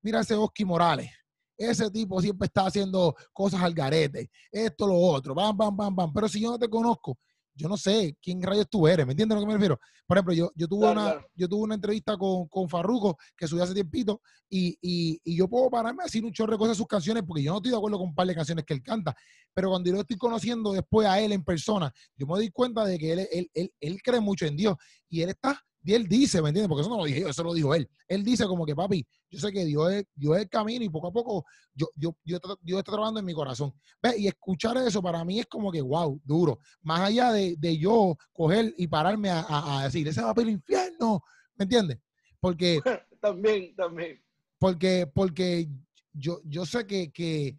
mira 0.00 0.20
ese 0.20 0.36
Oski 0.36 0.64
Morales. 0.64 1.10
Ese 1.58 1.90
tipo 1.90 2.22
siempre 2.22 2.46
está 2.46 2.66
haciendo 2.66 3.16
cosas 3.32 3.62
al 3.62 3.74
garete. 3.74 4.30
Esto, 4.52 4.86
lo 4.86 4.94
otro. 4.94 5.34
Bam, 5.34 5.56
bam, 5.56 5.76
bam, 5.76 5.96
bam. 5.96 6.12
Pero 6.12 6.28
si 6.28 6.40
yo 6.40 6.52
no 6.52 6.58
te 6.58 6.68
conozco, 6.68 7.18
yo 7.54 7.68
no 7.68 7.76
sé 7.76 8.16
quién 8.22 8.42
rayos 8.42 8.68
tú 8.70 8.86
eres, 8.86 9.06
¿me 9.06 9.12
entiendes 9.12 9.36
a 9.36 9.40
lo 9.40 9.46
que 9.46 9.48
me 9.48 9.54
refiero? 9.54 9.78
Por 10.06 10.16
ejemplo, 10.16 10.34
yo, 10.34 10.50
yo, 10.54 10.66
tuve, 10.66 10.90
una, 10.90 11.24
yo 11.34 11.48
tuve 11.48 11.62
una 11.62 11.74
entrevista 11.74 12.16
con, 12.16 12.48
con 12.48 12.68
Farruko 12.68 13.16
que 13.36 13.46
subí 13.46 13.60
hace 13.60 13.74
tiempito 13.74 14.20
y, 14.48 14.76
y, 14.80 15.20
y, 15.22 15.36
yo 15.36 15.48
puedo 15.48 15.70
pararme 15.70 16.02
a 16.02 16.06
decir 16.06 16.24
un 16.24 16.32
chorro 16.32 16.52
de 16.52 16.58
cosas 16.58 16.76
de 16.76 16.78
sus 16.78 16.86
canciones 16.86 17.22
porque 17.26 17.42
yo 17.42 17.52
no 17.52 17.58
estoy 17.58 17.70
de 17.70 17.76
acuerdo 17.76 17.98
con 17.98 18.08
un 18.08 18.14
par 18.14 18.26
de 18.26 18.34
canciones 18.34 18.64
que 18.64 18.74
él 18.74 18.82
canta, 18.82 19.14
pero 19.54 19.68
cuando 19.68 19.88
yo 19.88 19.94
lo 19.94 20.00
estoy 20.00 20.16
conociendo 20.16 20.72
después 20.72 21.06
a 21.06 21.20
él 21.20 21.32
en 21.32 21.44
persona, 21.44 21.92
yo 22.16 22.26
me 22.26 22.34
doy 22.34 22.50
cuenta 22.50 22.84
de 22.84 22.98
que 22.98 23.12
él, 23.12 23.28
él, 23.30 23.50
él, 23.54 23.72
él 23.80 24.02
cree 24.02 24.20
mucho 24.20 24.46
en 24.46 24.56
Dios 24.56 24.76
y 25.08 25.22
él 25.22 25.30
está 25.30 25.62
y 25.82 25.94
él 25.94 26.06
dice, 26.06 26.42
¿me 26.42 26.50
entiendes? 26.50 26.68
Porque 26.68 26.82
eso 26.82 26.90
no 26.90 26.98
lo 26.98 27.04
dije 27.04 27.20
yo, 27.22 27.28
eso 27.28 27.42
lo 27.42 27.54
dijo 27.54 27.74
él. 27.74 27.88
Él 28.06 28.22
dice 28.22 28.46
como 28.46 28.66
que, 28.66 28.74
papi, 28.74 29.06
yo 29.30 29.38
sé 29.38 29.50
que 29.50 29.64
Dios 29.64 29.90
es, 29.92 30.04
Dios 30.14 30.36
es 30.36 30.42
el 30.42 30.48
camino 30.48 30.84
y 30.84 30.90
poco 30.90 31.08
a 31.08 31.12
poco 31.12 31.44
yo, 31.72 31.88
yo, 31.96 32.14
yo, 32.22 32.38
Dios 32.60 32.78
está 32.78 32.92
trabajando 32.92 33.20
en 33.20 33.26
mi 33.26 33.32
corazón. 33.32 33.72
¿Ves? 34.02 34.18
Y 34.18 34.26
escuchar 34.26 34.76
eso 34.76 35.00
para 35.00 35.24
mí 35.24 35.40
es 35.40 35.46
como 35.46 35.72
que, 35.72 35.80
wow, 35.80 36.20
duro. 36.22 36.58
Más 36.82 37.00
allá 37.00 37.32
de, 37.32 37.56
de 37.58 37.78
yo 37.78 38.16
coger 38.32 38.74
y 38.76 38.88
pararme 38.88 39.30
a, 39.30 39.46
a, 39.48 39.84
decir, 39.84 40.06
ese 40.06 40.22
va 40.22 40.34
para 40.34 40.48
el 40.48 40.54
infierno, 40.54 41.22
¿me 41.56 41.62
entiendes? 41.62 41.98
Porque... 42.40 42.80
también, 43.20 43.74
también. 43.74 44.22
Porque, 44.58 45.10
porque 45.12 45.70
yo, 46.12 46.40
yo 46.44 46.66
sé 46.66 46.86
que, 46.86 47.10
que, 47.10 47.56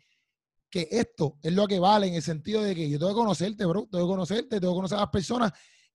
que 0.70 0.88
esto 0.92 1.40
es 1.42 1.54
lo 1.54 1.68
que 1.68 1.80
vale 1.80 2.06
en 2.06 2.14
el 2.14 2.22
sentido 2.22 2.62
de 2.62 2.76
que 2.76 2.88
yo 2.88 3.00
tengo 3.00 3.14
que 3.14 3.20
conocerte, 3.20 3.66
bro, 3.66 3.88
tengo 3.92 4.06
que 4.06 4.12
conocerte, 4.12 4.60
tengo 4.60 4.74
que 4.74 4.78
conocer 4.78 4.98
a 5.00 5.02
las 5.02 5.10
personas 5.10 5.52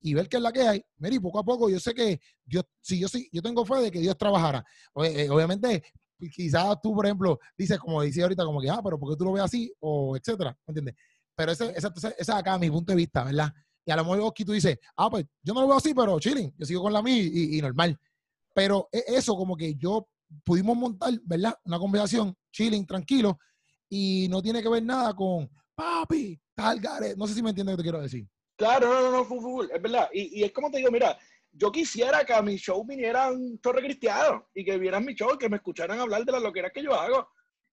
y 0.06 0.14
ver 0.14 0.28
qué 0.28 0.36
es 0.36 0.42
la 0.42 0.52
que 0.52 0.60
hay. 0.60 0.84
Mira, 0.98 1.20
poco 1.20 1.40
a 1.40 1.44
poco 1.44 1.68
yo 1.68 1.80
sé 1.80 1.92
que 1.92 2.20
Dios, 2.44 2.64
si 2.80 3.00
yo 3.00 3.08
sí, 3.08 3.28
yo 3.32 3.42
tengo 3.42 3.64
fe 3.64 3.74
de 3.80 3.90
que 3.90 3.98
Dios 3.98 4.16
trabajara. 4.16 4.64
Eh, 5.02 5.28
obviamente, 5.28 5.82
pues, 6.16 6.30
quizás 6.30 6.80
tú, 6.80 6.94
por 6.94 7.04
ejemplo, 7.06 7.40
dices, 7.58 7.76
como 7.80 8.00
decía 8.02 8.22
ahorita, 8.22 8.44
como 8.44 8.60
que, 8.60 8.70
ah, 8.70 8.80
pero 8.84 9.00
¿por 9.00 9.10
qué 9.10 9.16
tú 9.16 9.24
lo 9.24 9.32
ves 9.32 9.42
así? 9.42 9.72
O 9.80 10.16
etcétera, 10.16 10.56
¿me 10.64 10.70
entiendes? 10.70 10.94
Pero 11.34 11.50
ese, 11.50 11.72
esa, 11.76 11.92
esa 11.96 12.10
es 12.16 12.28
acá 12.30 12.56
mi 12.56 12.70
punto 12.70 12.92
de 12.92 12.96
vista, 12.96 13.24
¿verdad? 13.24 13.52
Y 13.84 13.90
a 13.90 13.96
lo 13.96 14.04
mejor 14.04 14.30
aquí 14.30 14.44
tú 14.44 14.52
dices, 14.52 14.78
ah, 14.96 15.10
pues 15.10 15.26
yo 15.42 15.52
no 15.52 15.62
lo 15.62 15.66
veo 15.66 15.76
así, 15.76 15.92
pero 15.92 16.20
chilling, 16.20 16.54
yo 16.56 16.66
sigo 16.66 16.82
con 16.82 16.92
la 16.92 17.02
mía 17.02 17.20
y, 17.20 17.60
normal. 17.60 17.98
Pero 18.54 18.88
e, 18.92 19.02
eso 19.08 19.36
como 19.36 19.56
que 19.56 19.74
yo 19.74 20.08
pudimos 20.44 20.76
montar, 20.76 21.12
¿verdad? 21.24 21.58
Una 21.64 21.80
conversación 21.80 22.32
chilling, 22.52 22.86
tranquilo, 22.86 23.40
y 23.88 24.28
no 24.30 24.40
tiene 24.40 24.62
que 24.62 24.68
ver 24.68 24.84
nada 24.84 25.14
con, 25.14 25.50
papi, 25.74 26.40
tal, 26.54 26.80
No 27.16 27.26
sé 27.26 27.34
si 27.34 27.42
me 27.42 27.50
entiendes 27.50 27.74
que 27.74 27.78
te 27.78 27.82
quiero 27.82 28.00
decir. 28.00 28.28
Claro, 28.56 28.88
no, 28.88 29.02
no, 29.02 29.10
no, 29.10 29.24
full, 29.24 29.68
es 29.70 29.82
verdad. 29.82 30.08
Y, 30.12 30.40
y, 30.40 30.44
es 30.44 30.52
como 30.52 30.70
te 30.70 30.78
digo, 30.78 30.90
mira, 30.90 31.18
yo 31.52 31.70
quisiera 31.70 32.24
que 32.24 32.32
a 32.32 32.42
mi 32.42 32.56
show 32.56 32.84
vinieran 32.86 33.58
torre 33.58 33.82
cristianos 33.82 34.44
y 34.54 34.64
que 34.64 34.78
vieran 34.78 35.04
mi 35.04 35.14
show, 35.14 35.36
que 35.38 35.48
me 35.48 35.56
escucharan 35.56 36.00
hablar 36.00 36.24
de 36.24 36.32
las 36.32 36.42
loqueras 36.42 36.72
que 36.72 36.82
yo 36.82 36.94
hago 36.94 37.28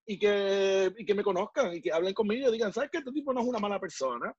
y 0.05 0.19
que, 0.19 0.93
y 0.97 1.05
que 1.05 1.15
me 1.15 1.23
conozcan 1.23 1.73
y 1.73 1.81
que 1.81 1.91
hablen 1.91 2.13
conmigo 2.13 2.49
y 2.49 2.51
digan, 2.51 2.73
¿sabes 2.73 2.89
que 2.91 2.97
este 2.97 3.11
tipo 3.11 3.33
no 3.33 3.41
es 3.41 3.47
una 3.47 3.59
mala 3.59 3.79
persona? 3.79 4.33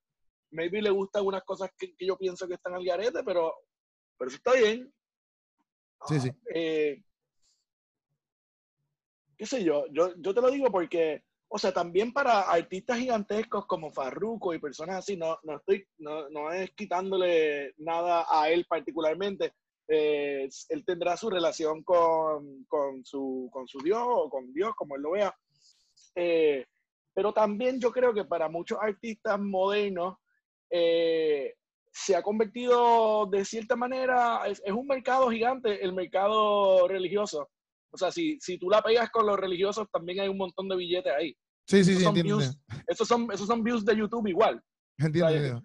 Maybe 0.51 0.82
le 0.82 0.90
gustan 0.90 1.20
algunas 1.20 1.42
cosas 1.45 1.70
que, 1.76 1.97
que 1.97 2.07
yo 2.07 2.16
pienso 2.16 2.47
que 2.47 2.55
están 2.55 2.74
al 2.74 2.84
garete, 2.84 3.22
pero, 3.24 3.55
pero 4.18 4.28
eso 4.28 4.36
está 4.36 4.53
bien. 4.53 4.92
Sí, 6.07 6.20
sí. 6.20 6.30
Eh, 6.55 7.03
qué 9.38 9.47
sé 9.47 9.64
yo, 9.64 9.86
yo, 9.90 10.14
yo 10.18 10.34
te 10.34 10.40
lo 10.40 10.51
digo 10.51 10.70
porque 10.70 11.24
o 11.55 11.59
sea, 11.59 11.72
también 11.72 12.12
para 12.12 12.40
artistas 12.40 12.98
gigantescos 12.98 13.64
como 13.66 13.92
Farruko 13.92 14.52
y 14.52 14.59
personas 14.59 14.96
así, 14.96 15.16
no, 15.16 15.38
no 15.44 15.59
estoy, 15.59 15.86
no, 15.98 16.50
es 16.50 16.72
quitándole 16.72 17.74
nada 17.76 18.26
a 18.28 18.50
él 18.50 18.66
particularmente. 18.68 19.55
Él 19.86 20.50
tendrá 20.84 21.16
su 21.16 21.30
relación 21.30 21.84
con, 21.84 22.64
con, 22.64 23.05
su, 23.05 23.48
con 23.52 23.68
su 23.68 23.78
Dios 23.78 24.02
o 24.05 24.28
con 24.28 24.52
Dios, 24.52 24.74
como 24.74 24.96
él 24.96 25.02
lo 25.02 25.12
vea. 25.12 25.32
Eh, 26.16 26.66
pero 27.14 27.32
también 27.32 27.78
yo 27.78 27.92
creo 27.92 28.12
que 28.12 28.24
para 28.24 28.48
muchos 28.48 28.78
artistas 28.80 29.38
modernos 29.38 30.16
eh, 30.70 31.55
se 31.92 32.16
ha 32.16 32.22
convertido 32.22 33.26
de 33.26 33.44
cierta 33.44 33.76
manera, 33.76 34.40
es, 34.48 34.61
es, 34.64 34.72
un 34.72 34.88
mercado 34.88 35.30
gigante, 35.30 35.84
el 35.84 35.92
mercado 35.92 36.88
religioso. 36.88 37.48
O 37.92 37.96
sea, 37.96 38.11
si, 38.11 38.40
si 38.40 38.59
tú 38.59 38.68
la 38.68 38.82
pegas 38.82 39.09
con 39.11 39.24
los 39.24 39.38
religiosos, 39.38 39.86
también 39.92 40.18
hay 40.18 40.26
un 40.26 40.38
montón 40.38 40.68
de 40.68 40.74
billetes 40.74 41.12
ahí. 41.12 41.36
Sí, 41.67 41.83
sí, 41.83 41.97
sí, 41.97 42.05
entiendo. 42.05 42.41
esos, 42.87 43.09
son, 43.09 43.29
esos 43.33 43.47
son 43.47 43.62
views 43.62 43.85
de 43.85 43.97
YouTube 43.97 44.27
igual. 44.29 44.62
Entiendo. 44.99 45.62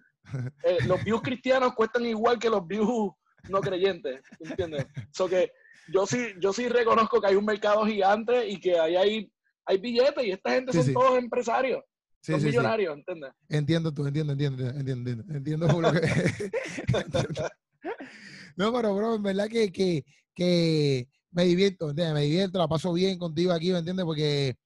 Eh, 0.62 0.78
los 0.86 1.02
views 1.04 1.22
cristianos 1.22 1.74
cuestan 1.74 2.06
igual 2.06 2.38
que 2.38 2.48
los 2.48 2.66
views 2.66 3.12
no 3.48 3.60
creyentes, 3.60 4.20
¿entiendes? 4.38 4.86
So 5.12 5.28
que 5.28 5.50
yo 5.92 6.06
sí, 6.06 6.34
yo 6.40 6.52
sí 6.52 6.68
reconozco 6.68 7.20
que 7.20 7.28
hay 7.28 7.36
un 7.36 7.44
mercado 7.44 7.84
gigante 7.84 8.48
y 8.48 8.60
que 8.60 8.78
ahí 8.78 8.96
hay, 8.96 9.32
hay 9.66 9.78
billetes 9.78 10.24
y 10.24 10.30
esta 10.30 10.52
gente 10.52 10.72
son 10.72 10.92
todos 10.92 11.18
empresarios. 11.18 11.82
son 12.20 12.42
millonarios, 12.42 12.96
¿entiendes? 12.96 13.32
Entiendo 13.48 13.92
tú, 13.92 14.06
entiendo, 14.06 14.32
entiendo, 14.32 14.68
entiendo, 14.68 15.10
entiendo, 15.10 15.34
entiendo 15.34 15.80
lo 15.80 15.92
que... 15.92 16.00
no, 18.56 18.72
pero 18.72 18.94
bro, 18.94 19.14
en 19.16 19.22
verdad 19.22 19.48
que, 19.48 19.72
que, 19.72 20.04
que 20.34 21.08
me 21.32 21.44
divierto, 21.44 21.90
¿entiendes? 21.90 22.14
Me 22.14 22.22
divierto, 22.22 22.58
la 22.58 22.68
paso 22.68 22.92
bien 22.92 23.18
contigo 23.18 23.52
aquí, 23.52 23.72
¿me 23.72 23.78
entiendes? 23.78 24.04
Porque 24.04 24.56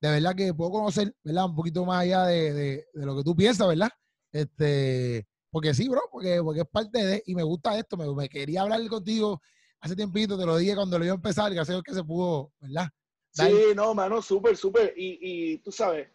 de 0.00 0.10
verdad 0.10 0.34
que 0.34 0.54
puedo 0.54 0.70
conocer, 0.70 1.14
¿verdad? 1.22 1.46
Un 1.46 1.56
poquito 1.56 1.84
más 1.84 2.02
allá 2.02 2.24
de, 2.26 2.52
de, 2.52 2.86
lo 2.94 3.16
que 3.16 3.22
tú 3.24 3.36
piensas, 3.36 3.68
¿verdad? 3.68 3.90
Este, 4.32 5.26
porque 5.50 5.74
sí, 5.74 5.88
bro, 5.88 6.02
porque, 6.10 6.40
porque 6.42 6.60
es 6.60 6.68
parte 6.68 7.04
de, 7.04 7.22
y 7.26 7.34
me 7.34 7.42
gusta 7.42 7.78
esto, 7.78 7.96
me, 7.96 8.12
me 8.14 8.28
quería 8.28 8.62
hablar 8.62 8.86
contigo 8.88 9.40
hace 9.80 9.96
tiempito, 9.96 10.38
te 10.38 10.46
lo 10.46 10.56
dije 10.56 10.74
cuando 10.74 10.98
lo 10.98 11.04
iba 11.04 11.14
a 11.14 11.16
empezar, 11.16 11.52
que 11.52 11.58
hace 11.58 11.80
que 11.84 11.94
se 11.94 12.04
pudo, 12.04 12.52
¿verdad? 12.60 12.88
Sí, 13.32 13.52
no, 13.74 13.94
mano, 13.94 14.20
súper, 14.20 14.56
súper, 14.56 14.92
y, 14.96 15.18
y 15.20 15.58
tú 15.58 15.72
sabes, 15.72 16.08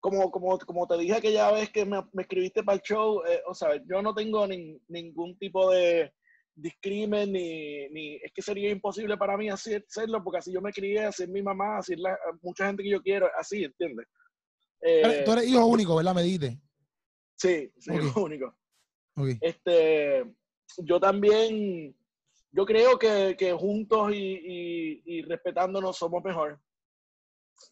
como, 0.00 0.30
como, 0.30 0.58
como 0.58 0.86
te 0.86 0.96
dije 0.96 1.14
aquella 1.14 1.50
vez 1.50 1.70
que 1.70 1.84
me, 1.84 2.02
me 2.12 2.22
escribiste 2.22 2.62
para 2.62 2.76
el 2.76 2.82
show, 2.82 3.22
eh, 3.26 3.42
o 3.46 3.54
sea, 3.54 3.70
yo 3.86 4.00
no 4.02 4.14
tengo 4.14 4.46
ningún 4.46 5.38
tipo 5.38 5.70
de, 5.70 6.12
discrimen 6.54 7.32
ni, 7.32 7.88
ni, 7.88 8.14
es 8.16 8.32
que 8.32 8.42
sería 8.42 8.70
imposible 8.70 9.16
para 9.16 9.36
mí 9.36 9.48
hacerlo 9.48 10.22
porque 10.22 10.38
así 10.38 10.52
yo 10.52 10.60
me 10.60 10.72
crié, 10.72 11.04
así 11.04 11.26
mi 11.26 11.42
mamá, 11.42 11.78
así 11.78 11.96
la, 11.96 12.16
mucha 12.42 12.66
gente 12.66 12.82
que 12.82 12.90
yo 12.90 13.02
quiero, 13.02 13.28
así, 13.38 13.64
¿entiendes? 13.64 14.06
Eh, 14.82 15.22
tú 15.24 15.32
eres 15.32 15.48
hijo 15.48 15.66
único, 15.66 15.96
¿verdad? 15.96 16.14
Me 16.14 16.22
dijiste. 16.22 16.58
Sí, 17.36 17.70
sí, 17.78 17.92
hijo 17.94 18.22
único. 18.24 18.54
Este, 19.40 20.24
yo 20.78 21.00
también, 21.00 21.94
yo 22.52 22.64
creo 22.64 22.98
que, 22.98 23.36
que 23.38 23.52
juntos 23.52 24.12
y, 24.12 24.16
y, 24.16 25.02
y, 25.04 25.22
respetándonos 25.22 25.96
somos 25.96 26.22
mejor. 26.24 26.60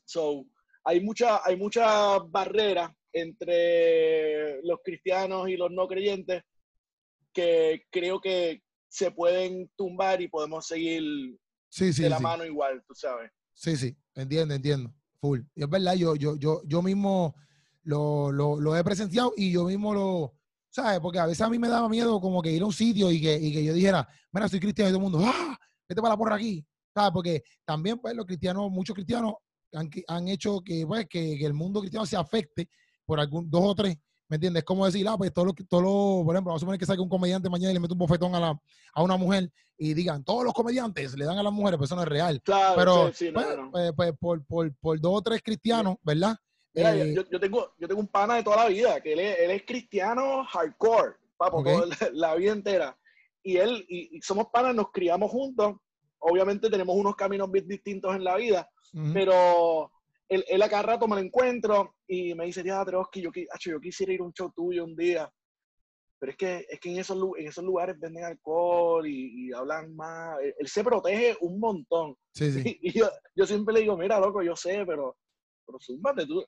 So, 0.05 0.45
hay 0.85 1.01
mucha, 1.01 1.41
hay 1.45 1.57
mucha 1.57 2.19
barrera 2.19 2.95
entre 3.13 4.63
los 4.63 4.81
cristianos 4.83 5.49
y 5.49 5.57
los 5.57 5.71
no 5.71 5.87
creyentes 5.87 6.43
que 7.33 7.87
creo 7.91 8.21
que, 8.21 8.63
se 8.89 9.11
pueden 9.11 9.71
tumbar 9.77 10.21
y 10.21 10.29
podemos 10.29 10.67
seguir 10.67 11.39
de 11.79 12.09
la 12.09 12.19
mano 12.19 12.45
igual, 12.45 12.83
tú 12.87 12.95
sabes. 12.95 13.31
Sí, 13.55 13.77
sí, 13.77 13.97
entiendo, 14.15 14.55
entiendo. 14.55 14.95
Full. 15.21 15.41
Y 15.55 15.63
es 15.63 15.69
verdad, 15.69 15.95
yo, 15.95 16.15
yo, 16.15 16.37
yo, 16.37 16.63
yo 16.65 16.81
mismo 16.81 17.35
lo, 17.83 18.31
lo, 18.31 18.61
lo 18.61 18.77
he 18.77 18.85
presenciado 18.85 19.33
y 19.37 19.53
yo 19.53 19.65
mismo 19.65 19.93
lo, 19.93 20.35
¿sabes? 20.71 21.01
Porque 21.01 21.19
a 21.19 21.27
veces 21.27 21.41
a 21.43 21.51
mí 21.51 21.59
me 21.59 21.69
daba 21.69 21.89
miedo 21.89 22.21
como 22.21 22.41
que 22.41 22.53
ir 22.53 22.63
a 22.63 22.67
un 22.67 22.73
sitio 22.73 23.11
y 23.11 23.21
que, 23.21 23.37
y 23.37 23.53
que 23.53 23.65
yo 23.65 23.75
dijera, 23.75 24.09
mira, 24.33 24.49
soy 24.49 24.61
cristiano 24.61 24.91
y 24.91 24.93
todo 24.93 25.05
el 25.05 25.11
mundo, 25.11 25.29
¡ah! 25.29 25.59
Vete 25.89 26.01
para 26.01 26.15
la 26.15 26.19
porra 26.19 26.37
aquí. 26.37 26.65
¿Sabes? 26.95 27.11
Porque 27.13 27.43
también, 27.65 27.99
pues, 27.99 28.15
los 28.15 28.27
cristianos, 28.27 28.71
muchos 28.71 28.95
cristianos 28.95 29.35
han, 29.73 29.91
han 30.07 30.29
hecho 30.29 30.61
que, 30.61 30.87
pues, 30.87 31.07
que, 31.09 31.37
que, 31.39 31.47
el 31.47 31.55
mundo 31.55 31.81
cristiano 31.81 32.07
se 32.07 32.17
afecte 32.17 32.69
por 33.05 33.21
algún, 33.21 33.51
dos 33.51 33.63
o 33.65 33.75
tres 33.75 33.97
¿Me 34.29 34.37
entiendes? 34.37 34.63
Como 34.65 34.85
decir, 34.85 35.07
ah, 35.09 35.17
pues 35.17 35.33
todo 35.33 35.47
lo, 35.47 35.55
todo 35.55 35.81
lo, 35.81 36.25
por 36.25 36.35
ejemplo, 36.35 36.51
vamos 36.51 36.57
a 36.57 36.61
suponer 36.61 36.79
que 36.79 36.87
salga 36.87 37.03
un 37.03 37.09
comediante 37.09 37.49
mañana 37.49 37.71
y 37.71 37.75
le 37.75 37.81
mete 37.81 37.95
un 37.95 37.99
bofetón 37.99 38.35
a, 38.35 38.41
la, 38.41 38.61
a 38.93 39.03
una 39.03 39.17
mujer 39.17 39.51
y 39.79 39.95
digan, 39.95 40.23
todos 40.23 40.45
los 40.45 40.53
comediantes 40.53 41.17
le 41.17 41.25
dan 41.25 41.39
a 41.39 41.43
las 41.43 41.53
mujeres, 41.53 41.79
pues 41.79 41.89
eso 41.89 41.97
no 41.97 42.03
es 42.03 42.09
real. 42.09 42.43
Claro, 42.43 42.75
pero 42.77 43.13
sí, 43.13 43.31
pues, 43.33 43.47
pues, 43.73 43.93
pues, 43.97 44.13
por, 44.19 44.45
por, 44.45 44.75
por, 44.77 45.01
dos 45.01 45.13
o 45.15 45.23
tres 45.23 45.43
cristianos, 45.43 45.97
¿verdad? 46.03 46.37
Mira, 46.75 46.95
eh, 46.95 47.15
yo, 47.15 47.23
yo, 47.31 47.41
tengo, 47.41 47.73
yo 47.79 47.89
tengo 47.89 48.01
un 48.01 48.09
pana 48.09 48.35
de 48.35 48.43
toda 48.43 48.57
la 48.57 48.69
vida, 48.69 49.01
que 49.01 49.15
él 49.15 49.21
es, 49.21 49.39
él 49.39 49.51
es 49.53 49.63
cristiano 49.65 50.45
hardcore, 50.45 51.15
papo, 51.37 51.63
toda 51.63 51.87
la, 52.13 52.35
vida 52.35 52.53
entera. 52.53 52.99
Y 53.43 53.57
él, 53.57 53.87
y, 53.89 54.21
somos 54.21 54.49
panas, 54.53 54.75
nos 54.75 54.91
criamos 54.91 55.31
juntos. 55.31 55.77
Obviamente 56.19 56.69
tenemos 56.69 56.95
unos 56.97 57.17
caminos 57.17 57.51
bien 57.51 57.67
distintos 57.67 58.15
en 58.15 58.25
la 58.25 58.37
vida, 58.37 58.69
pero 59.15 59.91
él, 60.29 60.45
él 60.49 60.63
a 60.63 60.69
cada 60.69 60.83
rato 60.83 61.09
me 61.09 61.17
lo 61.17 61.23
encuentro 61.23 61.95
y 62.07 62.35
me 62.35 62.47
dice, 62.47 62.63
ya, 62.63 62.85
que 63.11 63.21
yo, 63.21 63.31
yo 63.61 63.81
quisiera 63.81 64.13
ir 64.13 64.21
a 64.21 64.25
un 64.25 64.33
show 64.33 64.53
tuyo 64.55 64.85
un 64.85 64.95
día. 64.95 65.31
Pero 66.21 66.33
es 66.33 66.37
que, 66.37 66.67
es 66.69 66.81
que 66.81 66.91
en, 66.91 66.99
esos, 66.99 67.17
en 67.39 67.47
esos 67.47 67.65
lugares 67.65 67.99
venden 67.99 68.25
alcohol 68.25 69.07
y, 69.07 69.53
hablan 69.53 69.95
más. 69.95 70.37
Él, 70.59 70.67
se 70.67 70.83
protege 70.83 71.37
un 71.41 71.61
montón. 71.61 72.17
Sí, 72.35 72.51
sí. 72.51 72.79
Y, 72.83 72.99
yo, 72.99 73.09
yo, 73.35 73.47
siempre 73.47 73.75
le 73.75 73.81
digo, 73.81 73.97
mira, 73.97 74.19
loco, 74.19 74.43
yo 74.43 74.57
sé, 74.57 74.85
pero, 74.85 75.17
pero 75.65 75.79
súmate 75.81 76.27
tú. 76.27 76.45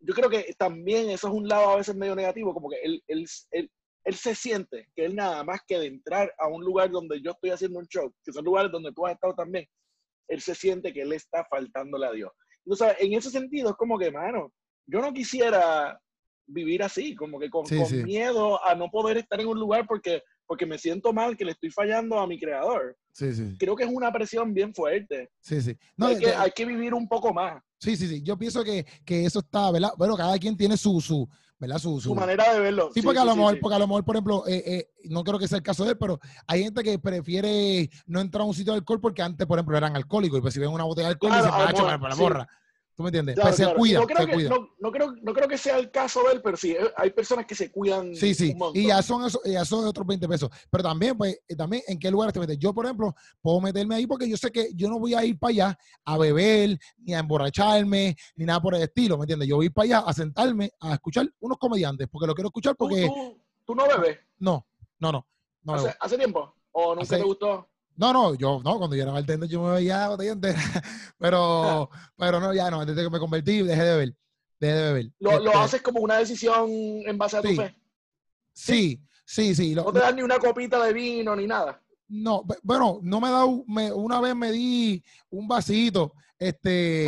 Yo 0.00 0.14
creo 0.14 0.28
que 0.28 0.52
también 0.58 1.10
eso 1.10 1.28
es 1.28 1.34
un 1.34 1.48
lado 1.48 1.70
a 1.70 1.76
veces 1.76 1.94
medio 1.94 2.16
negativo, 2.16 2.52
como 2.52 2.68
que 2.68 2.76
él, 2.82 3.02
él, 3.06 3.24
él, 3.52 3.70
él 4.04 4.14
se 4.14 4.34
siente 4.34 4.88
que 4.94 5.06
él 5.06 5.14
nada 5.14 5.42
más 5.44 5.60
que 5.66 5.78
de 5.78 5.86
entrar 5.86 6.30
a 6.38 6.48
un 6.48 6.62
lugar 6.62 6.90
donde 6.90 7.22
yo 7.22 7.30
estoy 7.30 7.50
haciendo 7.50 7.78
un 7.78 7.86
show, 7.86 8.12
que 8.22 8.32
son 8.32 8.44
lugares 8.44 8.70
donde 8.70 8.92
tú 8.92 9.06
has 9.06 9.14
estado 9.14 9.34
también, 9.34 9.66
él 10.28 10.40
se 10.40 10.54
siente 10.54 10.92
que 10.92 11.02
él 11.02 11.12
está 11.12 11.44
faltándole 11.44 12.06
a 12.06 12.12
Dios. 12.12 12.32
Entonces, 12.64 12.96
en 13.00 13.12
ese 13.14 13.30
sentido, 13.30 13.70
es 13.70 13.76
como 13.76 13.98
que, 13.98 14.10
mano, 14.10 14.52
yo 14.86 15.00
no 15.00 15.12
quisiera 15.12 15.98
vivir 16.46 16.82
así, 16.82 17.14
como 17.14 17.38
que 17.38 17.48
con, 17.48 17.64
miedo 18.04 18.64
a 18.64 18.74
no 18.74 18.90
poder 18.90 19.16
estar 19.16 19.40
en 19.40 19.48
un 19.48 19.58
lugar 19.58 19.86
porque, 19.86 20.22
porque 20.46 20.66
me 20.66 20.78
siento 20.78 21.12
mal 21.12 21.36
que 21.36 21.44
le 21.44 21.52
estoy 21.52 21.70
fallando 21.70 22.18
a 22.18 22.26
mi 22.26 22.38
creador. 22.38 22.96
Sí, 23.12 23.32
sí. 23.32 23.56
Creo 23.58 23.76
que 23.76 23.84
es 23.84 23.90
una 23.90 24.12
presión 24.12 24.52
bien 24.52 24.74
fuerte. 24.74 25.30
Sí, 25.40 25.60
sí. 25.62 25.76
No, 25.96 26.06
hay, 26.06 26.18
que, 26.18 26.28
hay 26.28 26.50
que 26.50 26.66
vivir 26.66 26.92
un 26.94 27.08
poco 27.08 27.32
más. 27.32 27.62
Sí, 27.78 27.96
sí, 27.96 28.08
sí. 28.08 28.22
Yo 28.22 28.36
pienso 28.36 28.64
que, 28.64 28.84
que 29.04 29.24
eso 29.24 29.38
está, 29.40 29.70
¿verdad? 29.70 29.92
Bueno, 29.96 30.16
cada 30.16 30.38
quien 30.38 30.56
tiene 30.56 30.76
su, 30.76 31.00
su, 31.00 31.28
¿verdad? 31.58 31.78
Su, 31.78 32.00
su, 32.00 32.14
manera 32.14 32.52
de 32.52 32.60
verlo. 32.60 32.90
Sí, 32.92 33.02
porque, 33.02 33.20
a 33.20 33.24
lo 33.24 33.36
mejor, 33.36 33.58
porque 33.60 33.76
a 33.76 33.78
lo 33.78 33.86
mejor, 33.86 34.04
por 34.04 34.16
ejemplo, 34.16 34.44
eh, 34.46 34.62
eh, 34.66 34.90
no 35.04 35.24
creo 35.24 35.38
que 35.38 35.48
sea 35.48 35.58
el 35.58 35.62
caso 35.62 35.84
de 35.84 35.90
él, 35.90 35.98
pero 35.98 36.20
hay 36.46 36.62
gente 36.62 36.82
que 36.82 36.98
prefiere 36.98 37.90
no 38.06 38.20
entrar 38.20 38.42
a 38.42 38.46
un 38.46 38.54
sitio 38.54 38.72
de 38.72 38.78
alcohol 38.78 39.00
porque 39.00 39.22
antes, 39.22 39.46
por 39.46 39.58
ejemplo, 39.58 39.76
eran 39.76 39.96
alcohólicos 39.96 40.38
y 40.38 40.42
pues 40.42 40.54
si 40.54 40.60
ven 40.60 40.70
una 40.70 40.84
botella 40.84 41.08
de 41.08 41.12
alcohol, 41.12 41.32
dicen, 41.32 41.50
macho, 41.50 41.84
para 41.84 42.08
la 42.08 42.14
borra. 42.14 42.48
¿Tú 42.96 43.02
me 43.02 43.08
entiendes? 43.08 43.36
pues 43.40 43.56
se 43.56 43.74
cuida, 43.74 43.98
no 43.98 44.06
creo, 44.06 44.18
se 44.20 44.26
que, 44.26 44.32
cuida. 44.32 44.48
No, 44.50 44.68
no, 44.78 44.92
creo, 44.92 45.14
no 45.20 45.32
creo 45.32 45.48
que 45.48 45.58
sea 45.58 45.78
el 45.78 45.90
caso 45.90 46.22
de 46.22 46.34
él, 46.34 46.42
pero 46.42 46.56
sí, 46.56 46.72
eh, 46.72 46.92
hay 46.96 47.10
personas 47.10 47.44
que 47.44 47.56
se 47.56 47.72
cuidan. 47.72 48.14
Sí, 48.14 48.34
sí, 48.34 48.56
y 48.72 48.86
ya 48.86 49.02
son, 49.02 49.24
eso, 49.24 49.40
ya 49.44 49.64
son 49.64 49.84
otros 49.86 50.06
20 50.06 50.28
pesos. 50.28 50.48
Pero 50.70 50.84
también, 50.84 51.18
pues, 51.18 51.36
eh, 51.48 51.56
también, 51.56 51.82
¿en 51.88 51.98
qué 51.98 52.08
lugar 52.08 52.30
te 52.32 52.38
metes? 52.38 52.56
Yo, 52.56 52.72
por 52.72 52.84
ejemplo, 52.84 53.12
puedo 53.40 53.60
meterme 53.60 53.96
ahí 53.96 54.06
porque 54.06 54.28
yo 54.28 54.36
sé 54.36 54.52
que 54.52 54.70
yo 54.74 54.88
no 54.88 55.00
voy 55.00 55.14
a 55.14 55.24
ir 55.24 55.36
para 55.36 55.50
allá 55.50 55.78
a 56.04 56.18
beber, 56.18 56.78
ni 56.98 57.14
a 57.14 57.18
emborracharme, 57.18 58.16
ni 58.36 58.44
nada 58.44 58.60
por 58.60 58.76
el 58.76 58.82
estilo, 58.82 59.18
¿me 59.18 59.24
entiendes? 59.24 59.48
Yo 59.48 59.56
voy 59.56 59.70
para 59.70 59.84
allá 59.84 59.98
a 60.06 60.12
sentarme 60.12 60.70
a 60.78 60.94
escuchar 60.94 61.28
unos 61.40 61.58
comediantes, 61.58 62.06
porque 62.08 62.28
lo 62.28 62.34
quiero 62.34 62.48
escuchar 62.48 62.76
porque... 62.76 63.06
¿Tú, 63.06 63.42
tú, 63.64 63.74
no 63.74 63.88
bebes? 63.88 64.18
No, 64.38 64.64
no, 65.00 65.10
no. 65.10 65.26
no 65.64 65.74
¿Hace, 65.74 65.96
¿Hace, 65.98 66.16
tiempo? 66.16 66.54
¿O 66.70 66.90
nunca 66.90 67.02
hace, 67.02 67.16
te 67.16 67.24
gustó? 67.24 67.68
No, 67.96 68.12
no, 68.12 68.34
yo 68.34 68.60
no, 68.64 68.78
cuando 68.78 68.96
yo 68.96 69.02
era 69.02 69.12
bartender 69.12 69.48
yo 69.48 69.62
me 69.62 69.72
veía 69.72 70.08
botella 70.08 70.32
entera. 70.32 70.60
Pero, 71.18 71.88
pero 72.18 72.40
no, 72.40 72.52
ya 72.52 72.70
no, 72.70 72.84
desde 72.84 73.02
que 73.02 73.10
me 73.10 73.18
convertí 73.18 73.62
dejé 73.62 73.82
de 73.82 73.90
beber. 73.92 74.16
Dejé 74.60 74.74
de 74.74 74.92
beber. 74.92 75.12
¿Lo, 75.20 75.30
este, 75.30 75.44
¿lo 75.44 75.58
haces 75.58 75.82
como 75.82 76.00
una 76.00 76.18
decisión 76.18 76.68
en 76.70 77.16
base 77.16 77.38
a 77.38 77.42
sí, 77.42 77.48
tu 77.48 77.62
fe? 77.62 77.74
Sí, 78.52 79.00
sí, 79.24 79.54
sí. 79.54 79.74
¿No 79.74 79.92
te 79.92 80.00
das 80.00 80.14
ni 80.14 80.22
una 80.22 80.38
copita 80.38 80.82
de 80.84 80.92
vino 80.92 81.34
ni 81.34 81.46
nada? 81.46 81.80
No, 82.08 82.44
bueno, 82.62 82.98
no 83.02 83.20
me 83.20 83.30
da, 83.30 83.44
me, 83.66 83.92
una 83.92 84.20
vez 84.20 84.34
me 84.34 84.52
di 84.52 85.02
un 85.30 85.48
vasito 85.48 86.12
este, 86.48 87.06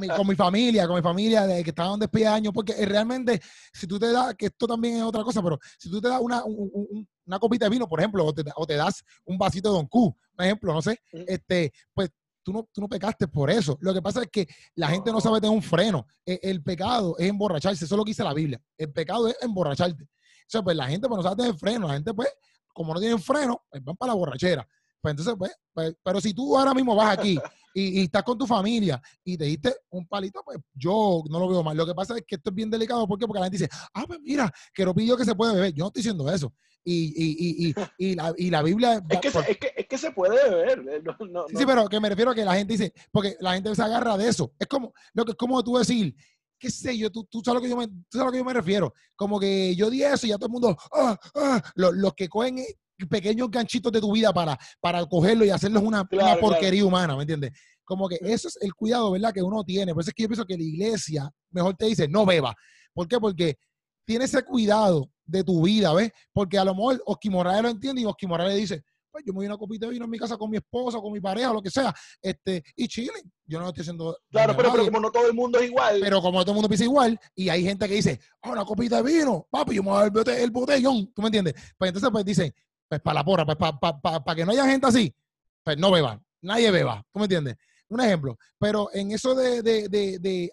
mi, 0.00 0.08
con 0.08 0.26
mi 0.26 0.34
familia, 0.34 0.86
con 0.86 0.96
mi 0.96 1.02
familia 1.02 1.46
de 1.46 1.62
que 1.62 1.70
estaban 1.70 1.98
de 1.98 2.26
años, 2.26 2.52
porque 2.52 2.74
realmente, 2.86 3.40
si 3.72 3.86
tú 3.86 3.98
te 3.98 4.10
das, 4.12 4.34
que 4.34 4.46
esto 4.46 4.66
también 4.66 4.96
es 4.96 5.02
otra 5.02 5.22
cosa, 5.22 5.42
pero 5.42 5.58
si 5.78 5.90
tú 5.90 6.00
te 6.00 6.08
das 6.08 6.20
una, 6.20 6.44
un, 6.44 7.08
una 7.26 7.38
copita 7.38 7.66
de 7.66 7.70
vino, 7.70 7.88
por 7.88 8.00
ejemplo, 8.00 8.24
o 8.24 8.32
te, 8.32 8.42
o 8.56 8.66
te, 8.66 8.74
das 8.74 9.04
un 9.24 9.38
vasito 9.38 9.70
de 9.70 9.76
Don 9.76 9.86
Q, 9.86 10.14
por 10.34 10.44
ejemplo, 10.44 10.72
no 10.72 10.82
sé, 10.82 11.00
este, 11.12 11.72
pues 11.92 12.10
tú 12.42 12.52
no, 12.52 12.68
tú 12.72 12.80
no 12.80 12.88
pecaste 12.88 13.28
por 13.28 13.50
eso. 13.50 13.76
Lo 13.80 13.92
que 13.92 14.02
pasa 14.02 14.22
es 14.22 14.28
que 14.30 14.48
la 14.74 14.88
gente 14.88 15.12
no 15.12 15.20
sabe 15.20 15.40
tener 15.40 15.54
un 15.54 15.62
freno. 15.62 16.06
El, 16.24 16.38
el, 16.42 16.62
pecado 16.62 17.16
es 17.18 17.28
emborracharse, 17.28 17.84
eso 17.84 17.94
es 17.94 17.98
lo 17.98 18.04
que 18.04 18.10
dice 18.10 18.24
la 18.24 18.34
Biblia. 18.34 18.60
El 18.76 18.92
pecado 18.92 19.28
es 19.28 19.36
emborracharte. 19.42 20.04
O 20.04 20.50
sea, 20.50 20.62
pues 20.62 20.76
la 20.76 20.86
gente 20.86 21.08
pues, 21.08 21.18
no 21.18 21.22
sabe 21.22 21.36
tener 21.36 21.54
freno, 21.56 21.88
la 21.88 21.94
gente 21.94 22.14
pues 22.14 22.28
como 22.72 22.94
no 22.94 23.00
tienen 23.00 23.20
freno, 23.20 23.62
pues 23.68 23.82
van 23.84 23.96
para 23.96 24.12
la 24.12 24.16
borrachera. 24.16 24.66
Pues 25.00 25.12
entonces, 25.12 25.34
pues, 25.36 25.52
pues, 25.72 25.94
pero 26.02 26.20
si 26.20 26.32
tú 26.32 26.56
ahora 26.56 26.74
mismo 26.74 26.94
vas 26.94 27.18
aquí 27.18 27.38
y, 27.74 28.00
y, 28.00 28.04
estás 28.04 28.22
con 28.22 28.38
tu 28.38 28.46
familia 28.46 29.00
y 29.24 29.36
te 29.36 29.44
diste 29.44 29.74
un 29.90 30.06
palito, 30.06 30.42
pues 30.44 30.58
yo 30.74 31.22
no 31.28 31.38
lo 31.38 31.48
veo 31.48 31.62
mal. 31.62 31.76
Lo 31.76 31.86
que 31.86 31.94
pasa 31.94 32.16
es 32.16 32.24
que 32.26 32.36
esto 32.36 32.50
es 32.50 32.56
bien 32.56 32.70
delicado. 32.70 33.06
¿Por 33.06 33.18
qué? 33.18 33.26
Porque 33.26 33.40
la 33.40 33.46
gente 33.46 33.58
dice, 33.58 33.70
ah, 33.94 34.04
pues 34.06 34.20
mira, 34.22 34.52
que 34.74 34.84
lo 34.84 34.94
pillo 34.94 35.16
que 35.16 35.24
se 35.24 35.34
puede 35.34 35.54
beber. 35.54 35.72
Yo 35.72 35.84
no 35.84 35.88
estoy 35.88 36.00
diciendo 36.00 36.30
eso. 36.30 36.52
Y, 36.84 37.12
y, 37.16 37.68
y, 37.68 37.74
y, 37.98 38.14
la, 38.14 38.32
y 38.36 38.50
la 38.50 38.62
Biblia... 38.62 39.02
Es 39.10 39.20
que, 39.20 39.30
por... 39.30 39.44
es, 39.48 39.58
que, 39.58 39.72
es 39.76 39.86
que 39.86 39.98
se 39.98 40.10
puede 40.10 40.50
beber. 40.50 40.78
Eh, 40.88 41.02
no, 41.02 41.16
no, 41.26 41.48
sí, 41.48 41.56
sí, 41.56 41.66
pero 41.66 41.88
que 41.88 42.00
me 42.00 42.08
refiero 42.08 42.30
a 42.30 42.34
que 42.34 42.44
la 42.44 42.54
gente 42.54 42.72
dice, 42.72 42.92
porque 43.12 43.36
la 43.40 43.54
gente 43.54 43.74
se 43.74 43.82
agarra 43.82 44.16
de 44.16 44.28
eso. 44.28 44.52
Es 44.58 44.66
como, 44.66 44.92
lo 45.12 45.24
que 45.24 45.32
es 45.32 45.36
como 45.36 45.62
tú 45.62 45.76
decir, 45.76 46.14
qué 46.58 46.70
sé 46.70 46.96
yo, 46.96 47.10
tú, 47.10 47.24
tú, 47.24 47.42
sabes 47.44 47.56
lo 47.56 47.62
que 47.62 47.68
yo 47.68 47.76
me, 47.76 47.86
tú 47.86 48.18
sabes 48.18 48.22
a 48.22 48.26
lo 48.26 48.32
que 48.32 48.38
yo 48.38 48.44
me 48.44 48.54
refiero. 48.54 48.92
Como 49.16 49.38
que 49.38 49.74
yo 49.76 49.90
di 49.90 50.02
eso 50.02 50.26
y 50.26 50.30
ya 50.30 50.36
todo 50.36 50.46
el 50.46 50.52
mundo, 50.52 50.76
ah, 50.92 51.18
ah, 51.34 51.62
los, 51.74 51.94
los 51.94 52.14
que 52.14 52.28
cogen 52.28 52.64
pequeños 53.06 53.50
ganchitos 53.50 53.92
de 53.92 54.00
tu 54.00 54.12
vida 54.12 54.32
para, 54.32 54.58
para 54.80 55.04
cogerlo 55.06 55.44
y 55.44 55.50
hacerlos 55.50 55.82
una, 55.82 56.04
claro, 56.06 56.32
una 56.32 56.40
porquería 56.40 56.80
claro. 56.80 56.86
humana, 56.86 57.16
¿me 57.16 57.22
entiendes? 57.22 57.52
Como 57.84 58.08
que 58.08 58.18
eso 58.20 58.48
es 58.48 58.58
el 58.60 58.74
cuidado, 58.74 59.12
¿verdad? 59.12 59.32
Que 59.32 59.42
uno 59.42 59.64
tiene. 59.64 59.94
Por 59.94 60.02
eso 60.02 60.10
es 60.10 60.14
que 60.14 60.22
yo 60.24 60.28
pienso 60.28 60.44
que 60.44 60.56
la 60.56 60.62
iglesia 60.62 61.30
mejor 61.50 61.74
te 61.74 61.86
dice, 61.86 62.08
no 62.08 62.26
beba. 62.26 62.54
¿Por 62.92 63.08
qué? 63.08 63.18
Porque 63.18 63.56
tiene 64.04 64.24
ese 64.24 64.42
cuidado 64.42 65.10
de 65.24 65.44
tu 65.44 65.62
vida, 65.62 65.92
¿ves? 65.94 66.10
Porque 66.32 66.58
a 66.58 66.64
lo 66.64 66.74
mejor 66.74 67.02
Oski 67.06 67.30
Morales 67.30 67.62
lo 67.62 67.68
entiende 67.68 68.02
y 68.02 68.04
Oski 68.04 68.26
Morales 68.26 68.56
dice, 68.56 68.82
pues 69.10 69.24
yo 69.24 69.32
me 69.32 69.38
voy 69.38 69.46
a 69.46 69.50
una 69.50 69.58
copita 69.58 69.86
de 69.86 69.92
vino 69.92 70.04
en 70.04 70.10
mi 70.10 70.18
casa 70.18 70.36
con 70.36 70.50
mi 70.50 70.56
esposa, 70.56 70.98
con 70.98 71.12
mi 71.12 71.20
pareja, 71.20 71.52
lo 71.52 71.62
que 71.62 71.70
sea, 71.70 71.94
este, 72.20 72.62
y 72.76 72.88
chilling. 72.88 73.30
Yo 73.46 73.60
no 73.60 73.68
estoy 73.68 73.82
haciendo. 73.82 74.16
Claro, 74.30 74.54
pero, 74.56 74.70
pero, 74.72 74.84
como 74.84 75.00
no 75.00 75.10
todo 75.10 75.26
el 75.26 75.34
mundo 75.34 75.58
es 75.58 75.68
igual. 75.68 76.00
Pero 76.00 76.20
como 76.20 76.42
todo 76.42 76.52
el 76.52 76.56
mundo 76.56 76.68
piensa 76.68 76.84
igual, 76.84 77.18
y 77.34 77.48
hay 77.48 77.64
gente 77.64 77.88
que 77.88 77.94
dice, 77.94 78.20
ah, 78.42 78.50
una 78.50 78.64
copita 78.64 79.02
de 79.02 79.12
vino, 79.12 79.46
papi, 79.50 79.74
yo 79.74 79.82
me 79.82 79.90
voy 79.90 80.02
a 80.02 80.42
el 80.42 80.50
botellón, 80.50 81.12
¿tú 81.14 81.22
me 81.22 81.28
entiendes? 81.28 81.54
Pues 81.76 81.88
entonces, 81.88 82.10
pues 82.10 82.24
dicen, 82.24 82.54
pues 82.88 83.00
para 83.00 83.14
la 83.14 83.24
porra, 83.24 83.44
pues 83.44 83.56
para 83.56 83.78
pa, 83.78 84.00
pa, 84.00 84.24
pa, 84.24 84.34
que 84.34 84.44
no 84.44 84.52
haya 84.52 84.66
gente 84.66 84.86
así, 84.86 85.14
pues 85.62 85.76
no 85.76 85.90
beban, 85.90 86.24
nadie 86.40 86.70
beba, 86.70 87.04
¿tú 87.12 87.18
me 87.18 87.24
entiendes? 87.26 87.56
Un 87.88 88.00
ejemplo, 88.00 88.38
pero 88.58 88.90
en 88.92 89.12
eso 89.12 89.34
de, 89.34 89.62
de, 89.62 89.88
de, 89.88 90.18
de, 90.18 90.52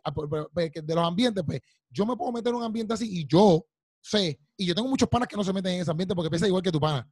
de 0.83 0.95
los 0.95 1.03
ambientes, 1.05 1.43
pues 1.45 1.61
yo 1.89 2.05
me 2.05 2.15
puedo 2.15 2.31
meter 2.31 2.49
en 2.49 2.55
un 2.55 2.63
ambiente 2.63 2.93
así 2.93 3.19
y 3.19 3.27
yo 3.27 3.65
sé, 4.01 4.39
y 4.57 4.65
yo 4.65 4.75
tengo 4.75 4.87
muchos 4.87 5.09
panas 5.09 5.27
que 5.27 5.35
no 5.35 5.43
se 5.43 5.51
meten 5.51 5.73
en 5.73 5.81
ese 5.81 5.91
ambiente 5.91 6.15
porque 6.15 6.29
piensa 6.29 6.47
igual 6.47 6.61
que 6.61 6.71
tu 6.71 6.79
pana. 6.79 7.07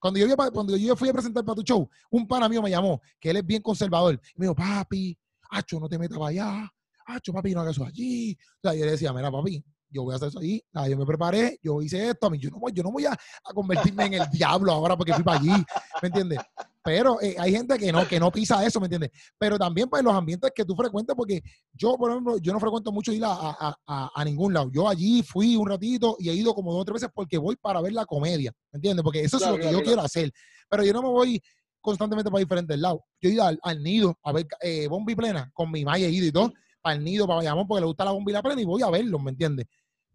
Cuando 0.00 0.18
yo, 0.18 0.26
cuando 0.52 0.76
yo 0.76 0.96
fui 0.96 1.10
a 1.10 1.12
presentar 1.12 1.44
para 1.44 1.56
tu 1.56 1.62
show, 1.62 1.88
un 2.10 2.26
pana 2.26 2.48
mío 2.48 2.62
me 2.62 2.70
llamó, 2.70 3.02
que 3.20 3.30
él 3.30 3.36
es 3.36 3.46
bien 3.46 3.60
conservador, 3.60 4.14
y 4.14 4.38
me 4.38 4.46
dijo, 4.46 4.54
papi, 4.54 5.16
Acho, 5.50 5.80
no 5.80 5.88
te 5.88 5.98
metas 5.98 6.16
para 6.16 6.30
allá, 6.30 6.72
Acho, 7.06 7.32
papi, 7.32 7.52
no 7.52 7.60
hagas 7.60 7.76
eso 7.76 7.84
allí. 7.84 8.36
O 8.56 8.60
sea, 8.62 8.74
yo 8.74 8.84
le 8.84 8.92
decía, 8.92 9.12
mira, 9.12 9.30
papi, 9.30 9.62
yo 9.90 10.04
voy 10.04 10.12
a 10.12 10.16
hacer 10.16 10.28
eso 10.28 10.38
allí, 10.38 10.62
ah, 10.74 10.88
yo 10.88 10.96
me 10.96 11.04
preparé, 11.04 11.58
yo 11.62 11.82
hice 11.82 12.10
esto, 12.10 12.26
a 12.26 12.30
mí, 12.30 12.38
yo 12.38 12.50
no 12.50 12.58
voy, 12.58 12.72
yo 12.72 12.82
no 12.82 12.90
voy 12.90 13.06
a, 13.06 13.12
a 13.12 13.52
convertirme 13.54 14.06
en 14.06 14.14
el 14.14 14.30
diablo 14.32 14.72
ahora 14.72 14.96
porque 14.96 15.12
fui 15.12 15.24
para 15.24 15.38
allí, 15.38 15.50
¿me 16.02 16.08
entiendes? 16.08 16.38
Pero 16.82 17.20
eh, 17.20 17.36
hay 17.38 17.52
gente 17.52 17.76
que 17.78 17.92
no, 17.92 18.06
que 18.08 18.18
no 18.18 18.32
pisa 18.32 18.64
eso, 18.64 18.80
¿me 18.80 18.86
entiendes? 18.86 19.10
Pero 19.38 19.58
también 19.58 19.88
pues 19.88 20.02
los 20.02 20.14
ambientes 20.14 20.50
que 20.54 20.64
tú 20.64 20.74
frecuentas, 20.74 21.14
porque 21.14 21.42
yo, 21.74 21.96
por 21.96 22.10
ejemplo, 22.10 22.38
yo 22.38 22.52
no 22.52 22.60
frecuento 22.60 22.90
mucho 22.90 23.12
ir 23.12 23.24
a, 23.24 23.32
a, 23.32 23.76
a, 23.86 24.10
a, 24.14 24.24
ningún 24.24 24.54
lado. 24.54 24.70
Yo 24.72 24.88
allí 24.88 25.22
fui 25.22 25.56
un 25.56 25.68
ratito 25.68 26.16
y 26.18 26.30
he 26.30 26.34
ido 26.34 26.54
como 26.54 26.72
dos 26.72 26.82
o 26.82 26.84
tres 26.84 26.94
veces 26.94 27.10
porque 27.14 27.36
voy 27.36 27.56
para 27.56 27.82
ver 27.82 27.92
la 27.92 28.06
comedia, 28.06 28.52
¿me 28.72 28.78
entiendes? 28.78 29.02
Porque 29.02 29.20
eso 29.20 29.36
claro, 29.36 29.54
es 29.54 29.58
lo 29.58 29.62
que 29.62 29.62
claro, 29.62 29.78
yo 29.78 29.82
claro. 29.82 29.86
quiero 29.88 30.02
hacer. 30.02 30.32
Pero 30.70 30.84
yo 30.84 30.92
no 30.94 31.02
me 31.02 31.08
voy 31.08 31.42
constantemente 31.80 32.30
para 32.30 32.40
diferentes 32.40 32.78
lados. 32.78 33.00
Yo 33.20 33.28
he 33.28 33.32
ido 33.34 33.44
al, 33.44 33.58
al 33.62 33.82
nido 33.82 34.18
a 34.22 34.32
ver 34.32 34.46
eh, 34.62 34.86
Bombi 34.88 35.14
Plena, 35.14 35.50
con 35.52 35.70
mi 35.70 35.84
maya 35.84 36.06
he 36.06 36.10
ido 36.10 36.26
y 36.26 36.32
todo, 36.32 36.52
para 36.80 36.96
el 36.96 37.04
nido, 37.04 37.26
para 37.26 37.38
Bayamón, 37.38 37.66
porque 37.66 37.80
le 37.80 37.86
gusta 37.86 38.04
la 38.04 38.12
Bombi 38.12 38.32
la 38.32 38.42
Plena 38.42 38.60
y 38.60 38.64
voy 38.64 38.82
a 38.82 38.90
verlo, 38.90 39.18
¿me 39.18 39.32
entiendes? 39.32 39.66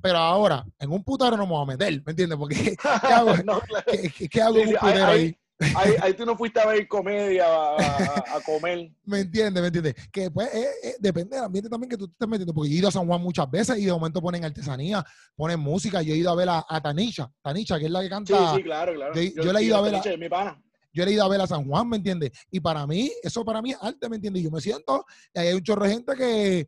Pero 0.02 0.18
ahora, 0.18 0.66
en 0.80 0.92
un 0.92 1.04
putero 1.04 1.36
no 1.38 1.46
me 1.46 1.54
voy 1.54 1.64
a 1.64 1.66
meter, 1.66 2.02
¿me 2.06 2.12
entiendes? 2.12 2.38
Porque 2.38 2.56
¿qué 3.02 3.14
hago, 3.14 3.36
no, 3.46 3.62
¿qué, 3.88 4.12
qué, 4.16 4.30
qué 4.30 4.42
hago 4.42 4.56
sí, 4.56 4.62
en 4.62 4.68
un 4.70 4.76
putero 4.76 5.06
ahí? 5.06 5.22
ahí? 5.22 5.38
Ahí, 5.58 5.94
ahí, 6.02 6.14
tú 6.14 6.26
no 6.26 6.36
fuiste 6.36 6.60
a 6.60 6.66
ver 6.66 6.86
comedia, 6.86 7.46
a, 7.46 7.76
a, 7.78 8.38
a 8.38 8.42
comer. 8.46 8.92
¿Me 9.06 9.22
entiendes? 9.22 9.62
¿Me 9.62 9.68
entiendes? 9.68 9.96
Que 10.12 10.30
pues 10.30 10.54
eh, 10.54 10.68
eh, 10.84 10.96
depende 11.00 11.38
del 11.38 11.46
ambiente 11.46 11.70
también 11.70 11.90
que 11.90 11.98
tú 11.98 12.08
te 12.08 12.12
estés 12.12 12.28
metiendo. 12.28 12.54
Porque 12.54 12.70
yo 12.70 12.76
he 12.76 12.80
ido 12.80 12.90
a 12.90 12.92
San 12.92 13.08
Juan 13.08 13.22
muchas 13.22 13.50
veces 13.50 13.78
y 13.78 13.86
de 13.86 13.92
momento 13.92 14.22
ponen 14.22 14.44
artesanía, 14.44 15.06
ponen 15.36 15.60
música. 15.60 16.02
Yo 16.02 16.14
he 16.14 16.18
ido 16.18 16.30
a 16.30 16.36
ver 16.36 16.50
a, 16.50 16.66
a 16.68 16.82
Tanisha, 16.82 17.32
Tanisha, 17.42 17.80
que 17.80 17.86
es 17.86 17.92
la 17.92 18.02
que 18.02 18.10
canta. 18.10 18.38
Sí, 18.38 18.58
sí, 18.58 18.64
claro, 18.64 18.94
claro. 18.94 19.16
Yo, 19.16 19.22
yo, 19.22 19.44
yo 19.44 19.54
le 19.54 19.60
he 19.60 19.64
ido 19.64 19.78
a 19.78 19.82
ver 19.82 19.96
a, 19.96 20.18
mi 20.18 20.28
pana. 20.28 20.62
Yo 20.92 21.04
he 21.04 21.12
ido 21.12 21.24
a 21.24 21.30
ver 21.30 21.42
a 21.42 21.48
San 21.48 21.66
Juan, 21.66 21.90
¿me 21.90 21.98
entiendes? 21.98 22.32
Y 22.52 22.60
para 22.60 22.86
mí, 22.86 23.12
eso 23.24 23.44
para 23.46 23.62
mí 23.62 23.72
es 23.72 23.78
arte, 23.82 24.10
¿me 24.10 24.16
entiendes? 24.18 24.44
Yo 24.44 24.52
me 24.52 24.62
siento, 24.62 25.06
y 25.34 25.40
hay 25.40 25.54
un 25.54 25.62
chorro 25.62 25.84
de 25.86 25.92
gente 25.92 26.16
que, 26.16 26.68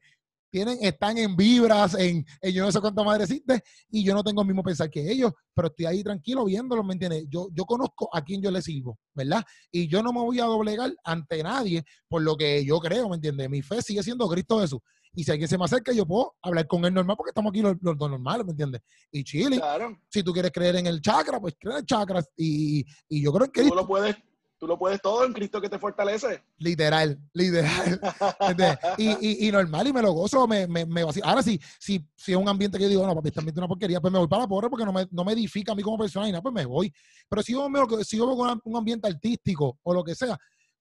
tienen, 0.49 0.77
están 0.81 1.17
en 1.17 1.35
vibras, 1.35 1.93
en, 1.95 2.25
en, 2.41 2.53
yo 2.53 2.65
no 2.65 2.71
sé 2.71 2.79
cuánta 2.79 3.03
madre 3.03 3.23
existe, 3.23 3.61
y 3.89 4.03
yo 4.03 4.13
no 4.13 4.23
tengo 4.23 4.41
el 4.41 4.47
mismo 4.47 4.63
pensar 4.63 4.89
que 4.89 5.11
ellos, 5.11 5.31
pero 5.53 5.67
estoy 5.67 5.85
ahí 5.85 6.03
tranquilo 6.03 6.45
viéndolos, 6.45 6.85
¿me 6.85 6.93
entiendes? 6.93 7.25
Yo, 7.29 7.49
yo 7.53 7.65
conozco 7.65 8.09
a 8.13 8.23
quién 8.23 8.41
yo 8.41 8.51
le 8.51 8.61
sirvo, 8.61 8.97
¿verdad? 9.13 9.43
Y 9.71 9.87
yo 9.87 10.01
no 10.01 10.13
me 10.13 10.21
voy 10.21 10.39
a 10.39 10.45
doblegar 10.45 10.93
ante 11.03 11.43
nadie 11.43 11.83
por 12.07 12.21
lo 12.21 12.35
que 12.35 12.65
yo 12.65 12.79
creo, 12.79 13.09
¿me 13.09 13.15
entiendes? 13.15 13.49
Mi 13.49 13.61
fe 13.61 13.81
sigue 13.81 14.03
siendo 14.03 14.27
Cristo 14.27 14.59
Jesús. 14.59 14.79
Y 15.13 15.23
si 15.23 15.31
alguien 15.31 15.47
se 15.47 15.57
me 15.57 15.65
acerca, 15.65 15.91
yo 15.91 16.05
puedo 16.05 16.35
hablar 16.43 16.67
con 16.67 16.85
él 16.85 16.93
normal 16.93 17.17
porque 17.17 17.31
estamos 17.31 17.49
aquí 17.49 17.61
los, 17.61 17.75
los 17.81 17.97
dos 17.97 18.09
normales, 18.09 18.45
¿me 18.45 18.51
entiendes? 18.51 18.81
Y 19.11 19.23
Chile, 19.23 19.57
claro. 19.57 19.97
si 20.09 20.21
tú 20.21 20.31
quieres 20.31 20.51
creer 20.51 20.75
en 20.75 20.85
el 20.85 21.01
chakra, 21.01 21.39
pues 21.39 21.55
cree 21.59 21.73
en 21.73 21.79
el 21.79 21.85
chakra. 21.85 22.23
Y, 22.35 22.85
y 23.09 23.23
yo 23.23 23.33
creo. 23.33 23.47
Tú 23.51 23.73
lo 23.73 23.87
puedes 23.87 24.15
Tú 24.59 24.65
lo 24.65 24.77
puedes 24.77 24.99
todo 25.01 25.23
en 25.23 25.33
Cristo 25.33 25.61
que 25.61 25.69
te 25.69 25.77
fortalece. 25.77 26.43
Literal, 26.57 27.19
literal. 27.33 28.01
y, 28.97 29.09
y, 29.21 29.47
y, 29.47 29.51
normal, 29.51 29.87
y 29.87 29.93
me 29.93 30.01
lo 30.01 30.13
gozo, 30.13 30.47
me, 30.47 30.65
me, 30.65 30.83
me 30.83 31.03
vacío. 31.03 31.23
Ahora 31.23 31.43
sí, 31.43 31.59
si, 31.79 32.03
si 32.15 32.31
es 32.31 32.37
un 32.37 32.49
ambiente 32.49 32.77
que 32.77 32.85
yo 32.85 32.89
digo, 32.89 33.05
no, 33.05 33.13
papi, 33.13 33.27
este 33.27 33.39
ambiente 33.39 33.59
es 33.59 33.61
una 33.61 33.67
porquería, 33.67 34.01
pues 34.01 34.11
me 34.11 34.17
voy 34.17 34.27
para 34.27 34.43
la 34.43 34.47
porra 34.47 34.67
porque 34.67 34.83
no 34.83 34.91
me, 34.91 35.07
no 35.11 35.23
me 35.23 35.33
edifica 35.33 35.73
a 35.73 35.75
mí 35.75 35.83
como 35.83 35.99
persona 35.99 36.27
y 36.27 36.31
nada, 36.31 36.41
pues 36.41 36.55
me 36.55 36.65
voy. 36.65 36.91
Pero 37.29 37.43
si 37.43 37.53
yo, 37.53 37.69
me, 37.69 37.79
si 38.03 38.17
yo 38.17 38.25
veo 38.25 38.35
con 38.35 38.61
un 38.63 38.77
ambiente 38.77 39.07
artístico 39.07 39.77
o 39.83 39.93
lo 39.93 40.03
que 40.03 40.15
sea, 40.15 40.35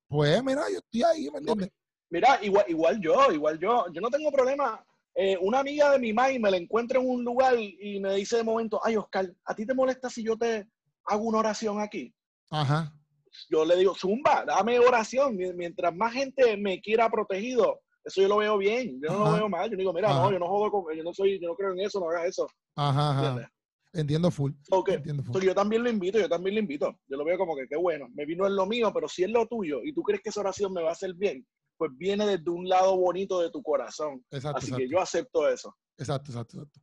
pues 0.09 0.43
mira, 0.43 0.63
yo 0.73 0.79
estoy 0.79 1.03
ahí, 1.03 1.31
¿me 1.31 1.39
entiendes? 1.39 1.71
Mira, 2.09 2.39
igual, 2.43 2.65
igual 2.69 3.01
yo, 3.01 3.31
igual 3.33 3.59
yo. 3.59 3.87
Yo 3.93 4.01
no 4.01 4.09
tengo 4.09 4.33
problema. 4.33 4.83
Eh, 5.15 5.37
una 5.41 5.59
amiga 5.59 5.91
de 5.91 5.99
mi 5.99 6.15
mamá 6.15 6.29
me 6.39 6.51
la 6.51 6.57
encuentra 6.57 6.99
en 6.99 7.09
un 7.11 7.25
lugar 7.25 7.59
y 7.59 8.01
me 8.01 8.15
dice 8.15 8.37
de 8.37 8.45
momento, 8.45 8.81
ay, 8.83 8.97
Oscar, 8.97 9.31
¿a 9.45 9.55
ti 9.55 9.67
te 9.67 9.75
molesta 9.75 10.09
si 10.09 10.23
yo 10.23 10.37
te 10.37 10.67
hago 11.05 11.25
una 11.25 11.39
oración 11.39 11.81
aquí? 11.81 12.15
Ajá 12.51 12.96
yo 13.49 13.65
le 13.65 13.77
digo, 13.77 13.95
Zumba, 13.95 14.45
dame 14.47 14.79
oración. 14.79 15.37
Mientras 15.37 15.95
más 15.95 16.13
gente 16.13 16.57
me 16.57 16.81
quiera 16.81 17.11
protegido, 17.11 17.81
eso 18.05 18.23
yo 18.23 18.29
lo 18.29 18.39
veo 18.39 18.57
bien. 18.59 19.01
Yo 19.03 19.13
no 19.13 19.23
Ajá. 19.23 19.31
lo 19.31 19.37
veo 19.37 19.49
mal. 19.49 19.71
Yo 19.71 19.77
digo, 19.77 19.93
mira, 19.93 20.11
Ajá. 20.11 20.23
no, 20.23 20.33
yo 20.33 20.39
no 20.39 20.49
jodo 20.49 20.71
con, 20.71 20.97
yo 20.97 21.03
no 21.03 21.13
soy, 21.13 21.41
yo 21.41 21.49
no 21.49 21.57
creo 21.57 21.73
en 21.73 21.81
eso, 21.81 22.01
no 22.01 22.09
hagas 22.11 22.27
eso. 22.27 22.47
Ajá, 22.77 23.51
Entiendo 23.93 24.31
full. 24.31 24.53
Okay. 24.71 24.97
Entiendo 24.97 25.23
full. 25.23 25.33
So, 25.33 25.41
yo 25.41 25.55
también 25.55 25.83
lo 25.83 25.89
invito, 25.89 26.19
yo 26.19 26.29
también 26.29 26.55
lo 26.55 26.61
invito. 26.61 26.99
Yo 27.09 27.17
lo 27.17 27.25
veo 27.25 27.39
como 27.39 27.57
que 27.57 27.67
qué 27.67 27.77
bueno. 27.77 28.07
Me 28.15 28.27
vino 28.27 28.47
en 28.47 28.55
lo 28.55 28.67
mío, 28.67 28.93
pero 28.93 29.09
si 29.09 29.25
es 29.25 29.31
lo 29.31 29.47
tuyo 29.47 29.81
y 29.83 29.95
tú 29.95 30.03
crees 30.03 30.21
que 30.23 30.29
esa 30.29 30.41
oración 30.41 30.73
me 30.73 30.83
va 30.83 30.91
a 30.91 30.93
hacer 30.93 31.15
bien, 31.15 31.47
pues 31.79 31.91
viene 31.97 32.27
desde 32.27 32.51
un 32.51 32.69
lado 32.69 32.97
bonito 32.97 33.41
de 33.41 33.51
tu 33.51 33.63
corazón. 33.63 34.23
Exacto, 34.31 34.59
Así 34.59 34.67
exacto. 34.67 34.77
que 34.77 34.89
yo 34.91 35.01
acepto 35.01 35.49
eso. 35.49 35.75
Exacto, 35.97 36.31
exacto, 36.31 36.59
exacto. 36.59 36.81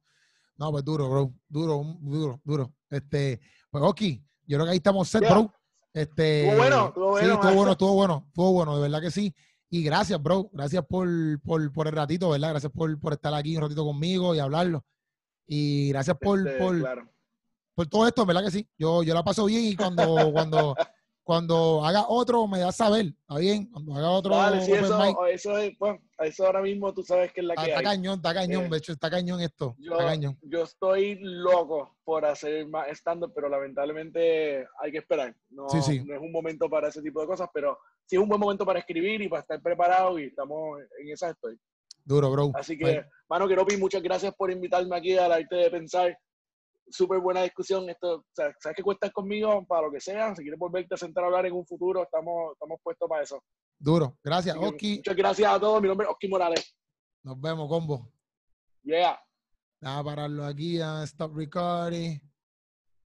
No, 0.57 0.71
pues 0.71 0.83
duro, 0.83 1.09
bro. 1.09 1.33
Duro, 1.47 1.97
duro, 1.99 2.41
duro. 2.43 2.73
Este, 2.89 3.39
pues, 3.69 3.83
Oki, 3.83 4.23
yo 4.47 4.57
creo 4.57 4.65
que 4.65 4.71
ahí 4.71 4.77
estamos 4.77 5.07
set, 5.07 5.21
bro. 5.21 5.51
Este, 5.93 6.43
estuvo 6.43 6.57
bueno, 6.57 6.87
estuvo 6.87 7.09
bueno. 7.11 7.27
Sí, 7.27 7.33
estuvo 7.33 7.53
bueno, 7.53 7.71
estuvo 7.71 7.93
bueno, 7.93 8.23
estuvo 8.27 8.51
bueno, 8.53 8.75
de 8.75 8.81
verdad 8.81 9.01
que 9.01 9.11
sí. 9.11 9.33
Y 9.69 9.83
gracias, 9.83 10.21
bro. 10.21 10.49
Gracias 10.51 10.85
por, 10.85 11.07
por, 11.41 11.71
por 11.71 11.87
el 11.87 11.93
ratito, 11.93 12.29
¿verdad? 12.29 12.49
Gracias 12.49 12.71
por, 12.71 12.99
por, 12.99 13.13
estar 13.13 13.33
aquí 13.33 13.55
un 13.55 13.63
ratito 13.63 13.83
conmigo 13.85 14.35
y 14.35 14.39
hablarlo. 14.39 14.83
Y 15.47 15.89
gracias 15.89 16.17
por, 16.19 16.39
este, 16.39 16.59
por, 16.59 17.07
por 17.75 17.87
todo 17.87 18.07
esto, 18.07 18.25
¿verdad 18.25 18.43
que 18.43 18.51
sí? 18.51 18.69
Yo, 18.77 19.03
yo 19.03 19.13
la 19.13 19.23
paso 19.23 19.45
bien 19.45 19.65
y 19.65 19.75
cuando, 19.75 20.31
cuando, 20.31 20.75
cuando 21.23 21.83
haga 21.85 22.05
otro, 22.09 22.47
me 22.47 22.59
da 22.59 22.71
saber, 22.71 23.05
¿está 23.05 23.37
bien? 23.37 23.65
Cuando 23.71 23.95
haga 23.95 24.09
otro. 24.09 24.31
Vale, 24.31 24.61
sí, 24.61 24.73
eso, 24.73 25.25
eso, 25.27 25.57
es, 25.57 25.77
pues, 25.77 25.99
eso 26.19 26.45
ahora 26.45 26.61
mismo 26.61 26.93
tú 26.93 27.01
sabes 27.01 27.31
que 27.31 27.39
es 27.39 27.47
la 27.47 27.55
que. 27.55 27.61
Está 27.61 27.77
hay. 27.77 27.83
cañón, 27.83 28.15
está 28.15 28.33
cañón, 28.33 28.65
eh, 28.65 28.69
de 28.69 28.77
hecho, 28.77 28.91
está 28.91 29.09
cañón 29.09 29.39
esto. 29.39 29.75
Yo, 29.79 29.93
está 29.93 30.05
cañón. 30.05 30.37
yo 30.41 30.63
estoy 30.63 31.17
loco 31.21 31.97
por 32.03 32.25
hacer 32.25 32.67
más 32.67 32.87
stand-up, 32.89 33.31
pero 33.33 33.47
lamentablemente 33.47 34.67
hay 34.81 34.91
que 34.91 34.97
esperar. 34.97 35.33
No, 35.49 35.67
no 35.71 35.79
es 35.79 36.21
un 36.21 36.31
momento 36.31 36.69
para 36.69 36.89
ese 36.89 37.01
tipo 37.01 37.21
de 37.21 37.27
cosas, 37.27 37.49
pero 37.53 37.77
sí 38.05 38.17
es 38.17 38.21
un 38.21 38.27
buen 38.27 38.41
momento 38.41 38.65
para 38.65 38.79
escribir 38.79 39.21
y 39.21 39.29
para 39.29 39.41
estar 39.41 39.61
preparado 39.61 40.19
y 40.19 40.25
estamos 40.25 40.81
en 40.99 41.09
esa 41.09 41.29
estoy. 41.29 41.57
Duro, 42.03 42.29
bro. 42.29 42.51
Así 42.55 42.77
que, 42.77 42.83
Bye. 42.83 43.05
mano, 43.29 43.47
Keropi, 43.47 43.77
muchas 43.77 44.03
gracias 44.03 44.33
por 44.35 44.51
invitarme 44.51 44.97
aquí 44.97 45.17
al 45.17 45.31
arte 45.31 45.55
de 45.55 45.71
pensar 45.71 46.17
súper 46.89 47.19
buena 47.19 47.43
discusión. 47.43 47.89
Esto, 47.89 48.25
sabes 48.33 48.75
que 48.75 48.83
cuentas 48.83 49.11
conmigo 49.11 49.65
para 49.65 49.87
lo 49.87 49.91
que 49.91 49.99
sea. 49.99 50.35
Si 50.35 50.41
quieres 50.41 50.59
volverte 50.59 50.95
a 50.95 50.97
sentar 50.97 51.23
a 51.23 51.27
hablar 51.27 51.45
en 51.45 51.53
un 51.53 51.65
futuro, 51.65 52.03
estamos, 52.03 52.53
estamos 52.53 52.79
puestos 52.83 53.09
para 53.09 53.23
eso. 53.23 53.43
Duro. 53.77 54.17
Gracias, 54.23 54.55
Oski. 54.57 54.97
Muchas 54.97 55.15
gracias 55.15 55.51
a 55.51 55.59
todos. 55.59 55.81
Mi 55.81 55.87
nombre 55.87 56.05
es 56.05 56.11
Oski 56.11 56.27
Morales. 56.27 56.75
Nos 57.23 57.39
vemos, 57.39 57.67
combo. 57.67 58.11
Yeah. 58.83 59.19
Nada, 59.81 60.03
pararlo 60.03 60.45
aquí 60.45 60.79
a 60.79 61.03
Stop 61.03 61.35
Recording. 61.35 62.19